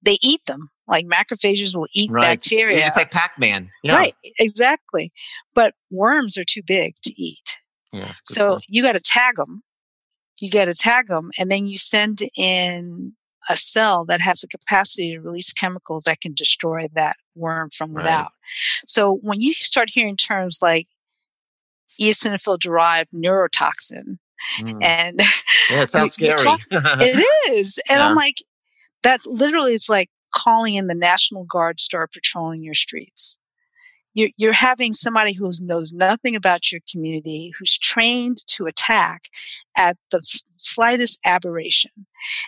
they 0.03 0.19
eat 0.21 0.45
them. 0.47 0.71
Like 0.89 1.07
macrophages 1.07 1.77
will 1.77 1.87
eat 1.95 2.11
right. 2.11 2.23
bacteria. 2.23 2.85
It's 2.85 2.97
like 2.97 3.13
Pac-Man. 3.13 3.71
Yeah. 3.85 3.95
Right, 3.95 4.17
exactly. 4.41 5.13
But 5.55 5.75
worms 5.89 6.37
are 6.37 6.45
too 6.45 6.63
big 6.67 6.97
to 7.05 7.15
eat. 7.17 7.59
Yeah, 7.93 8.07
that's 8.07 8.19
a 8.19 8.23
good 8.33 8.35
So 8.35 8.51
point. 8.55 8.65
you 8.67 8.83
got 8.83 8.93
to 8.95 9.01
tag 9.01 9.37
them. 9.37 9.63
You 10.41 10.51
got 10.51 10.65
to 10.65 10.75
tag 10.75 11.07
them, 11.07 11.31
and 11.39 11.49
then 11.49 11.69
you 11.69 11.79
send 11.79 12.23
in 12.37 13.15
a 13.49 13.57
cell 13.57 14.05
that 14.07 14.21
has 14.21 14.41
the 14.41 14.49
capacity 14.49 15.13
to 15.13 15.21
release 15.21 15.53
chemicals 15.53 16.05
that 16.05 16.21
can 16.21 16.33
destroy 16.35 16.89
that 16.95 17.17
worm 17.35 17.69
from 17.71 17.93
Right. 17.93 18.03
without. 18.05 18.33
So 18.87 19.19
when 19.23 19.41
you 19.41 19.53
start 19.53 19.91
hearing 19.91 20.17
terms 20.17 20.61
like 20.63 20.89
eosinophil 22.01 22.59
derived 22.59 23.11
neurotoxin 23.13 24.19
Mm. 24.59 24.83
and 24.83 25.21
yeah, 25.71 25.83
it 25.83 25.89
sounds 25.91 26.13
scary. 26.15 26.37
it 26.71 27.27
is. 27.53 27.79
And 27.89 28.03
I'm 28.03 28.15
like, 28.15 28.37
that 29.03 29.25
literally 29.25 29.73
is 29.73 29.89
like 29.89 30.11
calling 30.35 30.75
in 30.75 30.87
the 30.87 30.95
National 30.95 31.45
Guard 31.45 31.79
to 31.79 31.85
start 31.85 32.13
patrolling 32.13 32.63
your 32.63 32.75
streets. 32.75 33.39
You're, 34.15 34.31
you're 34.37 34.53
having 34.53 34.93
somebody 34.93 35.33
who 35.33 35.51
knows 35.61 35.93
nothing 35.93 36.35
about 36.37 36.73
your 36.73 36.81
community, 36.91 37.53
who's 37.59 37.77
trained 37.77 38.39
to 38.49 38.67
attack 38.67 39.25
at 39.77 39.97
the 40.11 40.19
s- 40.19 40.45
slightest 40.57 41.21
aberration. 41.25 42.07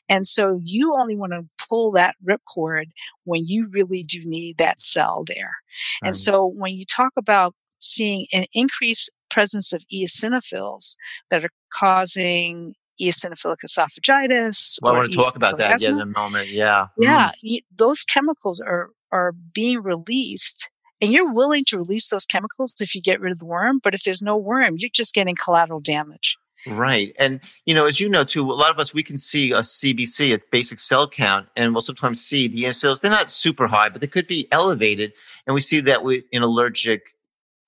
And 0.09 0.27
so 0.27 0.61
you 0.63 0.95
only 0.99 1.17
want 1.17 1.33
to 1.33 1.47
pull 1.69 1.93
that 1.93 2.15
ripcord 2.27 2.87
when 3.25 3.47
you 3.47 3.69
really 3.71 4.03
do 4.03 4.23
need 4.25 4.59
that 4.59 4.81
cell 4.81 5.25
there. 5.27 5.57
And 6.03 6.17
so 6.17 6.47
when 6.47 6.75
you 6.75 6.87
talk 6.87 7.13
about 7.17 7.55
seeing 7.79 8.27
an 8.33 8.47
increased 8.55 9.11
presence 9.31 9.73
of 9.73 9.85
eosinophils 9.93 10.97
that 11.31 11.45
are 11.45 11.51
causing 11.71 12.75
eosinophilic 13.01 13.59
esophagitis. 13.65 14.79
well, 14.83 14.95
I 14.95 14.99
want 14.99 15.13
to 15.13 15.19
talk 15.19 15.37
about 15.37 15.59
that 15.59 15.83
in 15.83 16.01
a 16.01 16.07
moment. 16.07 16.49
Yeah. 16.49 16.87
Yeah, 16.99 17.29
mm. 17.29 17.33
you, 17.43 17.61
those 17.75 18.05
chemicals 18.05 18.61
are 18.61 18.91
are 19.13 19.33
being 19.33 19.83
released, 19.83 20.69
and 21.01 21.13
you're 21.13 21.33
willing 21.33 21.65
to 21.67 21.79
release 21.79 22.09
those 22.09 22.27
chemicals 22.27 22.75
if 22.81 22.95
you 22.95 23.03
get 23.03 23.21
rid 23.21 23.33
of 23.33 23.39
the 23.39 23.47
worm. 23.47 23.81
But 23.83 23.95
if 23.95 24.03
there's 24.05 24.23
no 24.23 24.37
worm, 24.37 24.77
you're 24.77 24.91
just 24.93 25.15
getting 25.15 25.35
collateral 25.35 25.81
damage. 25.81 26.37
Right. 26.67 27.15
And, 27.19 27.41
you 27.65 27.75
know, 27.75 27.87
as 27.87 28.01
you 28.01 28.09
know, 28.09 28.25
too, 28.25 28.43
a 28.43 28.53
lot 28.53 28.71
of 28.71 28.79
us, 28.79 28.93
we 28.93 29.03
can 29.03 29.19
see 29.19 29.53
a 29.53 29.61
CBC, 29.61 30.35
a 30.35 30.41
basic 30.51 30.79
cell 30.79 31.09
count, 31.09 31.49
and 31.55 31.73
we'll 31.73 31.83
sometimes 31.83 32.21
see 32.21 32.49
the 32.49 32.65
eosinophils. 32.65 33.01
They're 33.03 33.11
not 33.11 33.31
super 33.31 33.69
high, 33.69 33.89
but 33.89 34.01
they 34.01 34.07
could 34.07 34.27
be 34.27 34.49
elevated. 34.51 35.13
And 35.47 35.55
we 35.55 35.61
see 35.61 35.81
that 35.81 36.03
with, 36.03 36.25
in 36.33 36.43
allergic 36.43 37.15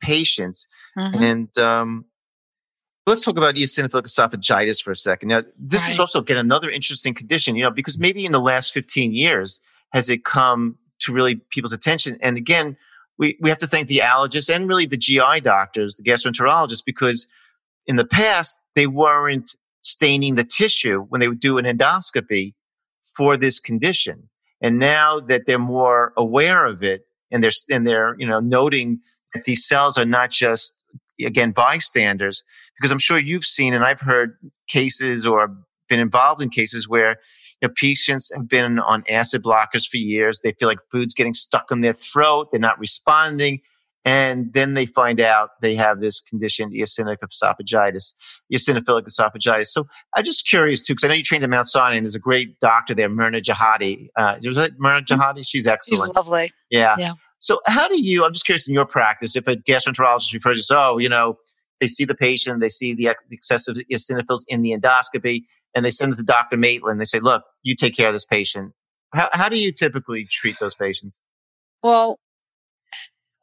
patients. 0.00 0.66
Mhm. 0.96 1.20
And 1.20 1.58
um, 1.58 2.04
let's 3.06 3.24
talk 3.24 3.36
about 3.36 3.54
eosinophilic 3.54 4.04
esophagitis 4.04 4.82
for 4.82 4.90
a 4.90 4.96
second. 4.96 5.28
Now, 5.28 5.42
this 5.58 5.88
is 5.88 5.98
also 5.98 6.20
again 6.20 6.36
another 6.36 6.70
interesting 6.70 7.14
condition, 7.14 7.56
you 7.56 7.64
know, 7.64 7.70
because 7.70 7.98
maybe 7.98 8.24
in 8.24 8.32
the 8.32 8.40
last 8.40 8.72
15 8.72 9.12
years 9.12 9.60
has 9.92 10.10
it 10.10 10.24
come 10.24 10.76
to 11.00 11.12
really 11.12 11.36
people's 11.50 11.72
attention. 11.72 12.18
And 12.20 12.36
again, 12.36 12.76
we, 13.18 13.36
we 13.40 13.48
have 13.48 13.58
to 13.58 13.66
thank 13.66 13.88
the 13.88 13.98
allergists 14.04 14.54
and 14.54 14.68
really 14.68 14.86
the 14.86 14.96
GI 14.96 15.40
doctors, 15.42 15.96
the 15.96 16.08
gastroenterologists, 16.08 16.84
because 16.84 17.28
in 17.86 17.96
the 17.96 18.06
past 18.06 18.60
they 18.74 18.86
weren't 18.86 19.56
staining 19.82 20.36
the 20.36 20.44
tissue 20.44 21.00
when 21.08 21.20
they 21.20 21.28
would 21.28 21.40
do 21.40 21.58
an 21.58 21.64
endoscopy 21.64 22.54
for 23.16 23.36
this 23.36 23.58
condition. 23.58 24.28
And 24.60 24.78
now 24.78 25.18
that 25.18 25.46
they're 25.46 25.58
more 25.58 26.12
aware 26.16 26.64
of 26.64 26.82
it 26.82 27.06
and 27.30 27.42
they're, 27.42 27.52
and 27.70 27.86
they're, 27.86 28.16
you 28.18 28.26
know, 28.26 28.40
noting 28.40 29.00
that 29.34 29.44
these 29.44 29.66
cells 29.66 29.98
are 29.98 30.04
not 30.04 30.30
just, 30.30 30.74
again, 31.20 31.50
bystanders, 31.50 32.42
because 32.76 32.90
I'm 32.90 32.98
sure 32.98 33.18
you've 33.18 33.44
seen 33.44 33.74
and 33.74 33.84
I've 33.84 34.00
heard 34.00 34.36
cases 34.68 35.26
or 35.26 35.56
been 35.88 36.00
involved 36.00 36.42
in 36.42 36.50
cases 36.50 36.88
where 36.88 37.16
you 37.60 37.68
know, 37.68 37.74
patients 37.76 38.30
have 38.34 38.48
been 38.48 38.78
on 38.78 39.04
acid 39.08 39.42
blockers 39.42 39.88
for 39.88 39.96
years. 39.96 40.40
They 40.40 40.52
feel 40.52 40.68
like 40.68 40.78
food's 40.90 41.14
getting 41.14 41.34
stuck 41.34 41.70
in 41.70 41.80
their 41.80 41.92
throat. 41.92 42.48
They're 42.50 42.60
not 42.60 42.78
responding. 42.78 43.60
And 44.04 44.54
then 44.54 44.72
they 44.74 44.86
find 44.86 45.20
out 45.20 45.50
they 45.60 45.74
have 45.74 46.00
this 46.00 46.20
condition, 46.20 46.70
eosinophilic 46.70 47.16
esophagitis, 47.30 48.14
eosinophilic 48.50 49.06
esophagitis. 49.06 49.66
So 49.66 49.86
I'm 50.16 50.24
just 50.24 50.48
curious 50.48 50.80
too, 50.80 50.94
because 50.94 51.04
I 51.04 51.08
know 51.08 51.14
you 51.14 51.22
trained 51.22 51.44
at 51.44 51.50
Mount 51.50 51.66
Sinai 51.66 51.96
and 51.96 52.06
there's 52.06 52.14
a 52.14 52.20
great 52.20 52.58
doctor 52.60 52.94
there, 52.94 53.10
Mirna 53.10 53.42
Chehade. 53.42 54.08
Uh, 54.16 54.36
was 54.44 54.56
it 54.56 54.78
Mirna 54.78 55.04
Chehade? 55.04 55.46
She's 55.46 55.66
excellent. 55.66 56.06
She's 56.06 56.14
lovely. 56.14 56.52
Yeah. 56.70 56.94
Yeah. 56.98 57.12
So 57.38 57.60
how 57.66 57.86
do 57.88 58.02
you, 58.02 58.24
I'm 58.24 58.32
just 58.32 58.46
curious 58.46 58.66
in 58.66 58.72
your 58.72 58.86
practice, 58.86 59.36
if 59.36 59.46
a 59.46 59.56
gastroenterologist 59.56 60.32
refers 60.32 60.70
you, 60.70 60.76
oh, 60.76 60.98
you 60.98 61.08
know, 61.08 61.38
they 61.80 61.88
see 61.88 62.04
the 62.04 62.14
patient, 62.14 62.60
they 62.60 62.68
see 62.68 62.94
the 62.94 63.14
excessive 63.30 63.76
eosinophils 63.92 64.44
in 64.48 64.62
the 64.62 64.70
endoscopy, 64.70 65.42
and 65.74 65.84
they 65.84 65.90
send 65.90 66.12
it 66.12 66.16
to 66.16 66.22
Dr. 66.22 66.56
Maitland. 66.56 67.00
They 67.00 67.04
say, 67.04 67.20
look, 67.20 67.44
you 67.62 67.74
take 67.74 67.96
care 67.96 68.08
of 68.08 68.12
this 68.12 68.24
patient. 68.24 68.72
How, 69.14 69.28
how 69.32 69.48
do 69.48 69.58
you 69.58 69.72
typically 69.72 70.24
treat 70.24 70.56
those 70.60 70.74
patients? 70.74 71.22
Well, 71.82 72.18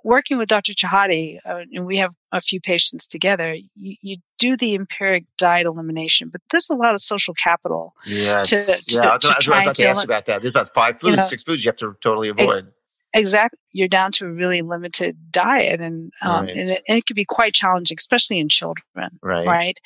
working 0.04 0.38
with 0.38 0.48
Dr. 0.48 0.74
Chehade, 0.74 1.40
uh, 1.46 1.64
and 1.74 1.86
we 1.86 1.98
have 1.98 2.14
a 2.32 2.40
few 2.40 2.62
patients 2.62 3.08
together, 3.08 3.56
you, 3.74 3.96
you 4.02 4.18
do 4.38 4.56
the 4.56 4.76
empiric 4.76 5.26
diet 5.38 5.66
elimination, 5.66 6.30
but 6.30 6.42
there's 6.52 6.70
a 6.70 6.76
lot 6.76 6.94
of 6.94 7.00
social 7.02 7.34
capital. 7.34 7.94
Yes. 8.06 8.50
To- 8.50 8.92
to- 8.94 8.96
yeah, 8.96 9.10
I 9.10 9.14
was, 9.14 9.24
to 9.24 9.30
I 9.30 9.36
was 9.38 9.48
about 9.48 9.76
to 9.76 9.88
ask 9.88 10.02
you 10.04 10.06
about 10.06 10.26
that. 10.28 10.42
There's 10.42 10.52
about 10.52 10.70
five 10.70 11.00
foods, 11.00 11.12
You 11.12 11.18
know, 11.18 11.24
six 11.24 11.44
foods 11.44 11.66
you 11.66 11.70
have 11.70 11.78
to 11.78 11.96
totally 12.02 12.30
avoid. 12.30 12.68
Exactly. 13.16 13.58
You're 13.72 13.88
down 13.88 14.12
to 14.14 14.26
a 14.26 14.30
really 14.30 14.62
limited 14.62 15.32
diet, 15.32 15.80
and, 15.82 16.12
um, 16.22 16.46
Right. 16.46 16.56
and, 16.56 16.70
it, 16.70 16.84
and 16.88 16.98
it 16.98 17.06
can 17.06 17.16
be 17.16 17.26
quite 17.26 17.54
challenging, 17.54 17.96
especially 17.98 18.40
in 18.40 18.50
children. 18.50 18.84
right. 19.24 19.48
right? 19.48 19.80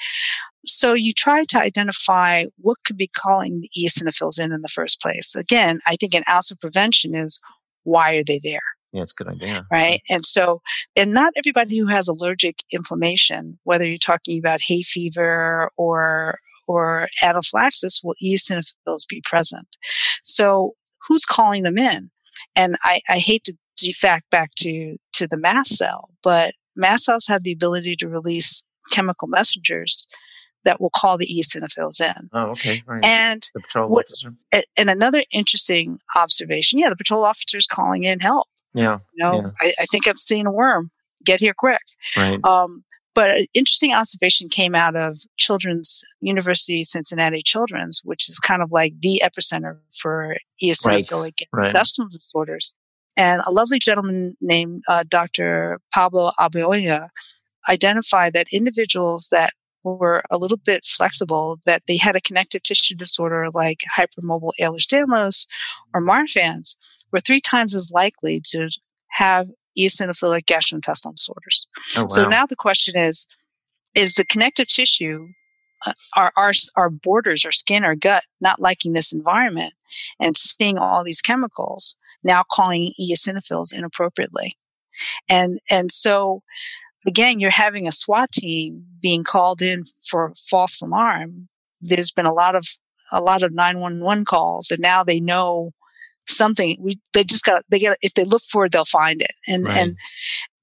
So 0.65 0.93
you 0.93 1.13
try 1.13 1.45
to 1.45 1.59
identify 1.59 2.45
what 2.57 2.77
could 2.85 2.97
be 2.97 3.07
calling 3.07 3.61
the 3.61 3.69
eosinophils 3.81 4.39
in 4.39 4.51
in 4.51 4.61
the 4.61 4.67
first 4.67 5.01
place. 5.01 5.35
Again, 5.35 5.79
I 5.87 5.95
think 5.95 6.13
an 6.13 6.23
ounce 6.29 6.51
of 6.51 6.59
prevention 6.59 7.15
is 7.15 7.39
why 7.83 8.15
are 8.15 8.23
they 8.23 8.39
there, 8.43 8.61
Yeah, 8.91 9.03
it's 9.03 9.13
a 9.13 9.23
good 9.23 9.33
idea. 9.33 9.65
right? 9.71 10.01
And 10.09 10.25
so, 10.25 10.61
and 10.95 11.13
not 11.13 11.33
everybody 11.37 11.77
who 11.77 11.87
has 11.87 12.07
allergic 12.07 12.57
inflammation, 12.71 13.57
whether 13.63 13.85
you're 13.85 13.97
talking 13.97 14.37
about 14.37 14.61
hay 14.61 14.81
fever 14.81 15.69
or 15.77 16.37
or 16.67 17.07
anaphylaxis, 17.23 18.01
will 18.03 18.13
eosinophils 18.23 19.07
be 19.09 19.21
present. 19.25 19.77
So 20.21 20.73
who's 21.07 21.25
calling 21.25 21.63
them 21.63 21.79
in? 21.79 22.11
And 22.55 22.75
I, 22.83 23.01
I 23.09 23.17
hate 23.17 23.43
to 23.45 23.55
defact 23.77 24.29
back 24.29 24.51
to 24.59 24.97
to 25.13 25.27
the 25.27 25.37
mast 25.37 25.77
cell, 25.77 26.09
but 26.21 26.53
mast 26.75 27.05
cells 27.05 27.27
have 27.27 27.43
the 27.43 27.51
ability 27.53 27.95
to 27.97 28.07
release 28.09 28.61
chemical 28.91 29.27
messengers 29.27 30.05
that 30.69 30.79
will 30.79 30.91
call 30.95 31.17
the 31.17 31.25
eosinophils 31.27 31.99
in. 31.99 32.29
Oh, 32.32 32.51
okay. 32.51 32.84
Right. 32.86 33.03
And 33.03 33.41
the 33.55 33.62
patrol 33.62 33.89
what- 33.89 34.05
officer. 34.05 34.34
and 34.77 34.89
another 34.89 35.23
interesting 35.32 35.99
observation, 36.15 36.77
yeah, 36.79 36.89
the 36.89 36.95
patrol 36.95 37.23
officers 37.25 37.65
calling 37.67 38.03
in 38.03 38.19
help. 38.19 38.47
Yeah. 38.75 38.99
You 39.15 39.23
know, 39.23 39.34
Yeah. 39.41 39.51
I, 39.62 39.73
I 39.82 39.86
think 39.86 40.08
I've 40.08 40.17
seen 40.19 40.45
a 40.45 40.51
worm. 40.51 40.91
Get 41.25 41.39
here 41.39 41.55
quick. 41.58 41.82
Right. 42.15 42.39
Um, 42.45 42.84
but 43.15 43.32
an 43.39 43.47
interesting 43.55 43.91
observation 43.93 44.47
came 44.47 44.75
out 44.75 44.95
of 44.95 45.17
Children's 45.38 46.03
University 46.21 46.84
Cincinnati 46.84 47.41
Children's, 47.43 48.01
which 48.05 48.29
is 48.29 48.38
kind 48.39 48.62
of 48.62 48.71
like 48.71 48.93
the 49.01 49.21
epicenter 49.25 49.79
for 50.01 50.38
eosinophilic 50.63 51.41
Right. 51.51 51.69
intestinal 51.69 52.10
disorders. 52.10 52.75
And 53.17 53.41
a 53.45 53.51
lovely 53.51 53.79
gentleman 53.79 54.38
named 54.39 54.84
uh, 54.88 55.03
Dr. 55.10 55.79
Pablo 55.93 56.32
Abonia 56.39 57.10
identified 57.67 58.32
that 58.34 58.47
individuals 58.53 59.27
that 59.32 59.51
were 59.83 60.23
a 60.29 60.37
little 60.37 60.57
bit 60.57 60.85
flexible, 60.85 61.59
that 61.65 61.83
they 61.87 61.97
had 61.97 62.15
a 62.15 62.21
connective 62.21 62.63
tissue 62.63 62.95
disorder 62.95 63.47
like 63.53 63.83
hypermobile 63.97 64.51
Ehlers-Danlos 64.59 65.47
or 65.93 66.01
Marfan's, 66.01 66.77
were 67.11 67.21
three 67.21 67.41
times 67.41 67.75
as 67.75 67.91
likely 67.91 68.41
to 68.51 68.69
have 69.11 69.47
eosinophilic 69.77 70.45
gastrointestinal 70.45 71.15
disorders. 71.15 71.67
Oh, 71.95 72.01
wow. 72.01 72.07
So 72.07 72.27
now 72.27 72.45
the 72.45 72.55
question 72.55 72.97
is, 72.97 73.27
is 73.95 74.15
the 74.15 74.25
connective 74.25 74.67
tissue, 74.67 75.29
uh, 75.85 75.93
our, 76.15 76.31
our, 76.35 76.51
our 76.75 76.89
borders, 76.89 77.45
our 77.45 77.51
skin, 77.51 77.83
our 77.83 77.95
gut, 77.95 78.23
not 78.41 78.60
liking 78.60 78.93
this 78.93 79.13
environment 79.13 79.73
and 80.19 80.37
seeing 80.37 80.77
all 80.77 81.04
these 81.04 81.21
chemicals, 81.21 81.95
now 82.23 82.43
calling 82.51 82.91
eosinophils 83.01 83.73
inappropriately. 83.73 84.58
And, 85.29 85.60
and 85.71 85.91
so 85.91 86.43
again, 87.08 87.39
you're 87.39 87.50
having 87.52 87.87
a 87.87 87.91
SWAT 87.91 88.31
team 88.31 88.85
being 89.02 89.23
called 89.23 89.62
in 89.62 89.83
for 90.10 90.33
false 90.50 90.81
alarm. 90.81 91.47
There's 91.81 92.12
been 92.12 92.25
a 92.25 92.33
lot 92.33 92.56
of, 92.56 92.65
a 93.12 93.21
lot 93.21 93.41
of 93.43 93.54
911 93.54 94.25
calls 94.25 94.69
and 94.71 94.79
now 94.81 95.04
they 95.04 95.19
know 95.19 95.71
something 96.27 96.77
we, 96.79 97.00
they 97.13 97.23
just 97.23 97.43
got, 97.45 97.63
they 97.69 97.79
get, 97.79 97.97
if 98.02 98.13
they 98.13 98.23
look 98.25 98.41
for 98.43 98.65
it, 98.65 98.71
they'll 98.71 98.85
find 98.85 99.21
it. 99.21 99.31
And, 99.47 99.63
Right. 99.65 99.77
and, 99.77 99.97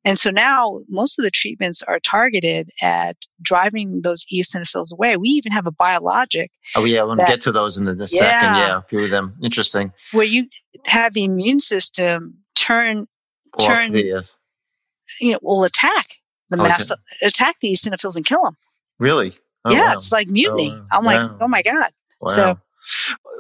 and 0.04 0.18
so 0.18 0.30
now 0.30 0.80
most 0.88 1.18
of 1.18 1.24
the 1.24 1.30
treatments 1.32 1.82
are 1.82 1.98
targeted 1.98 2.70
at 2.80 3.16
driving 3.42 4.02
those 4.02 4.24
eosinophils 4.32 4.92
away. 4.92 5.16
We 5.16 5.30
even 5.30 5.50
have 5.50 5.66
a 5.66 5.72
biologic 5.72 6.52
oh, 6.76 6.84
yeah. 6.84 7.02
we'll 7.02 7.16
that- 7.16 7.28
get 7.28 7.40
to 7.42 7.52
those 7.52 7.80
in 7.80 7.88
a, 7.88 7.92
a 8.00 8.06
second. 8.06 8.30
Yeah. 8.54 8.58
Yeah. 8.58 8.78
A 8.78 8.82
few 8.82 9.02
of 9.02 9.10
them. 9.10 9.34
Interesting. 9.42 9.92
where 10.12 10.24
you 10.24 10.46
have 10.84 11.14
the 11.14 11.24
immune 11.24 11.58
system 11.58 12.36
turn, 12.54 13.08
Off 13.58 13.66
Turn- 13.66 13.92
the, 13.92 14.12
uh, 14.12 14.22
you 15.20 15.32
know, 15.32 15.38
will 15.42 15.64
attack 15.64 16.06
the 16.50 16.58
Oh, 16.58 16.62
mass, 16.62 16.90
attack 17.22 17.56
the 17.60 17.72
eosinophils 17.72 18.16
and 18.16 18.24
kill 18.24 18.42
them. 18.42 18.56
really? 18.98 19.32
Oh, 19.64 19.72
yeah, 19.72 19.86
wow. 19.86 19.92
it's 19.92 20.12
like 20.12 20.28
mutiny. 20.28 20.72
wow. 20.72 20.86
I'm 20.92 21.04
like, 21.04 21.30
oh 21.40 21.48
my 21.48 21.60
God. 21.62 21.90
Wow. 22.20 22.28
So 22.28 22.58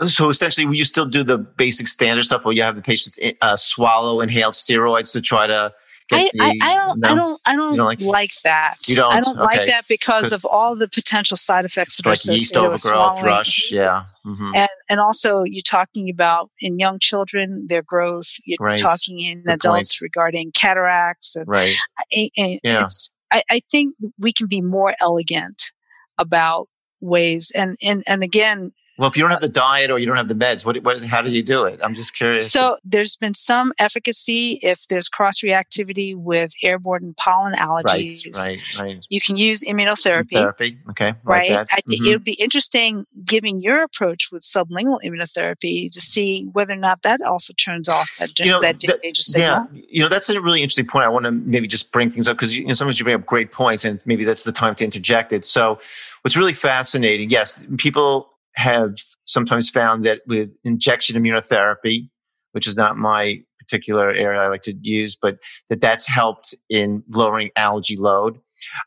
So 0.08 0.28
essentially, 0.28 0.76
you 0.76 0.84
still 0.84 1.06
do 1.06 1.22
the 1.22 1.38
basic 1.38 1.86
standard 1.86 2.24
stuff 2.24 2.44
where 2.44 2.52
you 2.54 2.62
have 2.62 2.74
the 2.74 2.82
patients 2.82 3.18
uh, 3.42 3.54
swallow 3.56 4.20
inhaled 4.20 4.54
steroids 4.54 5.12
to 5.12 5.20
try 5.20 5.46
to 5.46 5.72
I, 6.12 6.30
the, 6.32 6.40
I, 6.40 6.56
I, 6.62 6.74
don't, 6.74 7.00
no? 7.00 7.08
I 7.08 7.14
don't, 7.14 7.40
I 7.46 7.56
don't, 7.56 7.76
don't 7.76 7.86
like, 7.86 8.00
like, 8.00 8.30
that. 8.44 8.76
You 8.86 8.96
don't? 8.96 9.12
I 9.12 9.20
don't 9.20 9.38
okay. 9.38 9.58
like 9.58 9.66
that 9.68 9.88
because 9.88 10.32
of 10.32 10.44
all 10.50 10.76
the 10.76 10.88
potential 10.88 11.36
side 11.36 11.64
effects 11.64 11.96
that 11.96 12.06
like 12.06 12.12
are 12.12 12.14
associated 12.14 12.40
yeast 12.40 12.56
overgrowth, 12.56 13.20
thrush, 13.20 13.72
yeah. 13.72 14.04
Mm-hmm. 14.24 14.52
And 14.54 14.68
and 14.88 15.00
also 15.00 15.42
you're 15.42 15.62
talking 15.62 16.08
about 16.08 16.50
in 16.60 16.78
young 16.78 16.98
children 16.98 17.66
their 17.68 17.82
growth. 17.82 18.36
You're 18.44 18.58
right. 18.60 18.78
talking 18.78 19.20
in 19.20 19.42
Good 19.42 19.54
adults 19.54 19.98
point. 19.98 20.02
regarding 20.02 20.52
cataracts. 20.52 21.36
And, 21.36 21.48
right. 21.48 21.74
And, 22.12 22.30
and 22.36 22.60
yeah. 22.62 22.86
I, 23.32 23.42
I 23.50 23.60
think 23.70 23.96
we 24.18 24.32
can 24.32 24.46
be 24.46 24.60
more 24.60 24.94
elegant 25.00 25.72
about 26.18 26.68
ways 27.00 27.52
and 27.54 27.76
and 27.82 28.02
and 28.06 28.22
again 28.22 28.72
well 28.98 29.08
if 29.08 29.16
you 29.16 29.22
don't 29.22 29.30
have 29.30 29.40
the 29.40 29.48
diet 29.48 29.90
or 29.90 29.98
you 29.98 30.06
don't 30.06 30.16
have 30.16 30.28
the 30.28 30.34
meds 30.34 30.64
what, 30.64 30.76
what 30.82 31.02
how 31.02 31.20
do 31.20 31.30
you 31.30 31.42
do 31.42 31.64
it? 31.64 31.78
I'm 31.82 31.94
just 31.94 32.14
curious. 32.14 32.50
So 32.50 32.76
there's 32.84 33.16
been 33.16 33.34
some 33.34 33.72
efficacy 33.78 34.58
if 34.62 34.86
there's 34.88 35.08
cross 35.08 35.40
reactivity 35.40 36.16
with 36.16 36.52
airborne 36.62 37.14
pollen 37.18 37.54
allergies. 37.54 38.26
right 38.26 38.58
right. 38.78 38.78
Right 38.78 39.06
you 39.08 39.20
can 39.20 39.36
use 39.36 39.62
immunotherapy. 39.64 40.32
Therapy 40.32 40.78
okay 40.90 41.14
right 41.24 41.50
like 41.50 41.68
i 41.72 41.80
think 41.86 42.02
mm-hmm. 42.02 42.10
it 42.10 42.14
would 42.14 42.24
be 42.24 42.36
interesting 42.40 43.06
giving 43.24 43.60
your 43.60 43.82
approach 43.82 44.30
with 44.32 44.42
sublingual 44.42 44.98
immunotherapy 45.04 45.90
to 45.90 46.00
see 46.00 46.48
whether 46.52 46.72
or 46.72 46.76
not 46.76 47.02
that 47.02 47.20
also 47.20 47.52
turns 47.54 47.88
off 47.88 48.10
that, 48.18 48.38
you 48.38 48.46
know, 48.46 48.60
that 48.60 48.80
that, 48.80 49.02
danger 49.02 49.22
signal. 49.22 49.66
yeah 49.72 49.80
you 49.88 50.02
know 50.02 50.08
that's 50.08 50.28
a 50.28 50.40
really 50.40 50.62
interesting 50.62 50.86
point. 50.86 51.04
I 51.04 51.08
want 51.08 51.24
to 51.24 51.32
maybe 51.32 51.66
just 51.66 51.92
bring 51.92 52.10
things 52.10 52.28
up 52.28 52.36
because 52.36 52.56
you 52.56 52.64
know, 52.64 52.74
sometimes 52.74 52.98
you 52.98 53.04
bring 53.04 53.16
up 53.16 53.26
great 53.26 53.52
points 53.52 53.84
and 53.84 54.00
maybe 54.04 54.24
that's 54.24 54.44
the 54.44 54.52
time 54.52 54.74
to 54.76 54.84
interject 54.84 55.32
it. 55.32 55.44
So 55.44 55.74
what's 56.22 56.36
really 56.36 56.52
fascinating 56.52 56.85
fascinating. 56.86 57.30
Yes, 57.30 57.66
people 57.78 58.30
have 58.54 58.94
sometimes 59.24 59.68
found 59.68 60.06
that 60.06 60.20
with 60.28 60.54
injection 60.64 61.20
immunotherapy, 61.20 62.08
which 62.52 62.68
is 62.68 62.76
not 62.76 62.96
my 62.96 63.40
particular 63.58 64.12
area 64.12 64.40
I 64.40 64.46
like 64.46 64.62
to 64.62 64.74
use, 64.82 65.16
but 65.20 65.38
that 65.68 65.80
that's 65.80 66.08
helped 66.08 66.54
in 66.70 67.02
lowering 67.08 67.50
allergy 67.56 67.96
load. 67.96 68.38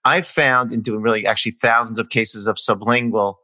I've 0.05 0.25
found 0.25 0.71
in 0.71 0.81
doing 0.81 1.01
really 1.01 1.25
actually 1.25 1.55
thousands 1.61 1.99
of 1.99 2.07
cases 2.07 2.47
of 2.47 2.55
sublingual, 2.55 3.35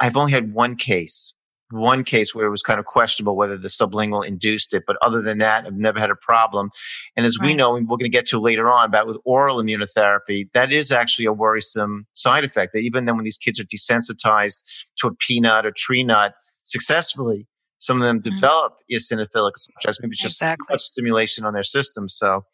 I've 0.00 0.18
only 0.18 0.32
had 0.32 0.52
one 0.52 0.76
case 0.76 1.32
one 1.74 2.04
case 2.04 2.34
where 2.34 2.46
it 2.46 2.50
was 2.50 2.62
kind 2.62 2.78
of 2.78 2.86
questionable 2.86 3.36
whether 3.36 3.56
the 3.56 3.68
sublingual 3.68 4.26
induced 4.26 4.74
it. 4.74 4.84
But 4.86 4.96
other 5.02 5.20
than 5.20 5.38
that, 5.38 5.66
I've 5.66 5.74
never 5.74 6.00
had 6.00 6.10
a 6.10 6.16
problem. 6.16 6.70
And 7.16 7.26
as 7.26 7.38
right. 7.38 7.48
we 7.48 7.56
know, 7.56 7.76
and 7.76 7.88
we're 7.88 7.96
going 7.96 8.10
to 8.10 8.16
get 8.16 8.26
to 8.26 8.40
later 8.40 8.70
on 8.70 8.86
about 8.86 9.06
with 9.06 9.18
oral 9.24 9.62
immunotherapy, 9.62 10.50
that 10.52 10.72
is 10.72 10.92
actually 10.92 11.26
a 11.26 11.32
worrisome 11.32 12.06
side 12.14 12.44
effect 12.44 12.72
that 12.74 12.80
even 12.80 13.04
then 13.04 13.16
when 13.16 13.24
these 13.24 13.38
kids 13.38 13.60
are 13.60 13.64
desensitized 13.64 14.62
to 14.98 15.08
a 15.08 15.14
peanut 15.14 15.66
or 15.66 15.72
tree 15.76 16.04
nut 16.04 16.34
successfully, 16.62 17.46
some 17.78 18.00
of 18.00 18.06
them 18.06 18.20
mm-hmm. 18.20 18.34
develop 18.34 18.76
eosinophilic 18.90 19.52
stress, 19.56 20.00
maybe 20.00 20.12
it's 20.12 20.22
just 20.22 20.40
exactly. 20.40 20.66
much 20.70 20.80
stimulation 20.80 21.44
on 21.44 21.52
their 21.52 21.62
system. 21.62 22.08
So, 22.08 22.44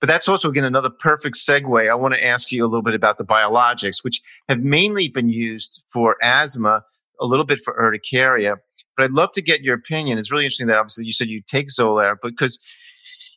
but 0.00 0.06
that's 0.06 0.28
also 0.28 0.48
again 0.48 0.64
another 0.64 0.90
perfect 0.90 1.36
segue. 1.36 1.90
I 1.90 1.94
want 1.94 2.14
to 2.14 2.24
ask 2.24 2.50
you 2.52 2.64
a 2.64 2.68
little 2.68 2.82
bit 2.82 2.94
about 2.94 3.18
the 3.18 3.24
biologics, 3.24 4.02
which 4.02 4.20
have 4.48 4.60
mainly 4.60 5.08
been 5.08 5.28
used 5.28 5.84
for 5.92 6.16
asthma 6.22 6.84
a 7.20 7.26
little 7.26 7.44
bit 7.44 7.60
for 7.64 7.74
urticaria. 7.74 8.56
But 8.96 9.04
I'd 9.04 9.12
love 9.12 9.30
to 9.32 9.42
get 9.42 9.62
your 9.62 9.74
opinion. 9.74 10.18
It's 10.18 10.30
really 10.30 10.44
interesting 10.44 10.66
that 10.68 10.78
obviously 10.78 11.06
you 11.06 11.12
said 11.12 11.28
you 11.28 11.42
take 11.46 11.68
Xolair, 11.68 12.16
because 12.22 12.62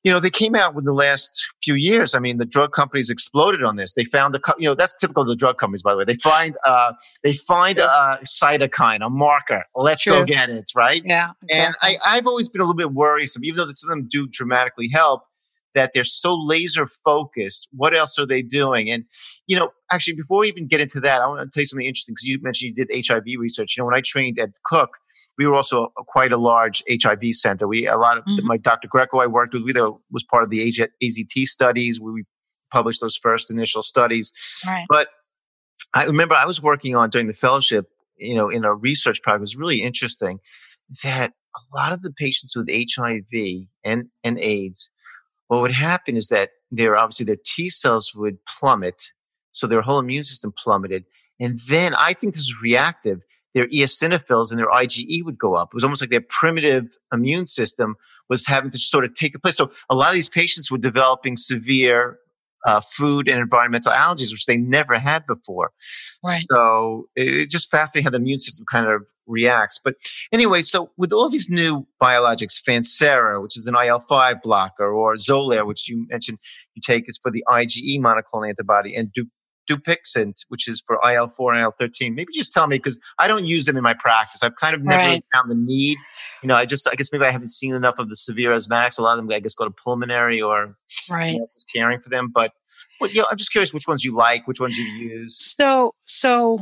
you 0.04 0.12
know 0.12 0.20
they 0.20 0.30
came 0.30 0.56
out 0.56 0.76
with 0.76 0.86
the 0.86 0.94
last 0.94 1.46
few 1.64 1.74
years. 1.74 2.16
I 2.16 2.20
mean, 2.20 2.38
the 2.38 2.46
drug 2.46 2.72
companies 2.72 3.10
exploded 3.10 3.64
on 3.64 3.76
this. 3.76 3.94
They 3.94 4.06
found 4.06 4.36
a 4.36 4.40
you 4.58 4.70
know 4.70 4.76
that's 4.76 4.96
typical 5.00 5.24
of 5.24 5.30
the 5.30 5.36
drug 5.36 5.58
companies, 5.58 5.84
by 5.84 5.94
the 5.94 6.00
way. 6.00 6.06
They 6.06 6.16
find 6.16 6.56
uh, 6.66 6.94
they 7.24 7.34
find 7.34 7.80
a 7.80 8.20
cytokine, 8.24 9.06
a 9.06 9.10
marker. 9.10 9.66
Let's 9.76 10.04
True. 10.04 10.14
go 10.14 10.24
get 10.26 10.50
it, 10.50 10.66
right? 10.76 11.02
Yeah. 11.04 11.32
Exactly. 11.44 11.66
And 11.66 11.76
I, 12.06 12.18
I've 12.18 12.28
always 12.28 12.50
been 12.50 12.62
a 12.62 12.64
little 12.64 12.76
bit 12.76 12.94
worrisome, 12.94 13.44
even 13.44 13.58
though 13.58 13.68
some 13.72 13.92
of 13.92 13.98
them 13.98 14.08
do 14.10 14.28
dramatically 14.28 14.90
help 14.94 15.24
that 15.76 15.92
they're 15.94 16.04
so 16.04 16.36
laser 16.36 16.88
focused. 16.88 17.68
What 17.72 17.96
else 17.96 18.18
are 18.18 18.26
they 18.26 18.42
doing? 18.42 18.90
And, 18.90 19.06
you 19.46 19.58
know, 19.58 19.70
actually, 19.92 20.16
before 20.16 20.40
we 20.40 20.48
even 20.48 20.68
get 20.68 20.82
into 20.82 21.00
that, 21.02 21.22
I 21.22 21.28
want 21.28 21.42
to 21.42 21.50
tell 21.54 21.62
you 21.62 21.66
something 21.66 21.86
interesting 21.86 22.14
because 22.14 22.28
you 22.28 22.40
mentioned 22.42 22.74
you 22.76 22.86
did 22.86 23.08
HIV 23.08 23.26
research. 23.40 23.76
You 23.78 23.82
know, 23.82 23.86
when 23.86 23.96
I 23.96 24.02
trained 24.02 24.40
at 24.40 24.52
Cooke, 24.66 24.98
we 25.38 25.46
were 25.46 25.54
also 25.54 25.94
a, 25.98 26.04
quite 26.04 26.32
a 26.32 26.38
large 26.38 26.84
HIV 26.90 27.34
center. 27.34 27.68
We, 27.68 27.88
a 27.88 27.98
lot 27.98 28.18
of 28.18 28.26
mm-hmm. 28.26 28.48
my 28.48 28.58
Dr. 28.58 28.88
Greco 28.88 29.20
I 29.20 29.28
worked 29.28 29.54
with, 29.54 29.64
we 29.64 29.74
was 30.12 30.24
part 30.24 30.44
of 30.44 30.50
the 30.50 30.68
AZT 30.68 31.46
studies. 31.46 32.00
We 32.00 32.24
published 32.72 33.02
those 33.02 33.16
first 33.16 33.52
initial 33.52 33.84
studies. 33.84 34.34
Right. 34.66 34.86
But 34.90 35.10
I 35.94 36.06
remember 36.06 36.36
I 36.36 36.46
was 36.46 36.62
working 36.62 36.96
on 36.96 37.10
during 37.10 37.28
the 37.28 37.34
fellowship, 37.34 37.88
you 38.18 38.36
know, 38.36 38.50
in 38.50 38.66
a 38.66 38.74
research 38.74 39.22
project. 39.22 39.40
It 39.40 39.42
was 39.42 39.58
really 39.58 39.82
interesting 39.82 40.40
that 41.04 41.34
a 41.56 41.76
lot 41.76 41.92
of 41.92 42.02
the 42.02 42.12
patients 42.12 42.56
with 42.56 42.70
HIV 42.70 43.68
and, 43.84 44.06
and 44.24 44.40
AIDS 44.40 44.92
what 45.48 45.62
would 45.62 45.72
happen 45.72 46.16
is 46.16 46.28
that 46.30 46.52
their 46.72 46.98
obviously 46.98 47.26
their 47.26 47.38
T 47.44 47.70
cells 47.70 48.14
would 48.16 48.38
plummet, 48.46 49.14
so 49.52 49.68
their 49.68 49.82
whole 49.82 50.00
immune 50.00 50.24
system 50.24 50.54
plummeted, 50.56 51.06
and 51.40 51.56
then 51.70 51.94
I 51.96 52.14
think 52.14 52.34
this 52.34 52.44
is 52.44 52.62
reactive. 52.62 53.22
Their 53.54 53.68
eosinophils 53.68 54.52
and 54.52 54.60
their 54.60 54.70
IgE 54.70 55.24
would 55.24 55.38
go 55.38 55.56
up. 55.56 55.70
It 55.70 55.76
was 55.76 55.84
almost 55.84 56.02
like 56.02 56.12
their 56.12 56.22
primitive 56.22 56.90
immune 57.12 57.48
system 57.48 57.96
was 58.30 58.46
having 58.46 58.70
to 58.72 58.78
sort 58.78 59.06
of 59.06 59.14
take 59.14 59.34
the 59.34 59.40
place. 59.40 59.56
So 59.56 59.72
a 59.90 59.96
lot 59.96 60.10
of 60.10 60.16
these 60.16 60.30
patients 60.30 60.70
were 60.70 60.78
developing 60.78 61.38
severe 61.38 62.20
uh, 62.68 62.82
food 62.82 63.30
and 63.30 63.40
environmental 63.40 63.94
allergies, 63.94 64.32
which 64.32 64.46
they 64.46 64.58
never 64.58 65.00
had 65.00 65.26
before. 65.26 65.72
Right. 66.24 66.42
So 66.52 67.08
it's 67.16 67.52
just 67.52 67.72
fascinating 67.72 68.04
how 68.04 68.12
the 68.12 68.18
immune 68.18 68.40
system 68.40 68.66
kind 68.70 68.86
of 68.86 69.08
reacts. 69.26 69.80
But 69.84 69.96
anyway, 70.34 70.62
so 70.62 70.92
with 70.98 71.14
all 71.14 71.30
these 71.30 71.50
new 71.50 71.88
biologics, 72.02 72.62
Fasenra, 72.62 73.42
which 73.42 73.58
is 73.58 73.68
an 73.68 73.76
IL-5 73.76 74.42
blocker, 74.44 74.92
or 74.92 75.16
Xolair, 75.16 75.66
which 75.66 75.90
you 75.90 76.06
mentioned 76.10 76.40
you 76.76 76.82
take 76.86 77.06
is 77.08 77.18
for 77.18 77.32
the 77.32 77.44
IgE 77.48 78.00
monoclonal 78.00 78.50
antibody, 78.50 78.96
and 78.96 79.12
du- 79.14 79.30
Dupixent, 79.68 80.46
which 80.50 80.68
is 80.68 80.82
for 80.86 80.96
IL-4 81.04 81.54
and 81.54 81.62
IL-13. 81.62 82.16
Maybe 82.16 82.34
just 82.34 82.54
tell 82.54 82.68
me 82.68 82.78
because 82.78 83.00
I 83.20 83.28
don't 83.28 83.46
use 83.46 83.66
them 83.66 83.78
in 83.78 83.84
my 83.84 83.94
practice. 83.94 84.44
I've 84.44 84.56
kind 84.56 84.76
of 84.76 84.84
never 84.84 84.98
right. 84.98 85.24
found 85.34 85.50
the 85.50 85.56
need. 85.56 85.98
You 86.42 86.48
know, 86.48 86.56
I 86.56 86.66
just 86.66 86.88
I 86.92 86.96
guess 86.96 87.12
maybe 87.12 87.26
I 87.26 87.32
haven't 87.32 87.48
seen 87.48 87.76
enough 87.76 87.96
of 87.98 88.10
the 88.10 88.16
severe 88.16 88.52
asthmatics. 88.52 88.98
A 88.98 89.02
lot 89.02 89.18
of 89.18 89.26
them, 89.26 89.34
I 89.34 89.40
guess, 89.40 89.56
go 89.56 89.66
to 89.66 89.72
pulmonary 89.72 90.42
or 90.42 90.78
right. 91.12 91.38
else 91.40 91.56
is 91.56 91.66
caring 91.72 92.00
for 92.00 92.10
them. 92.10 92.32
But 92.34 92.54
well, 93.00 93.10
yeah, 93.12 93.24
I'm 93.30 93.38
just 93.38 93.52
curious 93.52 93.74
which 93.74 93.88
ones 93.88 94.04
you 94.04 94.16
like, 94.16 94.48
which 94.48 94.60
ones 94.60 94.78
you 94.78 94.86
use. 94.86 95.38
So, 95.38 95.94
so 96.06 96.60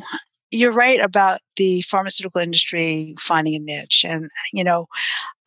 you're 0.52 0.72
right 0.72 1.00
about 1.00 1.40
the 1.58 1.82
pharmaceutical 1.82 2.42
industry 2.42 3.16
finding 3.20 3.56
a 3.56 3.60
niche. 3.60 4.06
And, 4.08 4.30
you 4.54 4.64
know, 4.64 4.88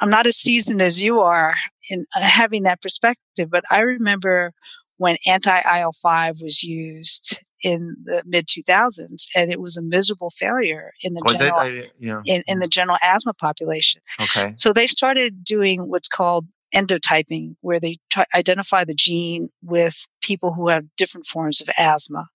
I'm 0.00 0.11
not 0.11 0.26
as 0.26 0.36
seasoned 0.36 0.82
as 0.82 1.02
you 1.02 1.20
are 1.20 1.56
in 1.90 2.06
uh, 2.16 2.20
having 2.20 2.64
that 2.64 2.82
perspective, 2.82 3.50
but 3.50 3.64
I 3.70 3.80
remember 3.80 4.52
when 4.96 5.16
anti 5.26 5.80
IL 5.80 5.92
5 5.92 6.36
was 6.42 6.62
used 6.62 7.40
in 7.62 7.96
the 8.04 8.22
mid 8.26 8.46
2000s 8.46 9.28
and 9.34 9.50
it 9.50 9.61
was 9.61 9.76
a 9.76 9.82
miserable 9.82 10.30
failure 10.30 10.92
in 11.02 11.14
the 11.14 11.22
was 11.24 11.38
general 11.38 11.61
I, 11.61 11.90
yeah. 11.98 12.20
in, 12.24 12.42
in 12.46 12.61
the 12.61 12.68
general 12.68 12.98
asthma 13.02 13.34
population 13.34 14.02
okay 14.20 14.52
so 14.56 14.72
they 14.72 14.86
started 14.86 15.42
doing 15.42 15.88
what's 15.88 16.09
called 16.09 16.46
endotyping, 16.74 17.56
where 17.61 17.80
they 17.80 17.96
try, 18.11 18.24
identify 18.34 18.84
the 18.84 18.94
gene 18.94 19.48
with 19.62 20.06
people 20.20 20.52
who 20.52 20.68
have 20.68 20.84
different 20.96 21.26
forms 21.26 21.61
of 21.61 21.68
asthma. 21.78 22.26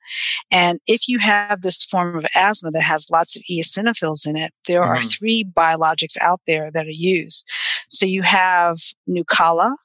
And 0.51 0.79
if 0.87 1.07
you 1.07 1.19
have 1.19 1.61
this 1.61 1.85
form 1.85 2.17
of 2.17 2.25
asthma 2.35 2.71
that 2.71 2.81
has 2.81 3.09
lots 3.11 3.35
of 3.35 3.43
eosinophils 3.49 4.27
in 4.27 4.35
it, 4.35 4.53
there 4.67 4.81
mm-hmm. 4.81 4.91
are 4.91 5.01
three 5.01 5.43
biologics 5.43 6.17
out 6.19 6.41
there 6.47 6.71
that 6.71 6.87
are 6.87 6.91
used. 6.91 7.47
So 7.89 8.05
you 8.05 8.23
have 8.23 8.77
Nucala 9.07 9.75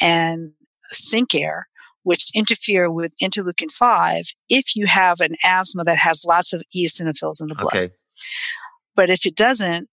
and 0.00 0.52
Cinqair, 0.92 1.62
which 2.06 2.30
interfere 2.36 2.88
with 2.88 3.12
interleukin 3.20 3.68
5 3.68 4.26
if 4.48 4.76
you 4.76 4.86
have 4.86 5.20
an 5.20 5.34
asthma 5.42 5.82
that 5.82 5.98
has 5.98 6.24
lots 6.24 6.52
of 6.52 6.62
eosinophils 6.74 7.42
in 7.42 7.48
the 7.48 7.56
blood. 7.56 7.74
Okay. 7.74 7.90
But 8.94 9.10
if 9.10 9.26
it 9.26 9.34
doesn't, 9.34 9.88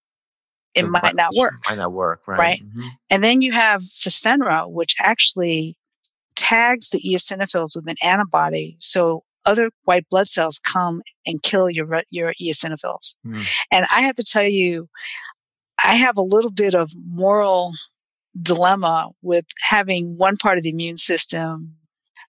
it 0.76 0.88
might 0.88 1.16
not 1.16 1.32
work. 1.36 1.53
Might 1.68 1.80
not 1.80 1.91
work, 1.91 2.22
right? 2.28 2.38
Right. 2.38 2.61
Mm-hmm. 2.64 2.88
And 3.09 3.24
then 3.24 3.41
you 3.41 3.51
have 3.53 3.82
Fasenra, 3.82 4.72
which 4.72 4.95
actually 4.99 5.76
tags 6.36 6.91
the 6.91 7.01
eosinophils 7.01 7.76
with 7.76 7.89
an 7.89 7.95
antibody. 8.03 8.76
So 8.78 9.24
other 9.43 9.72
white 9.86 10.07
blood 10.07 10.28
cells 10.28 10.59
come 10.59 11.01
and 11.26 11.41
kill 11.41 11.68
your, 11.68 12.03
your 12.11 12.36
eosinophils. 12.39 13.18
Mm. 13.26 13.57
And 13.72 13.88
I 13.91 14.01
have 14.01 14.16
to 14.16 14.24
tell 14.24 14.47
you, 14.47 14.88
I 15.84 15.95
have 15.95 16.20
a 16.20 16.22
little 16.22 16.51
bit 16.51 16.76
of 16.76 16.91
moral 17.07 17.72
dilemma 18.39 19.09
with 19.24 19.45
having 19.61 20.16
one 20.16 20.38
part 20.38 20.59
of 20.59 20.64
the 20.64 20.70
immune 20.70 20.97
system 20.97 21.78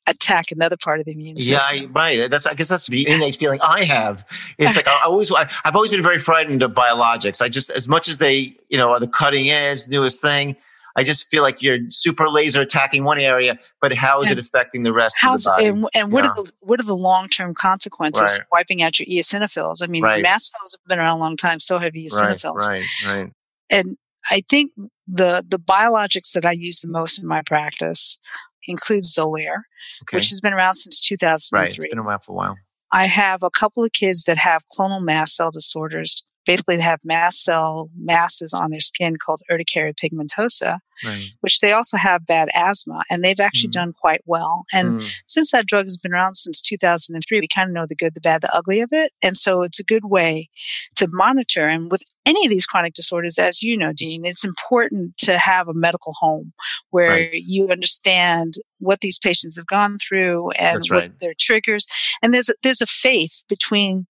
attack 0.07 0.51
another 0.51 0.77
part 0.77 1.01
of 1.01 1.07
the 1.07 1.13
immune 1.13 1.39
system. 1.39 1.83
Yeah, 1.83 1.89
right. 1.95 2.31
That's 2.31 2.47
I 2.47 2.55
guess 2.55 2.69
that's 2.69 2.87
the 2.89 3.09
innate 3.09 3.37
feeling 3.37 3.61
I 3.63 3.85
have. 3.85 4.25
It's 4.59 4.77
like 4.77 4.89
I 4.89 5.01
always 5.05 5.33
I've 5.33 5.75
always 5.75 5.91
been 5.91 6.03
very 6.03 6.19
frightened 6.19 6.63
of 6.63 6.73
biologics. 6.73 7.41
I 7.43 7.49
just 7.49 7.71
as 7.71 7.89
much 7.89 8.09
as 8.09 8.19
they 8.19 8.57
you 8.69 8.79
know 8.79 8.91
are 8.91 9.01
the 9.01 9.09
cutting 9.09 9.51
edge 9.51 9.89
newest 9.89 10.21
thing. 10.21 10.57
I 10.97 11.03
just 11.03 11.29
feel 11.29 11.43
like 11.43 11.61
you're 11.61 11.79
super 11.91 12.29
laser 12.29 12.61
attacking 12.61 13.03
one 13.03 13.19
area, 13.19 13.59
but 13.81 13.93
how 13.93 14.21
is 14.21 14.31
and 14.31 14.39
it 14.39 14.45
affecting 14.47 14.85
the 14.85 14.93
rest 14.93 15.17
How's, 15.21 15.45
of 15.45 15.51
the 15.51 15.51
body? 15.51 15.67
And, 15.67 15.89
and 15.93 16.13
what, 16.13 16.25
are 16.25 16.33
the, 16.37 16.53
what 16.63 16.79
are 16.79 16.85
the 16.85 16.95
long 16.95 17.29
term 17.29 17.53
consequences 17.53 18.39
right. 18.39 18.47
wiping 18.53 18.81
out 18.81 19.01
your 19.01 19.07
eosinophils? 19.07 19.83
I 19.83 19.89
mean, 19.89 20.05
right. 20.05 20.23
mast 20.23 20.53
cells 20.53 20.79
have 20.79 20.89
been 20.89 21.01
around 21.01 21.19
a 21.19 21.21
long 21.21 21.37
time, 21.37 21.59
so 21.59 21.81
have 21.81 21.95
eosinophils. 21.95 22.59
Right, 22.69 22.85
right, 23.07 23.07
right. 23.07 23.33
And 23.71 23.97
I 24.31 24.43
think 24.49 24.71
the 25.07 25.45
the 25.47 25.59
biologics 25.59 26.33
that 26.33 26.47
I 26.47 26.53
use 26.53 26.81
the 26.81 26.89
most 26.89 27.19
in 27.19 27.27
my 27.27 27.43
practice 27.43 28.21
includes 28.67 29.15
Xolair, 29.15 29.63
okay. 30.03 30.17
which 30.17 30.31
has 30.31 30.41
been 30.41 30.53
around 30.53 30.75
since 30.75 31.01
2003. 31.01 31.59
Right, 31.59 31.69
it's 31.69 31.79
been 31.79 31.99
around 31.99 32.21
for 32.21 32.33
a 32.33 32.35
while. 32.35 32.57
I 32.93 33.07
have 33.07 33.43
a 33.43 33.51
couple 33.51 33.83
of 33.83 33.93
kids 33.93 34.25
that 34.25 34.39
have 34.39 34.63
clonal 34.67 35.03
mast 35.03 35.37
cell 35.37 35.51
disorders. 35.51 36.23
Basically, 36.47 36.77
they 36.77 36.83
have 36.83 37.01
mast 37.05 37.43
cell 37.45 37.91
masses 37.97 38.53
on 38.53 38.71
their 38.71 38.81
skin 38.81 39.17
called 39.17 39.43
urticaria 39.51 39.95
pigmentosa, 39.95 40.79
right. 41.05 41.31
which 41.41 41.61
they 41.61 41.73
also 41.73 41.97
have 41.97 42.27
bad 42.27 42.49
asthma, 42.55 43.03
and 43.11 43.25
they've 43.25 43.41
actually 43.41 43.71
mm. 43.71 43.75
done 43.75 43.93
quite 43.99 44.23
well. 44.27 44.65
And 44.73 45.01
mm. 45.01 45.23
since 45.27 45.53
that 45.53 45.67
drug 45.67 45.87
has 45.87 45.97
been 45.97 46.13
around 46.13 46.35
since 46.35 46.61
2003, 46.61 47.41
we 47.41 47.49
kind 47.49 47.69
of 47.69 47.75
know 47.75 47.87
the 47.89 47.95
good, 47.95 48.15
the 48.15 48.21
bad, 48.21 48.43
the 48.43 48.55
ugly 48.55 48.81
of 48.81 48.91
it. 48.93 49.13
And 49.23 49.37
so 49.37 49.63
it's 49.63 49.81
a 49.81 49.85
good 49.85 50.05
way 50.05 50.49
to 50.97 51.09
monitor. 51.11 51.69
And 51.69 51.91
with 51.91 52.03
any 52.27 52.45
of 52.47 52.51
these 52.51 52.67
chronic 52.67 52.95
disorders, 52.95 53.39
as 53.39 53.63
you 53.63 53.77
know, 53.77 53.93
Dean, 53.95 54.25
it's 54.25 54.45
important 54.45 55.17
to 55.19 55.39
have 55.39 55.69
a 55.69 55.75
medical 55.75 56.15
home 56.19 56.53
where 56.91 57.11
right. 57.11 57.35
you 57.35 57.69
understand 57.69 58.55
what 58.79 59.01
these 59.01 59.19
patients 59.19 59.57
have 59.57 59.67
gone 59.67 59.99
through 59.99 60.51
and 60.53 60.83
what 60.89 61.19
their 61.21 61.35
triggers. 61.39 61.87
And 62.23 62.33
there's 62.33 62.51
there's 62.63 62.83
a 62.83 62.87
faith 62.87 63.45
between 63.49 64.07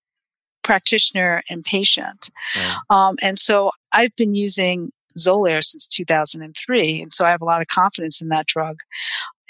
practitioner 0.65 1.43
and 1.49 1.62
patient. 1.62 2.31
Right. 2.57 2.77
Um, 2.91 3.17
and 3.23 3.39
so 3.39 3.71
I've 3.93 4.17
been 4.17 4.35
using 4.35 4.91
Xolair 5.17 5.62
since 5.62 5.87
2003. 5.87 7.03
And 7.03 7.12
so 7.12 7.25
I 7.25 7.31
have 7.31 7.43
a 7.43 7.45
lot 7.45 7.61
of 7.61 7.69
confidence 7.69 8.21
in 8.21 8.29
that 8.29 8.47
drug. 8.47 8.81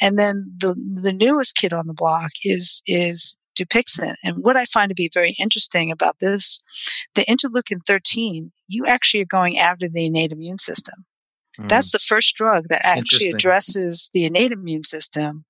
And 0.01 0.19
then 0.19 0.53
the, 0.59 0.75
the 0.75 1.13
newest 1.13 1.57
kid 1.57 1.73
on 1.73 1.87
the 1.87 1.95
block 1.95 2.33
is, 2.45 2.83
is 2.87 3.39
Dupixent. 3.59 4.17
And 4.23 4.43
what 4.43 4.57
I 4.57 4.65
find 4.67 4.91
to 4.91 4.95
be 4.95 5.11
very 5.13 5.35
interesting 5.39 5.91
about 5.91 6.19
this, 6.19 6.63
the 7.15 7.25
interleukin 7.25 7.81
13, 7.87 8.53
you 8.67 8.87
actually 8.87 9.23
are 9.23 9.27
going 9.27 9.59
after 9.59 9.89
the 9.89 10.07
innate 10.07 10.33
immune 10.33 10.59
system. 10.59 11.07
Mm. 11.59 11.69
That's 11.69 11.93
the 11.93 11.99
first 11.99 12.35
drug 12.35 12.69
that 12.69 12.85
actually 12.85 13.29
addresses 13.29 14.11
the 14.13 14.25
innate 14.25 14.53
immune 14.53 14.83
system. 14.83 15.45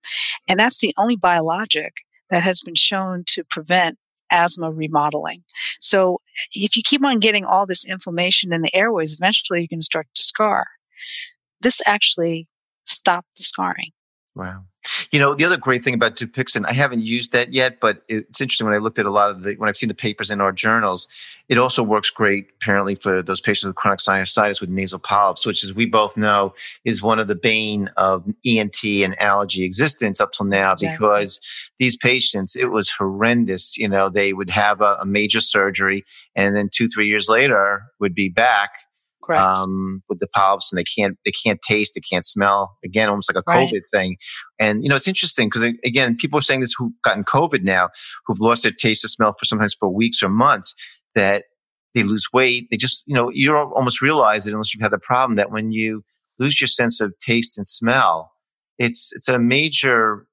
And 0.47 0.61
that's 0.61 0.81
the 0.81 0.95
only 0.99 1.17
biologic 1.17 1.95
that 2.31 2.43
has 2.43 2.61
been 2.61 2.75
shown 2.75 3.25
to 3.29 3.45
prevent 3.45 3.99
asthma 4.31 4.71
remodeling. 4.71 5.45
So 5.81 6.21
if 6.53 6.77
you 6.77 6.83
keep 6.85 7.05
on 7.05 7.19
getting 7.19 7.45
all 7.45 7.67
this 7.67 7.87
inflammation 7.87 8.53
in 8.53 8.63
the 8.63 8.75
airways, 8.75 9.15
eventually 9.15 9.61
you're 9.61 9.69
going 9.71 9.81
to 9.81 9.85
start 9.85 10.07
to 10.15 10.23
scar. 10.23 10.67
This 11.61 11.81
actually 11.87 12.49
stopped 12.85 13.37
the 13.37 13.43
scarring. 13.43 13.93
Wow. 14.35 14.65
You 15.15 15.21
know, 15.21 15.33
the 15.33 15.45
other 15.45 15.57
great 15.57 15.81
thing 15.81 15.95
about 15.95 16.17
Dupixent, 16.17 16.65
I 16.67 16.73
haven't 16.73 17.03
used 17.03 17.31
that 17.31 17.53
yet, 17.53 17.79
but 17.79 18.03
it's 18.09 18.41
interesting 18.41 18.67
when 18.67 18.75
I 18.75 18.79
looked 18.79 18.99
at 18.99 19.07
a 19.07 19.13
lot 19.13 19.31
of 19.31 19.45
the, 19.45 19.55
when 19.55 19.69
I've 19.69 19.77
seen 19.77 19.89
the 19.89 19.95
papers 19.95 20.29
in 20.29 20.41
our 20.41 20.51
journals, 20.51 21.07
it 21.49 21.57
also 21.57 21.85
works 21.85 22.11
great 22.11 22.49
apparently 22.61 22.97
for 22.97 23.23
those 23.23 23.41
patients 23.41 23.67
with 23.67 23.77
chronic 23.77 24.01
sinusitis 24.01 24.61
with 24.61 24.71
nasal 24.71 24.99
polyps, 24.99 25.47
which 25.47 25.63
as 25.63 25.73
we 25.73 25.87
both 25.87 26.17
know 26.17 26.53
is 26.85 27.01
one 27.01 27.21
of 27.21 27.29
the 27.29 27.37
bane 27.37 27.91
of 27.97 28.29
ENT 28.45 28.85
and 28.85 29.17
allergy 29.23 29.63
existence 29.63 30.21
up 30.21 30.33
till 30.33 30.47
now 30.47 30.73
exactly. 30.73 31.07
because 31.07 31.41
these 31.79 31.97
patients, 31.97 32.57
it 32.57 32.73
was 32.73 32.91
horrendous. 32.91 33.79
You 33.79 33.89
know, 33.89 34.09
they 34.09 34.33
would 34.33 34.51
have 34.51 34.81
a, 34.81 34.97
a 35.01 35.07
major 35.07 35.41
surgery 35.41 36.05
and 36.35 36.57
then 36.57 36.69
two, 36.73 36.89
three 36.89 37.07
years 37.07 37.29
later 37.29 37.85
would 38.01 38.17
be 38.17 38.31
back 38.31 38.71
um, 39.31 40.03
with 40.09 40.21
the 40.21 40.29
polyps 40.29 40.73
and 40.73 40.79
they 40.79 40.85
can't 40.85 41.17
they 41.25 41.33
can't 41.33 41.61
taste, 41.63 41.95
they 41.95 42.01
can't 42.01 42.25
smell. 42.25 42.77
Again, 42.85 43.09
almost 43.09 43.33
like 43.33 43.43
a 43.43 43.51
COVID 43.51 43.73
right. 43.73 43.83
thing. 43.93 44.17
And 44.59 44.83
you 44.83 44.89
know, 44.89 44.97
it's 44.97 45.09
interesting 45.09 45.49
because 45.49 45.65
again, 45.85 46.17
people 46.17 46.39
are 46.39 46.43
saying 46.43 46.61
this 46.61 46.75
who've 46.77 46.93
gotten 47.03 47.25
COVID 47.25 47.63
now, 47.63 47.91
who've 48.27 48.41
lost 48.41 48.63
their 48.63 48.73
taste 48.73 49.05
or 49.05 49.09
smell 49.09 49.35
for 49.39 49.45
sometimes 49.45 49.75
for 49.75 49.89
weeks 49.89 50.23
or 50.23 50.29
months, 50.29 50.75
that 51.15 51.45
they 51.95 52.03
lose 52.03 52.29
weight. 52.33 52.69
They 52.71 52.77
just, 52.77 53.05
you 53.07 53.15
know, 53.15 53.31
you 53.33 53.51
don't 53.51 53.73
almost 53.73 54.03
realize 54.03 54.47
it 54.47 54.53
unless 54.53 54.75
you've 54.75 54.83
had 54.83 54.93
the 54.93 54.99
problem 54.99 55.37
that 55.37 55.51
when 55.51 55.73
you 55.73 56.03
lose 56.39 56.61
your 56.61 56.69
sense 56.69 57.01
of 57.01 57.15
taste 57.21 57.57
and 57.57 57.67
smell, 57.67 58.33
it's 58.79 59.13
it's 59.15 59.29
a 59.29 59.39
major 59.39 60.27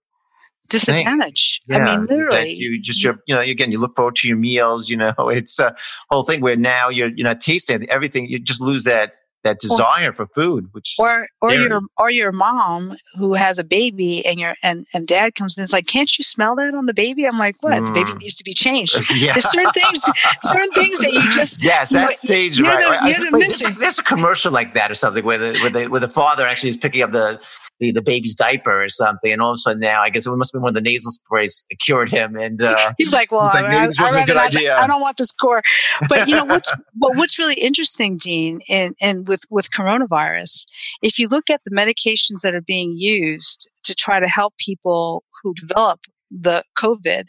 disadvantage. 0.72 1.62
Yeah, 1.68 1.78
I 1.78 1.98
mean, 1.98 2.06
literally, 2.08 2.52
you 2.52 2.82
just 2.82 3.04
you 3.04 3.16
you 3.28 3.36
know 3.36 3.42
again 3.42 3.72
you 3.72 3.80
look 3.80 3.96
forward 3.96 4.16
to 4.18 4.28
your 4.28 4.38
meals. 4.38 4.90
You 4.90 4.98
know, 4.98 5.14
it's 5.20 5.60
a 5.60 5.76
whole 6.10 6.24
thing 6.24 6.42
where 6.42 6.56
now 6.56 6.90
you're 6.90 7.10
you're 7.10 7.28
not 7.28 7.42
tasting 7.42 7.90
everything. 7.90 8.28
You 8.28 8.40
just 8.40 8.62
lose 8.62 8.84
that 8.86 9.14
that 9.44 9.60
desire 9.60 10.10
or, 10.10 10.14
for 10.14 10.28
food, 10.28 10.68
which 10.72 10.96
or 11.00 11.28
or 11.42 11.52
your 11.52 11.82
or 11.98 12.10
your 12.10 12.32
mom 12.32 12.96
who 13.18 13.34
has 13.34 13.58
a 13.60 13.64
baby 13.64 14.26
and 14.26 14.40
your 14.40 14.56
and 14.64 14.86
and 14.94 15.08
dad 15.08 15.36
comes 15.36 15.58
in 15.58 15.62
and 15.62 15.66
is 15.66 15.74
like, 15.74 15.88
can't 15.88 16.18
you 16.18 16.24
smell 16.24 16.56
that 16.56 16.74
on 16.74 16.86
the 16.86 16.94
baby? 16.94 17.28
I'm 17.28 17.38
like, 17.38 17.56
what? 17.62 17.82
Mm. 17.82 17.88
The 17.88 17.94
baby 17.94 18.12
mm. 18.12 18.18
needs 18.20 18.36
to 18.36 18.44
be 18.44 18.54
changed. 18.54 18.96
yeah. 19.16 19.34
There's 19.34 19.50
certain 19.50 19.72
things, 19.72 20.04
certain 20.44 20.72
things 20.72 21.00
that 21.00 21.12
you 21.12 21.22
just 21.34 21.64
yes, 21.64 21.90
that 21.92 22.06
know, 22.06 22.12
stage 22.12 22.60
right. 22.60 22.80
The, 22.80 22.90
right. 22.90 23.00
I, 23.02 23.30
wait, 23.32 23.40
there's, 23.40 23.78
there's, 23.78 24.00
a 24.00 24.04
commercial 24.04 24.52
like 24.52 24.74
that 24.74 24.92
or 24.92 24.96
something 24.96 25.24
where 25.24 25.38
the 25.38 25.60
where 25.60 25.70
the, 25.70 25.88
where 25.90 26.00
the 26.00 26.10
father 26.10 26.46
actually 26.46 26.70
is 26.70 26.78
picking 26.78 27.02
up 27.02 27.12
the 27.12 27.42
the, 27.82 27.92
the 27.92 28.02
baby's 28.02 28.36
diaper 28.36 28.84
or 28.84 28.88
something. 28.88 29.32
And 29.32 29.42
all 29.42 29.50
of 29.50 29.56
a 29.56 29.58
sudden 29.58 29.80
now, 29.80 30.02
I 30.02 30.10
guess 30.10 30.28
it 30.28 30.32
must 30.32 30.54
have 30.54 30.60
been 30.60 30.64
one 30.64 30.70
of 30.70 30.76
the 30.76 30.90
nasal 30.90 31.12
sprays 31.12 31.66
that 31.70 31.78
cured 31.80 32.10
him. 32.10 32.38
And 32.38 32.62
uh, 32.62 32.94
he's 32.98 33.12
like, 33.12 33.32
well, 33.32 33.50
he's 33.50 33.56
like, 33.56 33.70
maybe 33.70 33.88
this 33.88 34.00
wasn't 34.00 34.24
a 34.24 34.28
good 34.28 34.38
idea. 34.38 34.78
I 34.78 34.88
don't 34.88 35.02
want 35.02 35.18
this 35.18 35.32
core. 35.32 35.64
But 36.08 36.30
you 36.30 36.36
know, 36.36 36.46
what's, 36.46 36.72
well, 37.00 37.14
what's 37.16 37.40
really 37.40 37.56
interesting, 37.56 38.18
Dean, 38.18 38.62
and, 38.70 38.96
and 39.02 39.28
with, 39.28 39.44
with 39.50 39.72
coronavirus, 39.72 40.68
if 41.02 41.18
you 41.18 41.28
look 41.28 41.50
at 41.50 41.62
the 41.66 41.72
medications 41.72 42.42
that 42.44 42.54
are 42.54 42.62
being 42.62 42.94
used 42.96 43.68
to 43.84 43.96
try 43.96 44.20
to 44.20 44.28
help 44.28 44.56
people 44.58 45.24
who 45.42 45.56
develop 45.56 46.02
the 46.30 46.64
COVID, 46.78 47.26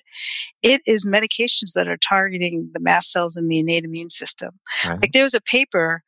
it 0.62 0.82
is 0.86 1.06
medications 1.06 1.72
that 1.74 1.88
are 1.88 1.96
targeting 1.96 2.70
the 2.74 2.80
mast 2.80 3.10
cells 3.10 3.38
in 3.38 3.48
the 3.48 3.58
innate 3.58 3.84
immune 3.84 4.10
system. 4.10 4.60
Right. 4.88 5.00
Like 5.00 5.12
there 5.12 5.24
was 5.24 5.34
a 5.34 5.40
paper 5.40 6.02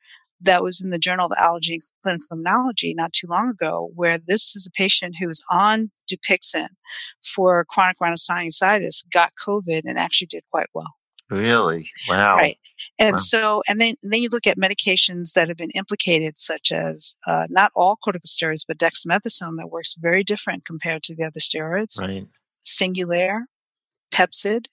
that 0.45 0.63
was 0.63 0.83
in 0.83 0.91
the 0.91 0.99
Journal 0.99 1.27
of 1.27 1.33
Allergy 1.37 1.75
and 1.75 1.83
Clinical 2.03 2.37
Immunology 2.37 2.95
not 2.95 3.13
too 3.13 3.27
long 3.27 3.51
ago, 3.51 3.91
where 3.95 4.19
this 4.19 4.55
is 4.57 4.67
a 4.67 4.71
patient 4.71 5.17
who 5.19 5.27
was 5.27 5.43
on 5.51 5.91
Dupixent 6.11 6.69
for 7.25 7.65
chronic 7.69 7.97
rhinosinusitis, 8.03 9.05
got 9.13 9.33
COVID, 9.47 9.83
and 9.85 9.99
actually 9.99 10.29
did 10.29 10.45
quite 10.51 10.69
well. 10.75 10.95
Really? 11.31 11.87
Wow. 12.09 12.37
Right. 12.37 12.59
And 12.99 13.15
wow. 13.15 13.19
so, 13.19 13.63
and 13.69 13.81
then, 13.81 13.95
and 14.03 14.13
then 14.13 14.23
you 14.23 14.29
look 14.31 14.47
at 14.47 14.59
medications 14.59 15.33
that 15.35 15.49
have 15.49 15.57
been 15.57 15.71
implicated, 15.71 16.39
such 16.39 16.71
as 16.73 17.17
uh, 17.27 17.47
not 17.49 17.71
all 17.75 17.97
corticosteroids, 17.97 18.65
but 18.67 18.79
dexamethasone 18.79 19.57
that 19.57 19.71
works 19.71 19.95
very 19.99 20.23
different 20.23 20.67
compared 20.67 21.03
to 21.05 21.15
the 21.15 21.25
other 21.25 21.41
steroids. 21.41 22.01
Right. 22.01 22.27
Singulair, 22.65 23.43
Pepcid. 24.13 24.67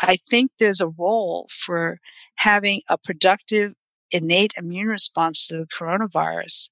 I 0.00 0.16
think 0.28 0.52
there's 0.58 0.80
a 0.80 0.88
role 0.88 1.46
for 1.50 1.98
having 2.36 2.80
a 2.88 2.98
productive 2.98 3.74
innate 4.14 4.52
immune 4.56 4.86
response 4.86 5.46
to 5.48 5.58
the 5.58 5.66
coronavirus 5.66 6.70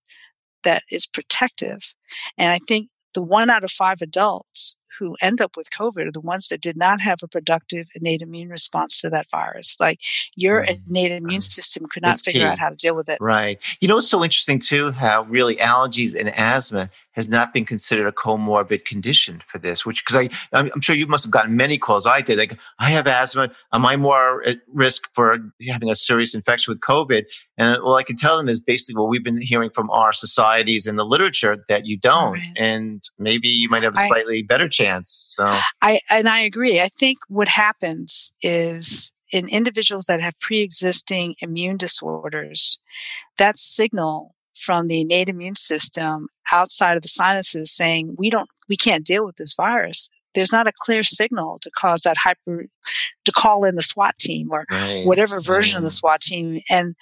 that 0.64 0.84
is 0.90 1.06
protective. 1.06 1.92
And 2.38 2.52
I 2.52 2.58
think 2.58 2.88
the 3.14 3.22
one 3.22 3.50
out 3.50 3.64
of 3.64 3.70
five 3.70 4.00
adults 4.00 4.76
who 4.98 5.16
end 5.20 5.40
up 5.40 5.56
with 5.56 5.70
COVID 5.70 6.06
are 6.06 6.12
the 6.12 6.20
ones 6.20 6.48
that 6.48 6.60
did 6.60 6.76
not 6.76 7.00
have 7.00 7.22
a 7.22 7.28
productive 7.28 7.88
innate 7.94 8.22
immune 8.22 8.50
response 8.50 9.00
to 9.00 9.10
that 9.10 9.30
virus. 9.30 9.76
Like 9.80 10.00
your 10.36 10.60
right. 10.60 10.78
innate 10.88 11.10
immune 11.10 11.40
system 11.40 11.86
could 11.92 12.02
not 12.02 12.18
figure 12.18 12.42
key. 12.42 12.46
out 12.46 12.58
how 12.58 12.68
to 12.68 12.76
deal 12.76 12.94
with 12.94 13.08
it. 13.08 13.18
Right. 13.20 13.58
You 13.80 13.88
know, 13.88 13.98
it's 13.98 14.08
so 14.08 14.22
interesting 14.22 14.60
too 14.60 14.92
how 14.92 15.24
really 15.24 15.56
allergies 15.56 16.18
and 16.18 16.28
asthma 16.28 16.90
has 17.12 17.28
not 17.28 17.52
been 17.52 17.64
considered 17.64 18.06
a 18.06 18.12
comorbid 18.12 18.84
condition 18.84 19.40
for 19.46 19.58
this, 19.58 19.84
which, 19.84 20.04
because 20.04 20.16
I, 20.16 20.58
I'm 20.58 20.80
sure 20.80 20.96
you 20.96 21.06
must 21.06 21.24
have 21.24 21.30
gotten 21.30 21.56
many 21.56 21.78
calls. 21.78 22.06
I 22.06 22.20
did. 22.20 22.38
Like, 22.38 22.58
I 22.78 22.90
have 22.90 23.06
asthma. 23.06 23.50
Am 23.72 23.84
I 23.84 23.96
more 23.96 24.42
at 24.44 24.58
risk 24.72 25.08
for 25.14 25.38
having 25.68 25.90
a 25.90 25.94
serious 25.94 26.34
infection 26.34 26.72
with 26.72 26.80
COVID? 26.80 27.24
And 27.58 27.76
uh, 27.76 27.80
all 27.80 27.96
I 27.96 28.02
can 28.02 28.16
tell 28.16 28.36
them 28.36 28.48
is 28.48 28.60
basically 28.60 28.98
what 29.00 29.08
we've 29.08 29.24
been 29.24 29.40
hearing 29.40 29.70
from 29.70 29.90
our 29.90 30.12
societies 30.12 30.86
and 30.86 30.98
the 30.98 31.04
literature 31.04 31.64
that 31.68 31.86
you 31.86 31.98
don't. 31.98 32.32
Right. 32.32 32.52
And 32.56 33.02
maybe 33.18 33.48
you 33.48 33.68
might 33.68 33.82
have 33.82 33.94
a 33.94 34.06
slightly 34.06 34.38
I, 34.38 34.46
better 34.46 34.68
chance. 34.68 35.08
So 35.36 35.58
I, 35.80 36.00
and 36.10 36.28
I 36.28 36.40
agree. 36.40 36.80
I 36.80 36.88
think 36.88 37.18
what 37.28 37.48
happens 37.48 38.32
is 38.42 39.12
in 39.30 39.48
individuals 39.48 40.06
that 40.06 40.20
have 40.20 40.38
pre-existing 40.40 41.34
immune 41.40 41.78
disorders, 41.78 42.78
that 43.38 43.58
signal 43.58 44.31
from 44.62 44.86
the 44.86 45.00
innate 45.00 45.28
immune 45.28 45.56
system 45.56 46.28
outside 46.52 46.96
of 46.96 47.02
the 47.02 47.08
sinuses 47.08 47.74
saying 47.74 48.14
we 48.18 48.30
don't 48.30 48.48
we 48.68 48.76
can't 48.76 49.04
deal 49.04 49.24
with 49.24 49.36
this 49.36 49.54
virus 49.54 50.10
there's 50.34 50.52
not 50.52 50.66
a 50.66 50.72
clear 50.74 51.02
signal 51.02 51.58
to 51.60 51.70
cause 51.70 52.02
that 52.02 52.16
hyper 52.22 52.66
to 53.24 53.32
call 53.32 53.64
in 53.64 53.74
the 53.74 53.82
SWAT 53.82 54.16
team 54.18 54.48
or 54.50 54.64
right. 54.70 55.04
whatever 55.04 55.40
version 55.40 55.76
right. 55.76 55.78
of 55.78 55.84
the 55.84 55.90
SWAT 55.90 56.20
team 56.20 56.60
and 56.70 56.94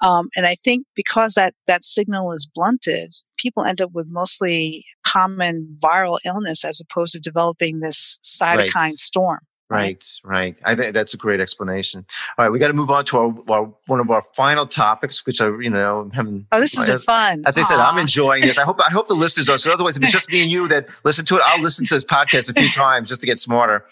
um, 0.00 0.28
and 0.36 0.46
I 0.46 0.54
think 0.54 0.86
because 0.94 1.34
that 1.34 1.54
that 1.66 1.82
signal 1.82 2.32
is 2.32 2.48
blunted, 2.52 3.12
people 3.36 3.64
end 3.64 3.80
up 3.80 3.90
with 3.92 4.06
mostly 4.08 4.84
common 5.04 5.76
viral 5.82 6.18
illness 6.24 6.64
as 6.64 6.80
opposed 6.80 7.14
to 7.14 7.20
developing 7.20 7.80
this 7.80 8.18
cytokine 8.22 8.74
right. 8.74 8.94
storm. 8.94 9.40
Right, 9.70 10.02
right. 10.24 10.58
I 10.64 10.74
think 10.74 10.94
that's 10.94 11.12
a 11.12 11.18
great 11.18 11.40
explanation. 11.40 12.06
All 12.38 12.44
right, 12.44 12.50
we 12.50 12.58
got 12.58 12.68
to 12.68 12.72
move 12.72 12.90
on 12.90 13.04
to 13.06 13.18
our, 13.18 13.34
our, 13.50 13.74
one 13.86 14.00
of 14.00 14.10
our 14.10 14.22
final 14.34 14.66
topics, 14.66 15.26
which 15.26 15.42
are 15.42 15.60
you 15.60 15.68
know, 15.68 16.10
having. 16.14 16.46
Oh, 16.52 16.60
this 16.60 16.74
has 16.76 16.86
been 16.86 16.98
fun. 16.98 17.42
As 17.44 17.58
I 17.58 17.62
said, 17.62 17.78
I'm 17.78 17.98
enjoying 17.98 18.42
this. 18.42 18.58
I 18.58 18.64
hope 18.64 18.80
I 18.80 18.90
hope 18.90 19.08
the 19.08 19.14
listeners 19.14 19.48
are. 19.48 19.58
So 19.58 19.70
otherwise, 19.70 19.96
if 19.96 20.02
it's 20.02 20.12
just 20.12 20.32
me 20.32 20.42
and 20.42 20.50
you 20.50 20.68
that 20.68 20.88
listen 21.04 21.24
to 21.26 21.36
it, 21.36 21.42
I'll 21.44 21.62
listen 21.62 21.84
to 21.86 21.94
this 21.94 22.04
podcast 22.04 22.50
a 22.50 22.54
few 22.54 22.70
times 22.70 23.10
just 23.10 23.20
to 23.20 23.26
get 23.26 23.38
smarter. 23.38 23.84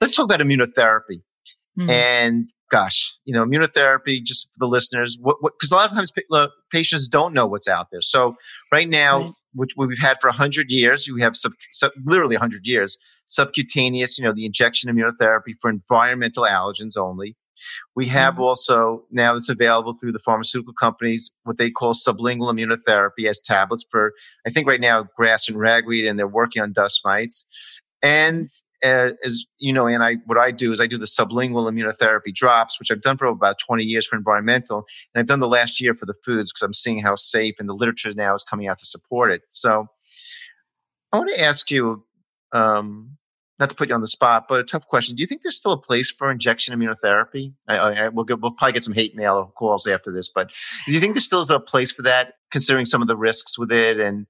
Let's 0.00 0.14
talk 0.14 0.24
about 0.24 0.40
immunotherapy. 0.40 1.22
Mm-hmm. 1.78 1.90
And 1.90 2.50
gosh, 2.70 3.16
you 3.24 3.34
know, 3.34 3.44
immunotherapy, 3.44 4.22
just 4.22 4.50
for 4.52 4.58
the 4.60 4.66
listeners, 4.66 5.16
what, 5.20 5.36
because 5.42 5.72
a 5.72 5.74
lot 5.74 5.88
of 5.88 5.94
times 5.94 6.12
patients 6.70 7.08
don't 7.08 7.32
know 7.32 7.46
what's 7.46 7.68
out 7.68 7.88
there. 7.90 8.02
So 8.02 8.36
right 8.70 8.88
now, 8.88 9.22
right. 9.22 9.32
Which 9.54 9.72
we've 9.76 9.98
had 10.00 10.18
for 10.20 10.28
100 10.28 10.70
years, 10.70 11.08
we 11.12 11.22
have 11.22 11.36
sub, 11.36 11.52
sub, 11.72 11.92
literally 12.04 12.36
100 12.36 12.66
years, 12.66 12.98
subcutaneous, 13.26 14.18
you 14.18 14.24
know, 14.24 14.32
the 14.34 14.44
injection 14.46 14.94
immunotherapy 14.94 15.54
for 15.60 15.70
environmental 15.70 16.44
allergens 16.44 16.96
only. 16.98 17.36
We 17.94 18.06
have 18.06 18.34
mm-hmm. 18.34 18.42
also 18.42 19.04
now 19.10 19.34
that's 19.34 19.48
available 19.48 19.94
through 20.00 20.12
the 20.12 20.18
pharmaceutical 20.18 20.74
companies 20.74 21.34
what 21.44 21.58
they 21.58 21.70
call 21.70 21.94
sublingual 21.94 22.52
immunotherapy 22.52 23.28
as 23.28 23.40
tablets 23.40 23.84
for 23.90 24.12
I 24.46 24.50
think 24.50 24.66
right 24.66 24.80
now 24.80 25.06
grass 25.16 25.48
and 25.48 25.58
ragweed, 25.58 26.06
and 26.06 26.18
they're 26.18 26.28
working 26.28 26.62
on 26.62 26.72
dust 26.72 27.00
mites. 27.04 27.46
And 28.02 28.50
as 28.84 29.46
you 29.58 29.72
know, 29.72 29.86
and 29.86 30.02
I 30.02 30.16
what 30.26 30.38
I 30.38 30.50
do 30.50 30.72
is 30.72 30.80
I 30.80 30.86
do 30.86 30.98
the 30.98 31.06
sublingual 31.06 31.70
immunotherapy 31.70 32.34
drops, 32.34 32.78
which 32.78 32.90
I've 32.90 33.00
done 33.00 33.16
for 33.16 33.26
about 33.26 33.56
20 33.58 33.82
years 33.84 34.06
for 34.06 34.16
environmental, 34.16 34.84
and 35.14 35.20
I've 35.20 35.26
done 35.26 35.40
the 35.40 35.48
last 35.48 35.80
year 35.80 35.94
for 35.94 36.06
the 36.06 36.14
foods 36.24 36.52
because 36.52 36.62
I'm 36.62 36.74
seeing 36.74 37.00
how 37.00 37.14
safe 37.16 37.56
and 37.58 37.68
the 37.68 37.74
literature 37.74 38.12
now 38.14 38.34
is 38.34 38.44
coming 38.44 38.68
out 38.68 38.78
to 38.78 38.86
support 38.86 39.32
it. 39.32 39.42
So 39.48 39.86
I 41.12 41.18
want 41.18 41.30
to 41.34 41.40
ask 41.42 41.70
you, 41.70 42.04
um, 42.52 43.16
not 43.60 43.70
to 43.70 43.76
put 43.76 43.88
you 43.88 43.94
on 43.94 44.00
the 44.00 44.08
spot, 44.08 44.46
but 44.48 44.58
a 44.60 44.64
tough 44.64 44.86
question. 44.88 45.14
Do 45.16 45.22
you 45.22 45.26
think 45.26 45.42
there's 45.42 45.56
still 45.56 45.72
a 45.72 45.80
place 45.80 46.10
for 46.10 46.30
injection 46.30 46.78
immunotherapy? 46.78 47.54
I, 47.68 47.78
I, 47.78 48.08
we'll, 48.08 48.24
get, 48.24 48.40
we'll 48.40 48.50
probably 48.50 48.72
get 48.72 48.84
some 48.84 48.94
hate 48.94 49.14
mail 49.14 49.36
or 49.36 49.52
calls 49.52 49.86
after 49.86 50.10
this, 50.10 50.28
but 50.28 50.52
do 50.86 50.92
you 50.92 51.00
think 51.00 51.14
there 51.14 51.20
still 51.20 51.40
is 51.40 51.50
a 51.50 51.60
place 51.60 51.92
for 51.92 52.02
that, 52.02 52.34
considering 52.50 52.84
some 52.84 53.00
of 53.00 53.08
the 53.08 53.16
risks 53.16 53.58
with 53.58 53.70
it 53.70 54.00
and 54.00 54.26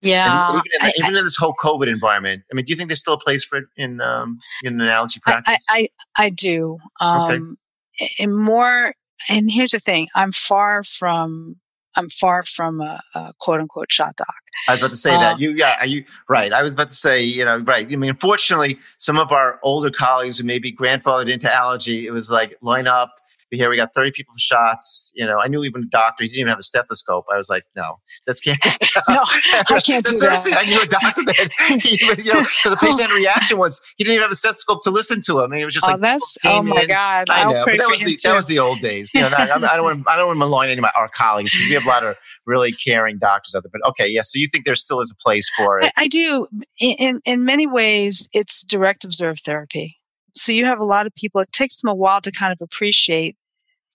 yeah. 0.00 0.48
even, 0.50 0.56
in, 0.56 0.62
the, 0.72 0.86
I, 0.86 0.92
even 0.98 1.16
in, 1.16 1.24
this 1.24 1.36
whole 1.36 1.54
COVID 1.54 1.88
environment, 1.88 2.42
I 2.52 2.54
mean, 2.54 2.64
do 2.64 2.72
you 2.72 2.76
think 2.76 2.88
there's 2.88 3.00
still 3.00 3.14
a 3.14 3.18
place 3.18 3.44
for 3.44 3.58
it 3.58 3.64
in 3.76 4.00
um, 4.00 4.38
in 4.62 4.80
analogy 4.80 5.20
practice? 5.20 5.66
I 5.70 5.88
I, 6.16 6.24
I 6.24 6.30
do. 6.30 6.78
Um, 7.00 7.30
okay. 7.30 8.22
And 8.22 8.36
more, 8.36 8.94
and 9.28 9.50
here's 9.50 9.72
the 9.72 9.80
thing: 9.80 10.08
I'm 10.14 10.32
far 10.32 10.82
from 10.82 11.56
I'm 11.98 12.08
far 12.08 12.44
from 12.44 12.80
a, 12.80 13.00
a 13.14 13.32
quote 13.40 13.60
unquote 13.60 13.92
shot 13.92 14.16
doc. 14.16 14.28
I 14.68 14.72
was 14.72 14.80
about 14.80 14.90
to 14.92 14.96
say 14.96 15.14
um, 15.14 15.20
that 15.20 15.40
you 15.40 15.50
yeah 15.50 15.82
you 15.84 16.04
right. 16.28 16.52
I 16.52 16.62
was 16.62 16.74
about 16.74 16.88
to 16.88 16.94
say 16.94 17.22
you 17.22 17.44
know 17.44 17.58
right. 17.58 17.86
I 17.92 17.96
mean, 17.96 18.10
unfortunately, 18.10 18.78
some 18.98 19.18
of 19.18 19.32
our 19.32 19.58
older 19.62 19.90
colleagues 19.90 20.38
who 20.38 20.44
may 20.44 20.58
be 20.58 20.72
grandfathered 20.72 21.30
into 21.30 21.52
allergy, 21.52 22.06
it 22.06 22.12
was 22.12 22.30
like 22.30 22.56
line 22.62 22.86
up 22.86 23.14
here 23.50 23.70
we 23.70 23.76
got 23.76 23.94
30 23.94 24.12
people 24.12 24.34
for 24.34 24.40
shots. 24.40 25.10
You 25.14 25.26
know, 25.26 25.38
I 25.40 25.48
knew 25.48 25.64
even 25.64 25.84
a 25.84 25.86
doctor, 25.86 26.24
he 26.24 26.28
didn't 26.28 26.40
even 26.40 26.48
have 26.50 26.58
a 26.58 26.62
stethoscope. 26.62 27.24
I 27.32 27.36
was 27.36 27.48
like, 27.48 27.64
no, 27.74 28.00
that's 28.26 28.40
can't. 28.40 28.58
no, 29.08 29.22
I 29.70 29.80
can't 29.80 30.04
do 30.04 30.18
that. 30.18 30.56
I 30.56 30.64
knew 30.64 30.80
a 30.80 30.86
doctor 30.86 31.22
that, 31.24 31.80
he, 31.82 31.98
you 32.00 32.32
know, 32.32 32.40
because 32.40 32.72
the 32.72 32.76
patient 32.76 33.02
had 33.02 33.10
a 33.10 33.14
oh. 33.14 33.16
reaction 33.16 33.58
once, 33.58 33.80
he 33.96 34.04
didn't 34.04 34.14
even 34.14 34.22
have 34.22 34.32
a 34.32 34.36
stethoscope 34.36 34.82
to 34.82 34.90
listen 34.90 35.20
to 35.22 35.40
him. 35.40 35.52
And 35.52 35.60
it 35.60 35.64
was 35.64 35.74
just 35.74 35.86
oh, 35.86 35.92
like, 35.92 36.00
that's, 36.00 36.38
oh 36.44 36.62
my 36.62 36.82
in. 36.82 36.88
God. 36.88 37.30
I 37.30 37.44
know, 37.44 37.62
but 37.64 37.78
that 37.78 37.88
was, 37.88 38.00
the, 38.00 38.18
that 38.24 38.34
was 38.34 38.46
the 38.46 38.58
old 38.58 38.80
days. 38.80 39.14
You 39.14 39.22
know, 39.22 39.30
I, 39.36 39.44
I 39.44 39.76
don't 39.76 39.84
want 39.84 40.04
to, 40.04 40.10
I 40.10 40.16
don't 40.16 40.26
want 40.26 40.36
to 40.36 40.40
malign 40.40 40.68
any 40.68 40.78
of 40.78 40.82
my, 40.82 40.92
our 40.96 41.08
colleagues 41.08 41.52
because 41.52 41.66
we 41.66 41.74
have 41.74 41.84
a 41.84 41.88
lot 41.88 42.04
of 42.04 42.16
really 42.46 42.72
caring 42.72 43.18
doctors 43.18 43.54
out 43.54 43.62
there. 43.62 43.70
But 43.72 43.86
okay, 43.90 44.08
yeah. 44.08 44.22
So 44.22 44.38
you 44.38 44.48
think 44.48 44.64
there 44.64 44.74
still 44.74 45.00
is 45.00 45.10
a 45.10 45.22
place 45.22 45.50
for 45.56 45.78
it? 45.78 45.86
I, 45.96 46.04
I 46.04 46.08
do. 46.08 46.48
In, 46.80 47.20
in 47.24 47.44
many 47.44 47.66
ways, 47.66 48.28
it's 48.32 48.64
direct 48.64 49.04
observed 49.04 49.42
therapy. 49.44 49.97
So 50.38 50.52
you 50.52 50.64
have 50.66 50.80
a 50.80 50.84
lot 50.84 51.06
of 51.06 51.14
people, 51.14 51.40
it 51.40 51.52
takes 51.52 51.80
them 51.80 51.90
a 51.90 51.94
while 51.94 52.20
to 52.20 52.30
kind 52.30 52.52
of 52.52 52.60
appreciate, 52.60 53.36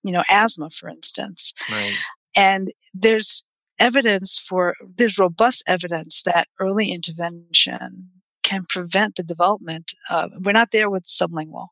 you 0.03 0.11
know, 0.11 0.23
asthma, 0.29 0.69
for 0.69 0.89
instance. 0.89 1.53
Right. 1.71 1.93
And 2.35 2.71
there's 2.93 3.45
evidence 3.79 4.37
for, 4.37 4.75
there's 4.97 5.17
robust 5.17 5.63
evidence 5.67 6.23
that 6.23 6.47
early 6.59 6.91
intervention 6.91 8.09
can 8.43 8.63
prevent 8.69 9.15
the 9.15 9.23
development 9.23 9.93
of, 10.09 10.31
we're 10.43 10.51
not 10.51 10.71
there 10.71 10.89
with 10.89 11.05
sublingual, 11.05 11.67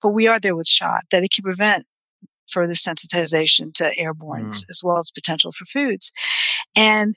but 0.00 0.08
we 0.08 0.26
are 0.26 0.40
there 0.40 0.56
with 0.56 0.66
shot, 0.66 1.04
that 1.10 1.22
it 1.22 1.30
can 1.30 1.42
prevent 1.42 1.84
further 2.48 2.72
sensitization 2.72 3.72
to 3.74 3.94
airbornes 3.98 4.58
mm. 4.58 4.64
as 4.70 4.80
well 4.82 4.98
as 4.98 5.10
potential 5.10 5.52
for 5.52 5.64
foods. 5.64 6.12
And 6.74 7.16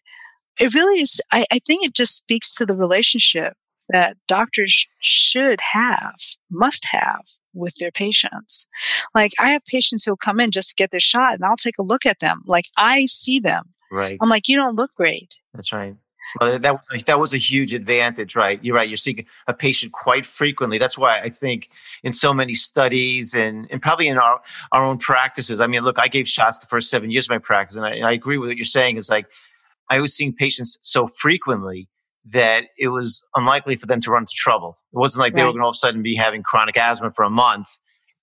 it 0.59 0.73
really 0.73 1.01
is, 1.01 1.21
I, 1.31 1.45
I 1.51 1.59
think 1.59 1.85
it 1.85 1.93
just 1.93 2.15
speaks 2.15 2.51
to 2.51 2.65
the 2.65 2.75
relationship 2.75 3.53
that 3.89 4.17
doctors 4.27 4.88
should 4.99 5.59
have, 5.73 6.15
must 6.51 6.85
have 6.91 7.21
with 7.53 7.75
their 7.75 7.91
patients. 7.91 8.67
Like 9.15 9.31
I 9.39 9.49
have 9.49 9.65
patients 9.65 10.05
who'll 10.05 10.17
come 10.17 10.39
in 10.39 10.51
just 10.51 10.69
to 10.69 10.75
get 10.75 10.91
their 10.91 10.99
shot 10.99 11.33
and 11.33 11.43
I'll 11.43 11.55
take 11.55 11.77
a 11.79 11.83
look 11.83 12.05
at 12.05 12.19
them. 12.19 12.41
Like 12.45 12.65
I 12.77 13.05
see 13.05 13.39
them. 13.39 13.73
Right. 13.91 14.17
I'm 14.21 14.29
like, 14.29 14.47
you 14.47 14.55
don't 14.55 14.75
look 14.75 14.91
great. 14.95 15.39
That's 15.53 15.71
right. 15.71 15.95
Well, 16.41 16.59
that 16.59 16.73
was 16.73 16.89
a, 16.93 17.05
that 17.05 17.19
was 17.19 17.33
a 17.33 17.38
huge 17.38 17.73
advantage, 17.73 18.35
right? 18.35 18.61
You're 18.61 18.75
right. 18.75 18.88
You're 18.88 18.97
seeing 18.97 19.25
a 19.47 19.53
patient 19.53 19.93
quite 19.93 20.25
frequently. 20.25 20.77
That's 20.77 20.97
why 20.97 21.19
I 21.19 21.29
think 21.29 21.69
in 22.03 22.11
so 22.11 22.33
many 22.33 22.53
studies 22.53 23.33
and, 23.33 23.65
and 23.71 23.81
probably 23.81 24.09
in 24.09 24.17
our, 24.17 24.41
our 24.73 24.83
own 24.83 24.97
practices. 24.97 25.61
I 25.61 25.67
mean, 25.67 25.83
look, 25.83 25.97
I 25.97 26.09
gave 26.09 26.27
shots 26.27 26.59
the 26.59 26.67
first 26.67 26.89
seven 26.89 27.11
years 27.11 27.27
of 27.27 27.29
my 27.29 27.38
practice, 27.38 27.77
and 27.77 27.85
I, 27.85 27.91
and 27.91 28.05
I 28.05 28.11
agree 28.11 28.38
with 28.38 28.49
what 28.49 28.57
you're 28.57 28.65
saying. 28.65 28.97
It's 28.97 29.09
like 29.09 29.27
I 29.89 30.01
was 30.01 30.13
seeing 30.13 30.33
patients 30.33 30.77
so 30.81 31.07
frequently 31.07 31.88
that 32.34 32.65
it 32.78 32.89
was 32.89 33.25
unlikely 33.36 33.75
for 33.75 33.86
them 33.86 34.01
to 34.01 34.11
run 34.11 34.23
into 34.23 34.34
trouble. 34.36 34.75
It 34.93 34.97
wasn't 34.97 35.21
like 35.21 35.34
right. 35.34 35.41
they 35.41 35.43
were 35.45 35.51
going 35.51 35.59
to 35.59 35.65
all 35.65 35.69
of 35.69 35.75
a 35.75 35.78
sudden 35.78 36.01
be 36.01 36.15
having 36.15 36.43
chronic 36.43 36.78
asthma 36.78 37.11
for 37.11 37.23
a 37.23 37.30
month 37.30 37.67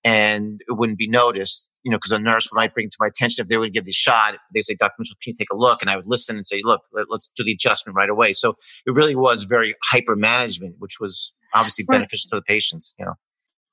and 0.03 0.61
it 0.67 0.73
wouldn't 0.73 0.99
be 0.99 1.07
noticed, 1.07 1.71
you 1.83 1.91
know, 1.91 1.97
because 1.97 2.11
a 2.11 2.19
nurse 2.19 2.49
might 2.53 2.75
bring 2.75 2.89
to 2.89 2.97
my 2.99 3.07
attention 3.07 3.41
if 3.41 3.49
they 3.49 3.57
would 3.57 3.73
give 3.73 3.85
the 3.85 3.91
shot. 3.91 4.35
They 4.53 4.61
say, 4.61 4.75
Dr. 4.75 4.93
Mitchell, 4.99 5.17
can 5.21 5.31
you 5.31 5.35
take 5.35 5.47
a 5.51 5.57
look? 5.57 5.81
And 5.81 5.89
I 5.89 5.95
would 5.95 6.05
listen 6.05 6.35
and 6.35 6.45
say, 6.45 6.61
look, 6.63 6.81
let, 6.93 7.07
us 7.11 7.31
do 7.35 7.43
the 7.43 7.53
adjustment 7.53 7.95
right 7.95 8.09
away. 8.09 8.31
So 8.31 8.55
it 8.85 8.91
really 8.91 9.15
was 9.15 9.43
very 9.43 9.73
hyper 9.91 10.15
management, 10.15 10.75
which 10.77 10.99
was 10.99 11.33
obviously 11.55 11.85
right. 11.87 11.97
beneficial 11.97 12.29
to 12.29 12.35
the 12.35 12.43
patients, 12.43 12.93
you 12.99 13.05
know. 13.05 13.13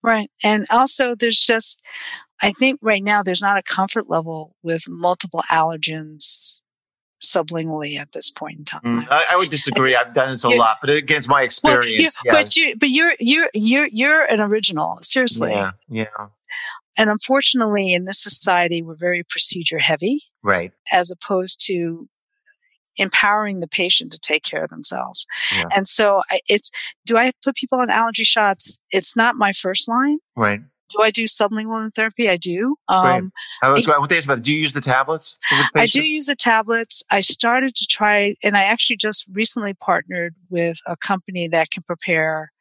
Right. 0.02 0.30
And 0.42 0.64
also 0.70 1.14
there's 1.14 1.38
just, 1.38 1.82
I 2.40 2.52
think 2.52 2.80
right 2.82 3.04
now 3.04 3.22
there's 3.22 3.42
not 3.42 3.58
a 3.58 3.62
comfort 3.62 4.08
level 4.08 4.56
with 4.62 4.84
multiple 4.88 5.42
allergens 5.50 6.22
sublingually 7.22 7.98
at 7.98 8.12
this 8.12 8.30
point 8.30 8.58
in 8.58 8.64
time. 8.64 8.82
Mm, 8.84 9.06
I, 9.10 9.24
I, 9.32 9.36
would 9.36 9.50
disagree. 9.50 9.94
I've 9.94 10.12
done 10.12 10.32
this 10.32 10.44
a 10.44 10.48
lot, 10.50 10.78
but 10.80 10.90
against 10.90 11.28
my 11.28 11.42
experience, 11.42 12.18
well, 12.24 12.34
yeah. 12.34 12.42
but 12.42 12.56
you, 12.56 12.76
but 12.76 12.90
you're 12.90 13.12
you're 13.20 13.48
you're 13.54 13.86
you're 13.86 14.24
an 14.24 14.40
original. 14.40 14.98
Seriously, 15.00 15.52
yeah, 15.52 15.72
yeah. 15.88 16.06
And 16.98 17.08
unfortunately, 17.08 17.94
in 17.94 18.04
this 18.04 18.22
society, 18.22 18.82
we're 18.82 18.96
very 18.96 19.22
procedure 19.22 19.78
heavy, 19.78 20.24
right? 20.42 20.72
As 20.92 21.10
opposed 21.10 21.64
to 21.66 22.08
empowering 22.96 23.60
the 23.60 23.68
patient 23.68 24.12
to 24.12 24.18
take 24.18 24.42
care 24.42 24.64
of 24.64 24.70
themselves. 24.70 25.26
Yeah. 25.56 25.64
And 25.74 25.86
so 25.86 26.22
it's, 26.46 26.70
do 27.06 27.16
I 27.16 27.32
put 27.42 27.56
people 27.56 27.80
on 27.80 27.88
allergy 27.88 28.24
shots? 28.24 28.78
It's 28.90 29.16
not 29.16 29.36
my 29.36 29.52
first 29.52 29.88
line. 29.88 30.18
Right. 30.36 30.60
Do 30.96 31.02
I 31.02 31.10
do 31.10 31.24
sublingual 31.24 31.92
therapy? 31.94 32.28
I 32.28 32.36
do. 32.36 32.76
Um, 32.88 33.32
I 33.62 33.72
was, 33.72 33.86
what 33.86 34.10
days 34.10 34.24
about? 34.24 34.42
Do 34.42 34.52
you 34.52 34.60
use 34.60 34.72
the 34.72 34.80
tablets? 34.80 35.36
I 35.74 35.86
do 35.86 36.02
use 36.02 36.26
the 36.26 36.36
tablets. 36.36 37.04
I 37.10 37.20
started 37.20 37.74
to 37.74 37.86
try, 37.86 38.36
and 38.42 38.56
I 38.56 38.64
actually 38.64 38.96
just 38.96 39.26
recently 39.32 39.74
partnered 39.74 40.34
with 40.50 40.78
a 40.86 40.96
company 40.96 41.48
that 41.48 41.70
can 41.70 41.82
prepare 41.82 42.52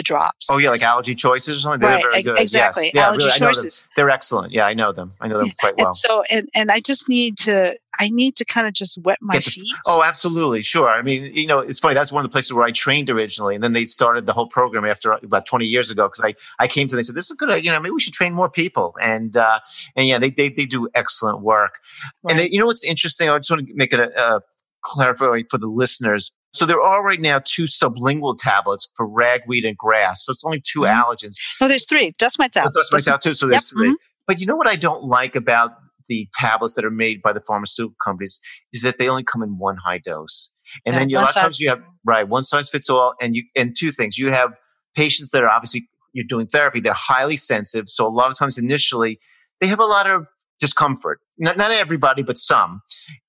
the 0.00 0.04
drops. 0.04 0.48
Oh 0.50 0.58
yeah, 0.58 0.70
like 0.70 0.82
allergy 0.82 1.14
choices 1.14 1.58
or 1.58 1.60
something. 1.60 1.86
Right, 1.86 2.02
very 2.02 2.22
good. 2.22 2.38
exactly. 2.38 2.84
Yes. 2.84 2.94
Yeah, 2.94 3.06
allergy 3.08 3.26
really, 3.26 3.38
choices. 3.38 3.86
They're 3.96 4.08
excellent. 4.08 4.52
Yeah, 4.52 4.66
I 4.66 4.72
know 4.72 4.92
them. 4.92 5.12
I 5.20 5.28
know 5.28 5.38
them 5.38 5.52
quite 5.60 5.76
well. 5.76 5.88
And 5.88 5.96
so, 5.96 6.22
and 6.30 6.48
and 6.54 6.70
I 6.70 6.80
just 6.80 7.08
need 7.08 7.36
to. 7.38 7.76
I 7.98 8.08
need 8.08 8.34
to 8.36 8.46
kind 8.46 8.66
of 8.66 8.72
just 8.72 8.98
wet 9.04 9.18
my 9.20 9.36
the, 9.36 9.42
feet. 9.42 9.76
Oh, 9.86 10.02
absolutely, 10.02 10.62
sure. 10.62 10.88
I 10.88 11.02
mean, 11.02 11.34
you 11.34 11.46
know, 11.46 11.58
it's 11.58 11.78
funny. 11.78 11.94
That's 11.94 12.10
one 12.10 12.24
of 12.24 12.30
the 12.30 12.32
places 12.32 12.54
where 12.54 12.64
I 12.64 12.70
trained 12.70 13.10
originally, 13.10 13.54
and 13.54 13.62
then 13.62 13.74
they 13.74 13.84
started 13.84 14.24
the 14.24 14.32
whole 14.32 14.46
program 14.46 14.86
after 14.86 15.12
about 15.12 15.44
twenty 15.44 15.66
years 15.66 15.90
ago. 15.90 16.08
Because 16.08 16.24
I, 16.24 16.62
I 16.62 16.66
came 16.66 16.88
to 16.88 16.92
them 16.92 17.00
and 17.00 17.06
said, 17.06 17.14
"This 17.14 17.30
is 17.30 17.36
good. 17.36 17.62
You 17.62 17.70
know, 17.70 17.78
maybe 17.78 17.90
we 17.90 18.00
should 18.00 18.14
train 18.14 18.32
more 18.32 18.48
people." 18.48 18.94
And 19.02 19.36
uh, 19.36 19.58
and 19.96 20.08
yeah, 20.08 20.18
they 20.18 20.30
they, 20.30 20.48
they 20.48 20.64
do 20.64 20.88
excellent 20.94 21.42
work. 21.42 21.74
Right. 22.22 22.30
And 22.30 22.38
they, 22.40 22.48
you 22.50 22.58
know 22.58 22.66
what's 22.66 22.84
interesting? 22.84 23.28
I 23.28 23.36
just 23.38 23.50
want 23.50 23.66
to 23.66 23.74
make 23.74 23.92
it 23.92 24.00
a, 24.00 24.36
a 24.36 24.40
clarify 24.82 25.42
for 25.50 25.58
the 25.58 25.68
listeners. 25.68 26.32
So 26.52 26.66
there 26.66 26.80
are 26.80 27.04
right 27.04 27.20
now 27.20 27.40
two 27.44 27.64
sublingual 27.64 28.36
tablets 28.38 28.90
for 28.96 29.06
ragweed 29.06 29.64
and 29.64 29.76
grass. 29.76 30.24
So 30.24 30.30
it's 30.30 30.44
only 30.44 30.60
2 30.60 30.80
mm-hmm. 30.80 31.00
allergens. 31.00 31.36
No, 31.60 31.68
there's 31.68 31.86
three. 31.86 32.14
Dust 32.18 32.38
mites 32.38 32.56
out. 32.56 32.68
Oh, 32.68 32.70
dust 32.74 32.92
mites 32.92 33.08
out 33.08 33.22
too. 33.22 33.34
So 33.34 33.46
there's 33.46 33.70
yep. 33.70 33.78
3 33.78 33.88
mm-hmm. 33.88 33.94
But 34.26 34.40
you 34.40 34.46
know 34.46 34.56
what 34.56 34.68
I 34.68 34.76
don't 34.76 35.04
like 35.04 35.36
about 35.36 35.72
the 36.08 36.28
tablets 36.34 36.74
that 36.74 36.84
are 36.84 36.90
made 36.90 37.22
by 37.22 37.32
the 37.32 37.40
pharmaceutical 37.40 37.96
companies 38.04 38.40
is 38.72 38.82
that 38.82 38.98
they 38.98 39.08
only 39.08 39.22
come 39.22 39.42
in 39.42 39.58
one 39.58 39.76
high 39.76 39.98
dose. 39.98 40.50
And 40.84 40.94
yeah, 40.94 40.98
then 40.98 41.08
you, 41.08 41.18
a 41.18 41.20
lot 41.20 41.30
of 41.30 41.34
times 41.34 41.60
you 41.60 41.68
have 41.68 41.82
right 42.04 42.28
one 42.28 42.44
size 42.44 42.68
fits 42.68 42.90
all, 42.90 43.14
and 43.20 43.34
you 43.34 43.44
and 43.56 43.74
two 43.76 43.92
things. 43.92 44.18
You 44.18 44.30
have 44.30 44.52
patients 44.94 45.30
that 45.30 45.42
are 45.42 45.48
obviously 45.48 45.88
you're 46.12 46.26
doing 46.28 46.46
therapy. 46.46 46.80
They're 46.80 46.92
highly 46.92 47.36
sensitive, 47.36 47.88
so 47.88 48.06
a 48.06 48.10
lot 48.10 48.30
of 48.30 48.38
times 48.38 48.58
initially 48.58 49.18
they 49.60 49.66
have 49.68 49.80
a 49.80 49.84
lot 49.84 50.08
of 50.08 50.26
discomfort. 50.58 51.20
Not, 51.40 51.56
not 51.56 51.70
everybody, 51.72 52.22
but 52.22 52.38
some. 52.38 52.82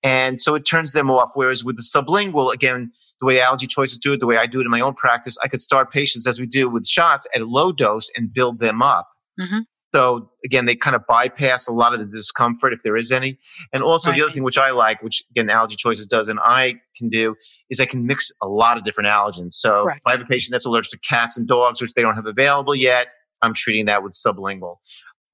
And 0.03 0.39
so 0.39 0.53
it 0.55 0.62
turns 0.62 0.91
them 0.91 1.09
off. 1.09 1.32
Whereas 1.34 1.64
with 1.64 1.78
the 1.78 1.84
sublingual, 1.84 2.53
again, 2.53 2.91
the 3.20 3.26
way 3.26 3.41
allergy 3.41 3.68
choices 3.68 3.97
do 3.97 4.14
it, 4.14 4.20
the 4.20 4.28
way 4.28 4.38
I 4.38 4.45
do 4.45 4.59
it 4.59 4.66
in 4.66 4.72
my 4.72 4.82
own 4.82 4.93
practice, 4.93 5.38
I 5.43 5.47
could 5.47 5.62
start 5.62 5.91
patients 5.91 6.28
as 6.28 6.39
we 6.39 6.45
do 6.45 6.70
with 6.70 6.86
shots 6.88 7.28
at 7.34 7.41
a 7.41 7.45
low 7.45 7.72
dose 7.72 8.12
and 8.16 8.32
build 8.32 8.59
them 8.59 8.82
up. 8.82 9.07
Mm-hmm. 9.39 9.59
So 9.93 10.30
again, 10.45 10.66
they 10.66 10.76
kind 10.76 10.95
of 10.95 11.01
bypass 11.07 11.68
a 11.68 11.74
lot 11.74 11.93
of 11.93 11.99
the 11.99 12.05
discomfort 12.05 12.72
if 12.72 12.82
there 12.84 12.95
is 12.95 13.12
any. 13.12 13.38
And 13.74 13.84
also 13.84 14.09
right. 14.09 14.18
the 14.18 14.24
other 14.24 14.34
thing 14.34 14.43
which 14.43 14.57
I 14.57 14.72
like, 14.72 15.03
which 15.03 15.24
again, 15.32 15.49
Allergy 15.49 15.76
Choices 15.76 16.05
does 16.05 16.30
and 16.30 16.39
I 16.41 16.76
can 16.95 17.09
do 17.09 17.36
is 17.70 17.80
I 17.80 17.86
can 17.86 18.05
mix 18.05 18.32
a 18.41 18.47
lot 18.47 18.78
of 18.78 18.84
different 18.84 19.09
allergens. 19.09 19.53
So 19.53 19.89
if 19.89 20.01
I 20.07 20.14
have 20.14 20.22
a 20.22 20.26
patient 20.26 20.51
that's 20.51 20.66
allergic 20.66 20.91
to 20.91 20.99
cats 20.99 21.38
and 21.38 21.47
dogs, 21.47 21.82
which 21.82 21.93
they 21.93 22.01
don't 22.01 22.16
have 22.16 22.26
available 22.26 22.74
yet, 22.74 23.07
I'm 23.41 23.53
treating 23.53 23.86
that 23.86 24.01
with 24.01 24.14
sublingual. 24.14 24.78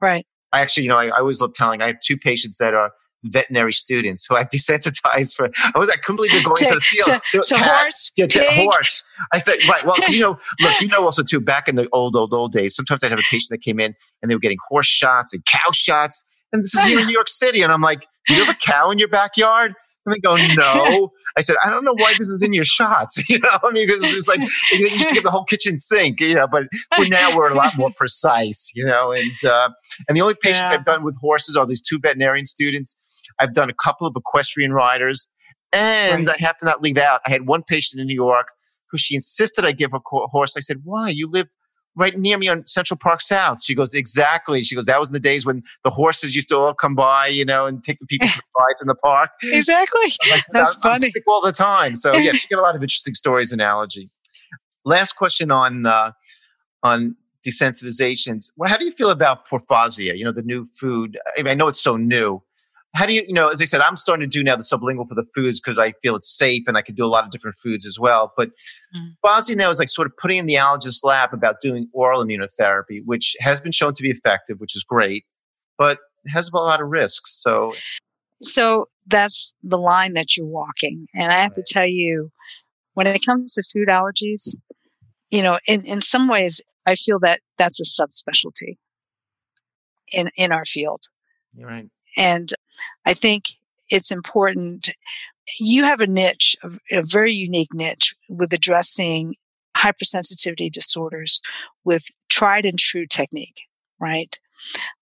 Right. 0.02 0.26
I 0.54 0.62
actually, 0.62 0.84
you 0.84 0.90
know, 0.90 0.98
I, 0.98 1.08
I 1.08 1.20
always 1.20 1.42
love 1.42 1.54
telling, 1.54 1.82
I 1.82 1.88
have 1.88 2.00
two 2.00 2.18
patients 2.18 2.58
that 2.58 2.74
are 2.74 2.92
veterinary 3.24 3.74
students 3.74 4.26
who 4.28 4.36
I've 4.36 4.50
desensitized 4.50 5.36
for. 5.38 5.50
I 5.74 5.80
was 5.80 5.90
I 5.90 5.96
couldn't 5.96 6.18
believe 6.18 6.32
they're 6.32 6.44
going 6.44 6.56
to, 6.58 6.68
to 6.68 6.76
the 6.76 6.82
field. 6.82 7.22
To, 7.32 7.42
to 7.42 7.58
horse, 7.58 8.12
yeah, 8.16 8.28
to 8.28 8.44
horse. 8.52 9.04
I 9.34 9.40
said, 9.40 9.58
right. 9.68 9.84
Well, 9.84 9.96
you 10.10 10.22
know, 10.22 10.38
look, 10.62 10.82
you 10.82 10.88
know, 10.88 11.04
also 11.04 11.24
too. 11.24 11.40
Back 11.40 11.68
in 11.68 11.76
the 11.76 11.88
old, 11.92 12.16
old, 12.16 12.34
old 12.34 12.52
days, 12.52 12.76
sometimes 12.76 13.04
I'd 13.04 13.12
have 13.12 13.20
a 13.20 13.24
patient 13.30 13.50
that 13.52 13.62
came 13.62 13.80
in 13.80 13.96
and 14.22 14.32
they 14.32 14.36
were 14.36 14.40
getting 14.40 14.60
horse 14.70 14.88
shots 14.88 15.34
and 15.34 15.44
cow 15.46 15.72
shots, 15.74 16.26
and 16.52 16.64
this 16.64 16.74
is 16.76 16.84
here 16.84 17.00
in 17.00 17.06
New 17.08 17.14
York 17.14 17.30
City, 17.30 17.62
and 17.62 17.72
I'm 17.72 17.82
like, 17.82 18.08
do 18.28 18.36
you 18.36 18.44
have 18.44 18.54
a 18.54 18.58
cow 18.58 18.92
in 18.92 19.00
your 19.00 19.08
backyard? 19.08 19.74
And 20.08 20.16
they 20.16 20.20
go, 20.20 20.38
no. 20.56 21.12
I 21.38 21.42
said, 21.42 21.58
I 21.62 21.70
don't 21.70 21.84
know 21.84 21.94
why 21.98 22.14
this 22.18 22.30
is 22.30 22.42
in 22.42 22.54
your 22.54 22.64
shots. 22.64 23.22
You 23.30 23.40
know, 23.40 23.50
I 23.62 23.72
mean, 23.72 23.86
because 23.86 24.04
it 24.04 24.16
was 24.16 24.30
like, 24.30 24.40
they 24.72 24.78
used 24.78 25.10
to 25.10 25.16
get 25.16 25.24
the 25.24 25.32
whole 25.32 25.44
kitchen 25.44 25.78
sink, 25.80 26.22
you 26.22 26.34
know, 26.34 26.48
but 26.48 26.68
for 26.96 27.06
now 27.10 27.36
we're 27.36 27.52
a 27.52 27.54
lot 27.54 27.78
more 27.78 27.92
precise, 27.92 28.72
you 28.74 28.86
know, 28.86 29.12
and, 29.12 29.34
uh, 29.46 29.70
and 30.08 30.16
the 30.16 30.22
only 30.22 30.36
patients 30.42 30.72
yeah. 30.72 30.78
I've 30.78 30.86
done 30.86 31.04
with 31.04 31.18
horses 31.20 31.58
are 31.58 31.68
these 31.68 31.82
two 31.82 32.00
veterinarian 32.02 32.46
students. 32.46 32.98
I've 33.38 33.54
done 33.54 33.70
a 33.70 33.74
couple 33.74 34.08
of 34.08 34.14
equestrian 34.16 34.72
riders 34.72 35.28
and 35.74 36.28
right. 36.28 36.38
I 36.40 36.46
have 36.46 36.56
to 36.58 36.66
not 36.66 36.82
leave 36.82 36.98
out. 36.98 37.20
I 37.28 37.32
had 37.32 37.48
one 37.48 37.64
patient 37.64 38.00
in 38.00 38.08
New 38.08 38.16
York 38.16 38.48
who 38.92 38.98
she 38.98 39.14
insisted 39.16 39.66
I 39.66 39.74
give 39.74 39.92
her 39.92 40.00
horse. 40.06 40.56
I 40.56 40.62
said, 40.62 40.78
why? 40.84 41.10
You 41.10 41.28
live 41.30 41.50
right 41.98 42.16
near 42.16 42.38
me 42.38 42.48
on 42.48 42.66
Central 42.66 42.98
Park 42.98 43.22
South. 43.22 43.62
She 43.62 43.76
goes, 43.76 43.94
exactly. 43.94 44.64
She 44.64 44.76
goes, 44.76 44.86
that 44.86 45.00
was 45.00 45.10
in 45.10 45.14
the 45.14 45.20
days 45.20 45.46
when 45.46 45.64
the 45.84 45.90
horses 45.90 46.36
used 46.36 46.50
to 46.50 46.58
all 46.58 46.74
come 46.74 46.96
by, 46.96 47.28
you 47.28 47.44
know, 47.44 47.66
and 47.66 47.84
take 47.84 48.00
the 48.00 48.06
people 48.06 48.28
for 48.28 48.42
rides 48.60 48.82
in 48.82 48.88
the 48.88 48.96
park. 48.96 49.32
Exactly. 49.44 50.14
Like, 50.30 50.42
That's 50.52 50.76
I'm, 50.78 50.82
funny. 50.82 51.12
I'm 51.16 51.24
all 51.28 51.42
the 51.42 51.52
time. 51.52 51.96
So 51.96 52.14
yeah, 52.14 52.32
you 52.34 52.40
get 52.50 52.60
a 52.60 52.62
lot 52.62 52.76
of 52.76 52.84
interesting 52.84 53.16
stories 53.16 53.52
and 53.52 53.62
allergy. 53.62 54.10
Last 54.86 55.14
question 55.14 55.52
on, 55.52 55.86
uh, 55.86 56.12
on 56.84 57.18
desensitizations. 57.46 58.52
Well, 58.56 58.70
how 58.70 58.78
do 58.78 58.86
you 58.86 58.92
feel 58.92 59.10
about 59.10 59.48
Palforzia? 59.48 60.18
You 60.18 60.26
know, 60.26 60.32
the 60.32 60.44
new 60.44 60.66
food. 60.66 61.18
I 61.38 61.42
mean, 61.42 61.52
I 61.52 61.54
know 61.56 61.68
it's 61.68 61.82
so 61.82 61.98
new, 61.98 62.44
how 62.98 63.06
do 63.06 63.14
you, 63.14 63.24
you 63.28 63.34
know, 63.34 63.48
as 63.48 63.62
I 63.62 63.66
said, 63.66 63.80
I'm 63.80 63.96
starting 63.96 64.28
to 64.28 64.28
do 64.28 64.44
now 64.44 64.56
the 64.56 64.64
sublingual 64.64 65.08
for 65.08 65.14
the 65.14 65.26
foods 65.36 65.60
because 65.60 65.78
I 65.78 65.92
feel 66.02 66.16
it's 66.16 66.36
safe 66.36 66.64
and 66.66 66.76
I 66.76 66.82
can 66.82 66.96
do 66.96 67.06
a 67.06 67.08
lot 67.08 67.26
of 67.26 67.30
different 67.30 67.56
foods 67.56 67.86
as 67.86 68.00
well. 68.00 68.34
But 68.36 68.50
mm. 68.96 69.56
now 69.56 69.70
is 69.70 69.78
like 69.78 69.90
sort 69.90 70.08
of 70.08 70.18
putting 70.18 70.38
in 70.38 70.48
the 70.48 70.56
allergist 70.56 71.04
lab 71.04 71.32
about 71.32 71.62
doing 71.62 71.88
oral 71.94 72.26
immunotherapy, 72.26 73.02
which 73.06 73.36
has 73.40 73.62
been 73.62 73.72
shown 73.72 73.94
to 73.94 74.02
be 74.02 74.10
effective, 74.10 74.60
which 74.60 74.76
is 74.76 74.84
great, 74.84 75.26
but 75.78 76.00
has 76.34 76.50
a 76.52 76.58
lot 76.58 76.82
of 76.82 76.88
risks. 76.88 77.40
So, 77.40 77.72
so 78.40 78.90
that's 79.06 79.54
the 79.62 79.78
line 79.78 80.14
that 80.14 80.36
you're 80.36 80.48
walking. 80.48 81.06
And 81.14 81.32
I 81.32 81.42
have 81.42 81.52
right. 81.56 81.66
to 81.66 81.74
tell 81.74 81.88
you, 81.88 82.32
when 82.96 83.06
it 83.06 83.24
comes 83.24 83.54
to 83.54 83.64
food 83.64 83.90
allergies, 83.90 84.58
you 85.30 85.44
know, 85.44 85.60
in, 85.68 85.86
in 85.86 86.02
some 86.02 86.28
ways, 86.28 86.62
I 86.88 86.96
feel 86.96 87.20
that 87.20 87.42
that's 87.60 87.80
a 87.80 87.84
subspecialty 87.84 88.78
in, 90.14 90.32
in 90.36 90.52
our 90.52 90.66
field. 90.66 91.04
You're 91.54 91.68
right. 91.68 91.90
And 92.18 92.52
I 93.06 93.14
think 93.14 93.46
it's 93.90 94.12
important. 94.12 94.90
You 95.60 95.84
have 95.84 96.02
a 96.02 96.08
niche, 96.08 96.58
a, 96.92 97.02
very 97.04 97.34
unique 97.34 97.74
niche 97.74 98.16
with 98.28 98.52
addressing 98.52 99.36
hypersensitivity 99.78 100.72
disorders 100.72 101.40
with 101.86 102.08
tried 102.30 102.66
and 102.66 102.80
true 102.80 103.06
technique, 103.06 103.62
right? 104.00 104.38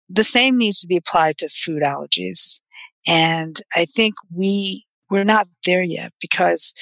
The 0.10 0.24
same 0.24 0.58
needs 0.58 0.82
to 0.82 0.88
be 0.88 0.98
applied 0.98 1.38
to 1.40 1.50
food 1.50 1.82
allergies. 1.82 2.62
And 3.08 3.60
I 3.74 3.86
think 3.86 4.16
we, 4.34 4.86
we're 5.10 5.24
not 5.24 5.48
there 5.66 5.84
yet 5.84 6.12
because 6.20 6.76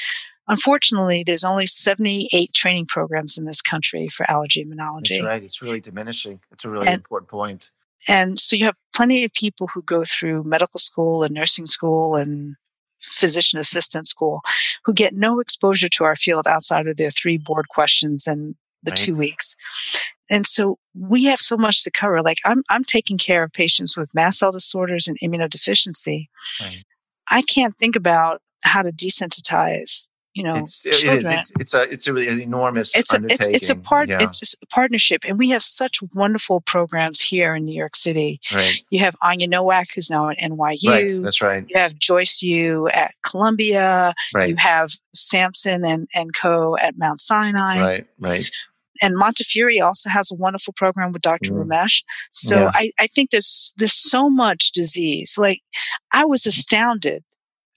unfortunately 0.48 1.24
there's 1.26 1.44
only 1.44 1.66
78 1.66 2.54
training 2.54 2.88
programs 2.88 3.38
in 3.38 3.46
this 3.46 3.62
country 3.62 4.10
for 4.10 4.30
allergy 4.30 4.66
immunology. 4.66 5.10
That's 5.10 5.24
right. 5.24 5.44
It's 5.44 5.62
really 5.62 5.80
diminishing. 5.80 6.40
It's 6.52 6.66
a 6.66 6.70
really 6.70 6.88
and, 6.88 6.96
important 6.96 7.30
point. 7.30 7.72
And 8.08 8.40
so 8.40 8.56
you 8.56 8.66
have 8.66 8.76
plenty 8.96 9.24
of 9.24 9.34
people 9.34 9.68
who 9.74 9.82
go 9.82 10.04
through 10.04 10.44
medical 10.44 10.80
school 10.80 11.24
and 11.24 11.34
nursing 11.34 11.68
school 11.68 12.16
and 12.16 12.56
physician 13.02 13.60
assistant 13.60 14.08
school 14.08 14.42
who 14.86 14.94
get 14.94 15.14
no 15.14 15.40
exposure 15.40 15.90
to 15.90 16.04
our 16.04 16.16
field 16.16 16.48
outside 16.48 16.88
of 16.88 16.98
their 16.98 17.12
three 17.12 17.38
board 17.38 17.68
questions 17.68 18.28
and 18.28 18.56
the 18.82 18.92
right. 18.92 18.98
two 18.98 19.18
weeks. 19.18 19.56
And 20.30 20.46
so 20.46 20.78
we 20.98 21.26
have 21.26 21.40
so 21.40 21.58
much 21.58 21.84
to 21.84 21.92
cover. 21.92 22.22
Like 22.22 22.40
I'm, 22.46 22.64
I'm 22.70 22.84
taking 22.84 23.18
care 23.18 23.44
of 23.44 23.52
patients 23.52 23.98
with 23.98 24.14
mast 24.14 24.40
cell 24.40 24.52
disorders 24.52 25.08
and 25.08 25.18
immunodeficiency. 25.20 26.28
Right. 26.62 26.84
I 27.30 27.42
can't 27.42 27.78
think 27.78 27.96
about 27.96 28.42
how 28.62 28.82
to 28.82 28.92
desensitize 28.92 30.08
you 30.34 30.44
know, 30.44 30.56
it's, 30.56 30.86
it 30.86 31.04
is. 31.04 31.30
It's, 31.30 31.52
it's 31.60 31.74
a 31.76 31.82
it's 31.84 32.08
a 32.08 32.14
really 32.14 32.42
enormous 32.42 32.96
it's 32.98 33.14
a 33.14 33.24
it's, 33.26 33.48
it's 33.48 33.70
a 33.70 33.76
part 33.76 34.10
yeah. 34.10 34.22
it's 34.22 34.56
a 34.62 34.66
partnership, 34.68 35.24
and 35.28 35.38
we 35.38 35.50
have 35.50 35.62
such 35.62 36.02
wonderful 36.14 36.62
programs 36.62 37.22
here 37.22 37.56
in 37.56 37.66
New 37.66 37.76
York 37.76 37.96
City. 37.96 38.40
Right. 38.54 38.84
You 38.90 39.00
have 39.00 39.16
Anya 39.22 39.48
Nowak, 39.48 39.90
who's 39.94 40.10
now 40.10 40.30
at 40.30 40.40
NYU. 40.40 40.90
Right. 40.90 41.12
That's 41.22 41.42
right. 41.42 41.64
You 41.70 41.80
have 41.80 41.98
Joyce 41.98 42.42
Yu 42.42 42.88
at 42.88 43.14
Columbia. 43.24 44.14
Right. 44.34 44.50
You 44.50 44.56
have 44.56 44.90
Sampson 45.14 45.86
and 45.86 46.08
and 46.16 46.34
Co 46.34 46.78
at 46.78 46.98
Mount 46.98 47.22
Sinai. 47.22 47.80
Right. 47.80 48.08
Right. 48.20 48.52
And 49.02 49.16
Montefiore 49.16 49.82
also 49.84 50.10
has 50.10 50.32
a 50.32 50.36
wonderful 50.36 50.74
program 50.74 51.12
with 51.12 51.22
Dr. 51.22 51.52
Mm. 51.52 51.66
Ramesh. 51.66 52.04
So 52.32 52.62
yeah. 52.62 52.72
I, 52.74 52.92
I 53.00 53.08
think 53.08 53.30
there's 53.30 53.74
there's 53.78 53.94
so 53.94 54.30
much 54.30 54.72
disease. 54.72 55.38
Like 55.38 55.62
I 56.12 56.26
was 56.26 56.46
astounded 56.48 57.24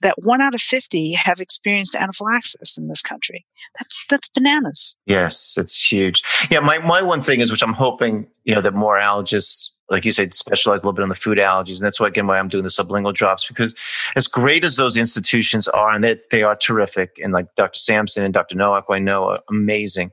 that 0.01 0.15
one 0.23 0.41
out 0.41 0.53
of 0.53 0.61
50 0.61 1.13
have 1.13 1.39
experienced 1.39 1.95
anaphylaxis 1.95 2.77
in 2.77 2.87
this 2.87 3.01
country. 3.01 3.45
That's, 3.79 4.05
that's 4.09 4.29
bananas. 4.29 4.97
Yes, 5.05 5.57
it's 5.57 5.91
huge. 5.91 6.21
Yeah. 6.49 6.59
My, 6.59 6.79
my 6.79 7.01
one 7.01 7.21
thing 7.21 7.39
is, 7.39 7.51
which 7.51 7.63
I'm 7.63 7.73
hoping, 7.73 8.27
you 8.43 8.53
know, 8.55 8.61
that 8.61 8.73
more 8.73 8.97
allergists, 8.97 9.69
like 9.89 10.05
you 10.05 10.11
said, 10.11 10.33
specialize 10.33 10.81
a 10.81 10.83
little 10.83 10.93
bit 10.93 11.03
on 11.03 11.09
the 11.09 11.15
food 11.15 11.37
allergies. 11.37 11.79
And 11.79 11.85
that's 11.85 11.99
why, 11.99 12.07
again, 12.07 12.27
why 12.27 12.37
I'm 12.37 12.49
doing 12.49 12.63
the 12.63 12.69
sublingual 12.69 13.13
drops, 13.13 13.47
because 13.47 13.81
as 14.15 14.27
great 14.27 14.63
as 14.63 14.75
those 14.75 14.97
institutions 14.97 15.67
are, 15.69 15.91
and 15.91 16.03
they, 16.03 16.17
they 16.29 16.43
are 16.43 16.55
terrific, 16.55 17.17
and 17.23 17.33
like 17.33 17.53
Dr. 17.55 17.79
Sampson 17.79 18.23
and 18.23 18.33
Dr. 18.33 18.55
Nowak, 18.55 18.85
I 18.89 18.99
know 18.99 19.29
are 19.29 19.39
amazing 19.49 20.11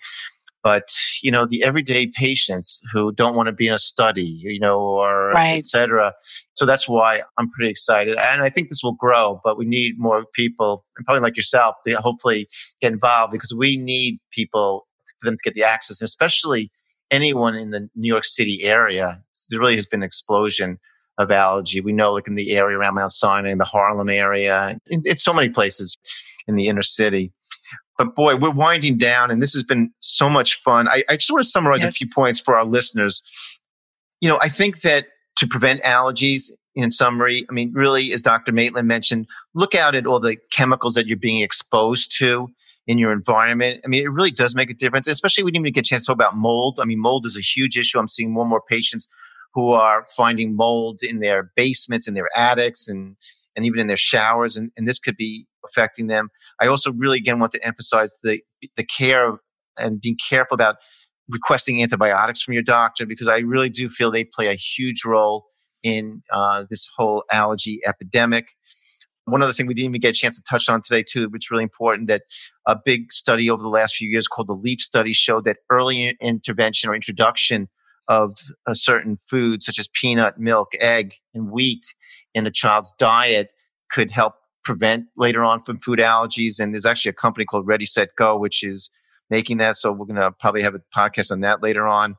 but 0.64 0.88
you 1.22 1.30
know 1.30 1.46
the 1.46 1.62
everyday 1.62 2.08
patients 2.08 2.80
who 2.92 3.12
don't 3.12 3.36
want 3.36 3.46
to 3.46 3.52
be 3.52 3.68
in 3.68 3.74
a 3.74 3.78
study 3.78 4.40
you 4.42 4.58
know 4.58 4.80
or 4.80 5.30
right. 5.30 5.58
etc 5.58 6.12
so 6.54 6.66
that's 6.66 6.88
why 6.88 7.22
i'm 7.38 7.48
pretty 7.50 7.70
excited 7.70 8.16
and 8.18 8.42
i 8.42 8.50
think 8.50 8.68
this 8.68 8.80
will 8.82 8.94
grow 8.94 9.40
but 9.44 9.56
we 9.56 9.64
need 9.64 9.94
more 9.98 10.24
people 10.34 10.84
and 10.96 11.06
probably 11.06 11.22
like 11.22 11.36
yourself 11.36 11.76
to 11.86 11.92
hopefully 11.94 12.48
get 12.80 12.92
involved 12.92 13.30
because 13.30 13.54
we 13.56 13.76
need 13.76 14.18
people 14.32 14.88
for 15.20 15.26
them 15.30 15.36
to 15.36 15.40
get 15.44 15.54
the 15.54 15.62
access 15.62 16.00
and 16.00 16.06
especially 16.06 16.70
anyone 17.10 17.54
in 17.54 17.70
the 17.70 17.88
new 17.94 18.08
york 18.08 18.24
city 18.24 18.62
area. 18.62 19.20
There 19.50 19.60
really 19.60 19.74
has 19.74 19.86
been 19.86 20.00
an 20.00 20.06
explosion 20.06 20.78
of 21.18 21.30
allergy 21.30 21.80
we 21.80 21.92
know 21.92 22.10
like 22.10 22.26
in 22.26 22.34
the 22.34 22.56
area 22.56 22.76
around 22.76 22.96
mount 22.96 23.12
sinai 23.12 23.50
in 23.50 23.58
the 23.58 23.64
harlem 23.64 24.08
area 24.08 24.76
in, 24.88 25.00
in 25.04 25.16
so 25.16 25.32
many 25.32 25.48
places 25.48 25.96
in 26.48 26.56
the 26.56 26.66
inner 26.66 26.82
city 26.82 27.32
but 27.97 28.14
boy, 28.14 28.36
we're 28.36 28.51
winding 28.51 28.99
down 28.99 29.30
and 29.30 29.40
this 29.40 29.53
has 29.53 29.62
been 29.62 29.92
so 30.01 30.28
much 30.28 30.61
fun. 30.62 30.88
I, 30.88 31.05
I 31.09 31.16
just 31.16 31.30
want 31.30 31.42
to 31.42 31.49
summarize 31.49 31.82
yes. 31.82 31.95
a 31.95 31.97
few 31.97 32.09
points 32.14 32.40
for 32.40 32.57
our 32.57 32.64
listeners. 32.64 33.22
You 34.20 34.28
know, 34.28 34.38
I 34.42 34.49
think 34.49 34.80
that 34.80 35.07
to 35.38 35.47
prevent 35.47 35.82
allergies, 35.82 36.51
in 36.74 36.90
summary, 36.90 37.47
I 37.49 37.53
mean, 37.53 37.72
really, 37.72 38.12
as 38.12 38.22
Dr. 38.22 38.53
Maitland 38.53 38.88
mentioned, 38.88 39.28
look 39.55 39.74
out 39.74 39.95
at 39.95 40.07
all 40.07 40.20
the 40.20 40.36
chemicals 40.51 40.95
that 40.95 41.07
you're 41.07 41.16
being 41.16 41.40
exposed 41.40 42.16
to 42.18 42.51
in 42.86 42.99
your 42.99 43.12
environment. 43.12 43.80
I 43.84 43.88
mean, 43.88 44.03
it 44.03 44.11
really 44.11 44.30
does 44.30 44.55
make 44.55 44.70
a 44.70 44.74
difference, 44.74 45.07
especially 45.07 45.45
when 45.45 45.55
you 45.55 45.70
get 45.70 45.86
a 45.86 45.88
chance 45.88 46.03
to 46.03 46.07
talk 46.09 46.14
about 46.14 46.36
mold. 46.36 46.78
I 46.80 46.84
mean, 46.84 47.01
mold 47.01 47.26
is 47.26 47.36
a 47.36 47.40
huge 47.40 47.78
issue. 47.78 47.99
I'm 47.99 48.09
seeing 48.09 48.32
more 48.32 48.42
and 48.42 48.51
more 48.51 48.62
patients 48.68 49.09
who 49.55 49.72
are 49.72 50.07
finding 50.16 50.57
mold 50.57 51.01
in 51.03 51.20
their 51.20 51.53
basements, 51.55 52.09
in 52.09 52.14
their 52.14 52.28
attics, 52.36 52.88
and 52.88 53.16
and 53.57 53.64
even 53.64 53.78
in 53.78 53.86
their 53.86 53.97
showers, 53.97 54.57
and, 54.57 54.72
and 54.76 54.88
this 54.88 54.99
could 54.99 55.16
be 55.16 55.47
affecting 55.66 56.06
them. 56.08 56.28
I 56.60 56.66
also 56.66 56.92
really 56.92 57.18
again 57.18 57.38
want 57.40 57.52
to 57.52 57.66
emphasize 57.66 58.18
the 58.22 58.40
the 58.76 58.84
care 58.84 59.38
and 59.78 60.00
being 60.00 60.16
careful 60.28 60.54
about 60.54 60.76
requesting 61.30 61.82
antibiotics 61.82 62.42
from 62.42 62.54
your 62.54 62.62
doctor 62.62 63.06
because 63.06 63.28
I 63.28 63.38
really 63.38 63.70
do 63.70 63.88
feel 63.88 64.10
they 64.10 64.24
play 64.24 64.48
a 64.48 64.54
huge 64.54 65.04
role 65.04 65.46
in 65.82 66.22
uh, 66.32 66.64
this 66.68 66.90
whole 66.96 67.24
allergy 67.32 67.80
epidemic. 67.86 68.48
One 69.26 69.42
other 69.42 69.52
thing 69.54 69.66
we 69.66 69.74
didn't 69.74 69.90
even 69.90 70.00
get 70.00 70.10
a 70.10 70.18
chance 70.18 70.36
to 70.36 70.44
touch 70.48 70.68
on 70.68 70.82
today, 70.82 71.02
too, 71.02 71.28
which 71.30 71.46
is 71.46 71.50
really 71.50 71.62
important 71.62 72.08
that 72.08 72.22
a 72.66 72.76
big 72.82 73.10
study 73.10 73.48
over 73.48 73.62
the 73.62 73.70
last 73.70 73.96
few 73.96 74.08
years 74.08 74.28
called 74.28 74.48
the 74.48 74.54
LEAP 74.54 74.80
study 74.80 75.14
showed 75.14 75.44
that 75.44 75.58
early 75.70 76.14
intervention 76.20 76.90
or 76.90 76.94
introduction 76.94 77.68
of 78.08 78.36
a 78.68 78.74
certain 78.74 79.16
food, 79.30 79.62
such 79.62 79.78
as 79.78 79.88
peanut, 79.94 80.38
milk, 80.38 80.72
egg, 80.78 81.14
and 81.32 81.50
wheat 81.50 81.94
in 82.34 82.46
a 82.46 82.50
child's 82.50 82.92
diet 82.98 83.48
could 83.90 84.10
help 84.10 84.34
prevent 84.64 85.06
later 85.16 85.44
on 85.44 85.60
from 85.60 85.78
food 85.78 85.98
allergies. 85.98 86.58
And 86.58 86.72
there's 86.72 86.86
actually 86.86 87.10
a 87.10 87.14
company 87.14 87.44
called 87.44 87.66
Ready, 87.66 87.84
Set, 87.84 88.16
Go, 88.16 88.36
which 88.38 88.64
is 88.64 88.90
making 89.30 89.58
that. 89.58 89.76
So 89.76 89.92
we're 89.92 90.06
going 90.06 90.20
to 90.20 90.32
probably 90.32 90.62
have 90.62 90.74
a 90.74 90.80
podcast 90.96 91.30
on 91.30 91.40
that 91.40 91.62
later 91.62 91.86
on. 91.86 92.16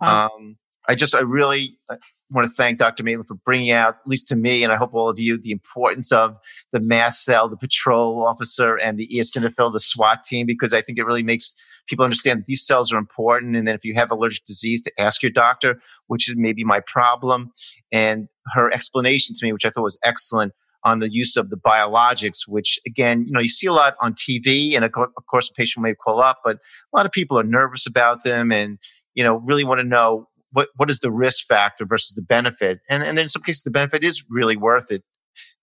Wow. 0.00 0.26
Um, 0.26 0.56
I 0.88 0.94
just, 0.94 1.14
I 1.14 1.20
really 1.20 1.78
uh, 1.90 1.96
want 2.30 2.48
to 2.48 2.54
thank 2.54 2.78
Dr. 2.78 3.02
Maitland 3.02 3.28
for 3.28 3.34
bringing 3.34 3.72
out, 3.72 3.94
at 3.94 4.06
least 4.06 4.28
to 4.28 4.36
me, 4.36 4.62
and 4.62 4.72
I 4.72 4.76
hope 4.76 4.94
all 4.94 5.08
of 5.08 5.18
you, 5.18 5.36
the 5.36 5.50
importance 5.50 6.12
of 6.12 6.36
the 6.72 6.80
mast 6.80 7.24
cell, 7.24 7.48
the 7.48 7.56
patrol 7.56 8.24
officer, 8.24 8.76
and 8.76 8.98
the 8.98 9.08
eosinophil, 9.08 9.72
the 9.72 9.80
SWAT 9.80 10.22
team, 10.22 10.46
because 10.46 10.72
I 10.72 10.82
think 10.82 10.98
it 10.98 11.04
really 11.04 11.24
makes 11.24 11.56
people 11.88 12.04
understand 12.04 12.40
that 12.40 12.46
these 12.46 12.64
cells 12.64 12.92
are 12.92 12.98
important. 12.98 13.56
And 13.56 13.66
then 13.66 13.74
if 13.74 13.84
you 13.84 13.94
have 13.94 14.10
allergic 14.10 14.44
disease, 14.44 14.82
to 14.82 14.92
ask 15.00 15.22
your 15.22 15.32
doctor, 15.32 15.80
which 16.06 16.28
is 16.28 16.36
maybe 16.36 16.64
my 16.64 16.80
problem. 16.80 17.52
And 17.92 18.28
her 18.54 18.72
explanation 18.72 19.34
to 19.34 19.46
me, 19.46 19.52
which 19.52 19.64
I 19.64 19.70
thought 19.70 19.82
was 19.82 19.98
excellent, 20.04 20.52
on 20.86 21.00
the 21.00 21.12
use 21.12 21.36
of 21.36 21.50
the 21.50 21.56
biologics, 21.56 22.46
which 22.46 22.78
again, 22.86 23.24
you 23.26 23.32
know, 23.32 23.40
you 23.40 23.48
see 23.48 23.66
a 23.66 23.72
lot 23.72 23.96
on 24.00 24.14
TV, 24.14 24.76
and 24.76 24.84
of 24.84 24.92
course, 25.28 25.50
a 25.50 25.52
patient 25.52 25.82
may 25.82 25.94
call 25.94 26.20
up, 26.20 26.38
but 26.44 26.56
a 26.56 26.96
lot 26.96 27.04
of 27.04 27.12
people 27.12 27.38
are 27.38 27.44
nervous 27.44 27.86
about 27.86 28.22
them, 28.22 28.52
and 28.52 28.78
you 29.12 29.24
know, 29.24 29.38
really 29.44 29.64
want 29.64 29.80
to 29.80 29.84
know 29.84 30.28
what 30.52 30.68
what 30.76 30.88
is 30.88 31.00
the 31.00 31.10
risk 31.10 31.44
factor 31.46 31.84
versus 31.84 32.14
the 32.14 32.22
benefit, 32.22 32.78
and 32.88 33.02
and 33.02 33.18
then 33.18 33.24
in 33.24 33.28
some 33.28 33.42
cases, 33.42 33.64
the 33.64 33.70
benefit 33.70 34.04
is 34.04 34.24
really 34.30 34.56
worth 34.56 34.90
it 34.90 35.02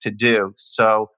to 0.02 0.12
do. 0.12 0.54
So. 0.58 1.10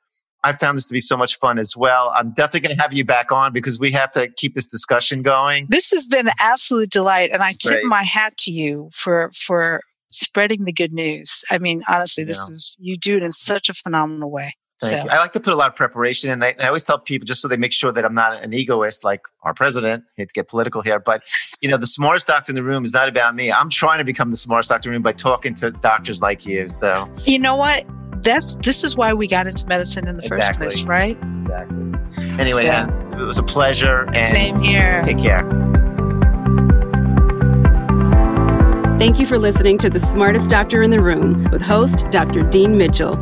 I 0.44 0.54
found 0.54 0.78
this 0.78 0.88
to 0.90 0.94
be 0.94 1.00
so 1.00 1.18
much 1.18 1.40
fun 1.40 1.58
as 1.58 1.76
well. 1.76 2.14
I'm 2.16 2.32
definitely 2.32 2.68
going 2.68 2.76
to 2.76 2.82
have 2.84 2.94
you 2.94 3.04
back 3.04 3.32
on 3.32 3.52
because 3.52 3.80
we 3.80 3.90
have 3.94 4.12
to 4.12 4.30
keep 4.38 4.54
this 4.54 4.68
discussion 4.68 5.24
going. 5.24 5.66
This 5.72 5.90
has 5.90 6.06
been 6.06 6.28
an 6.28 6.36
absolute 6.40 6.92
delight, 6.92 7.32
and 7.34 7.42
I 7.42 7.54
tip 7.54 7.72
Great. 7.72 7.86
my 7.86 8.04
hat 8.04 8.38
to 8.42 8.52
you 8.52 8.92
for 8.94 9.32
for 9.34 9.82
spreading 10.16 10.66
the 10.66 10.74
good 10.74 10.94
news. 10.94 11.44
I 11.50 11.58
mean, 11.58 11.84
honestly, 11.88 12.24
this 12.24 12.48
yeah. 12.50 12.54
is 12.54 12.76
you 12.80 12.98
do 12.98 13.18
it 13.18 13.24
in 13.24 13.32
such 13.32 13.70
a 13.70 13.74
phenomenal 13.74 14.32
way. 14.32 14.56
So. 14.78 14.94
I 14.94 15.20
like 15.20 15.32
to 15.32 15.40
put 15.40 15.54
a 15.54 15.56
lot 15.56 15.70
of 15.70 15.76
preparation, 15.78 16.32
and 16.32 16.44
I, 16.44 16.54
I, 16.60 16.68
always 16.68 16.84
tell 16.84 17.00
people 17.00 17.26
just 17.26 17.42
so 17.42 17.48
they 17.48 17.56
make 17.56 17.72
sure 17.72 17.94
that 17.94 18.04
I'm 18.04 18.14
not 18.14 18.44
an 18.44 18.54
egoist 18.54 19.06
like 19.06 19.22
our 19.44 19.54
president. 19.54 20.04
I 20.06 20.22
hate 20.22 20.28
to 20.28 20.34
get 20.34 20.50
political 20.50 20.82
here, 20.82 21.00
but 21.00 21.24
you 21.62 21.70
know, 21.70 21.78
the 21.78 21.88
smartest 21.88 22.28
doctor 22.28 22.52
in 22.52 22.56
the 22.56 22.64
room 22.64 22.84
is 22.84 22.94
not 22.94 23.08
about 23.08 23.36
me. 23.36 23.54
I'm 23.54 23.70
trying 23.70 24.00
to 24.00 24.04
become 24.04 24.32
the 24.32 24.38
smartest 24.38 24.72
doctor 24.72 24.90
in 24.90 24.92
the 24.92 24.96
room 24.98 25.04
by 25.04 25.14
talking 25.14 25.54
to 25.56 25.72
doctors 25.72 26.22
like 26.22 26.46
you. 26.46 26.68
So 26.68 27.10
you 27.24 27.40
know 27.40 27.56
what? 27.56 27.86
That's 28.22 28.56
this 28.56 28.84
is 28.84 28.98
why 28.98 29.14
we 29.14 29.30
got 29.30 29.48
into 29.48 29.66
medicine 29.66 30.10
in 30.10 30.18
the 30.18 30.26
exactly. 30.26 30.66
first 30.66 30.80
place, 30.80 30.84
right? 30.84 31.18
Exactly. 31.44 31.94
Anyway, 32.38 32.66
so, 32.66 32.72
uh, 32.72 33.18
it 33.18 33.26
was 33.26 33.38
a 33.38 33.44
pleasure. 33.44 34.10
And 34.14 34.28
same 34.28 34.60
here. 34.60 35.00
Take 35.04 35.20
care. 35.20 35.75
Thank 38.98 39.20
you 39.20 39.26
for 39.26 39.38
listening 39.38 39.78
to 39.80 39.90
The 39.90 40.00
Smartest 40.00 40.50
Doctor 40.50 40.82
in 40.82 40.90
the 40.90 41.02
Room 41.02 41.50
with 41.52 41.62
host 41.62 42.10
Dr. 42.12 42.44
Dean 42.50 42.78
Mitchell. 42.78 43.16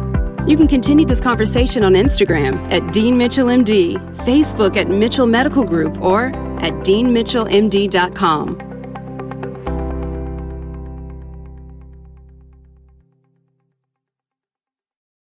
You 0.47 0.55
can 0.55 0.67
continue 0.67 1.03
this 1.03 1.19
conversation 1.19 1.83
on 1.83 1.93
Instagram 1.93 2.71
at 2.71 2.93
Dean 2.93 3.17
Mitchell 3.17 3.47
MD, 3.47 3.95
Facebook 4.17 4.77
at 4.77 4.87
Mitchell 4.87 5.25
Medical 5.25 5.63
Group, 5.63 5.99
or 5.99 6.27
at 6.61 6.73
deanmitchellmd.com. 6.85 8.72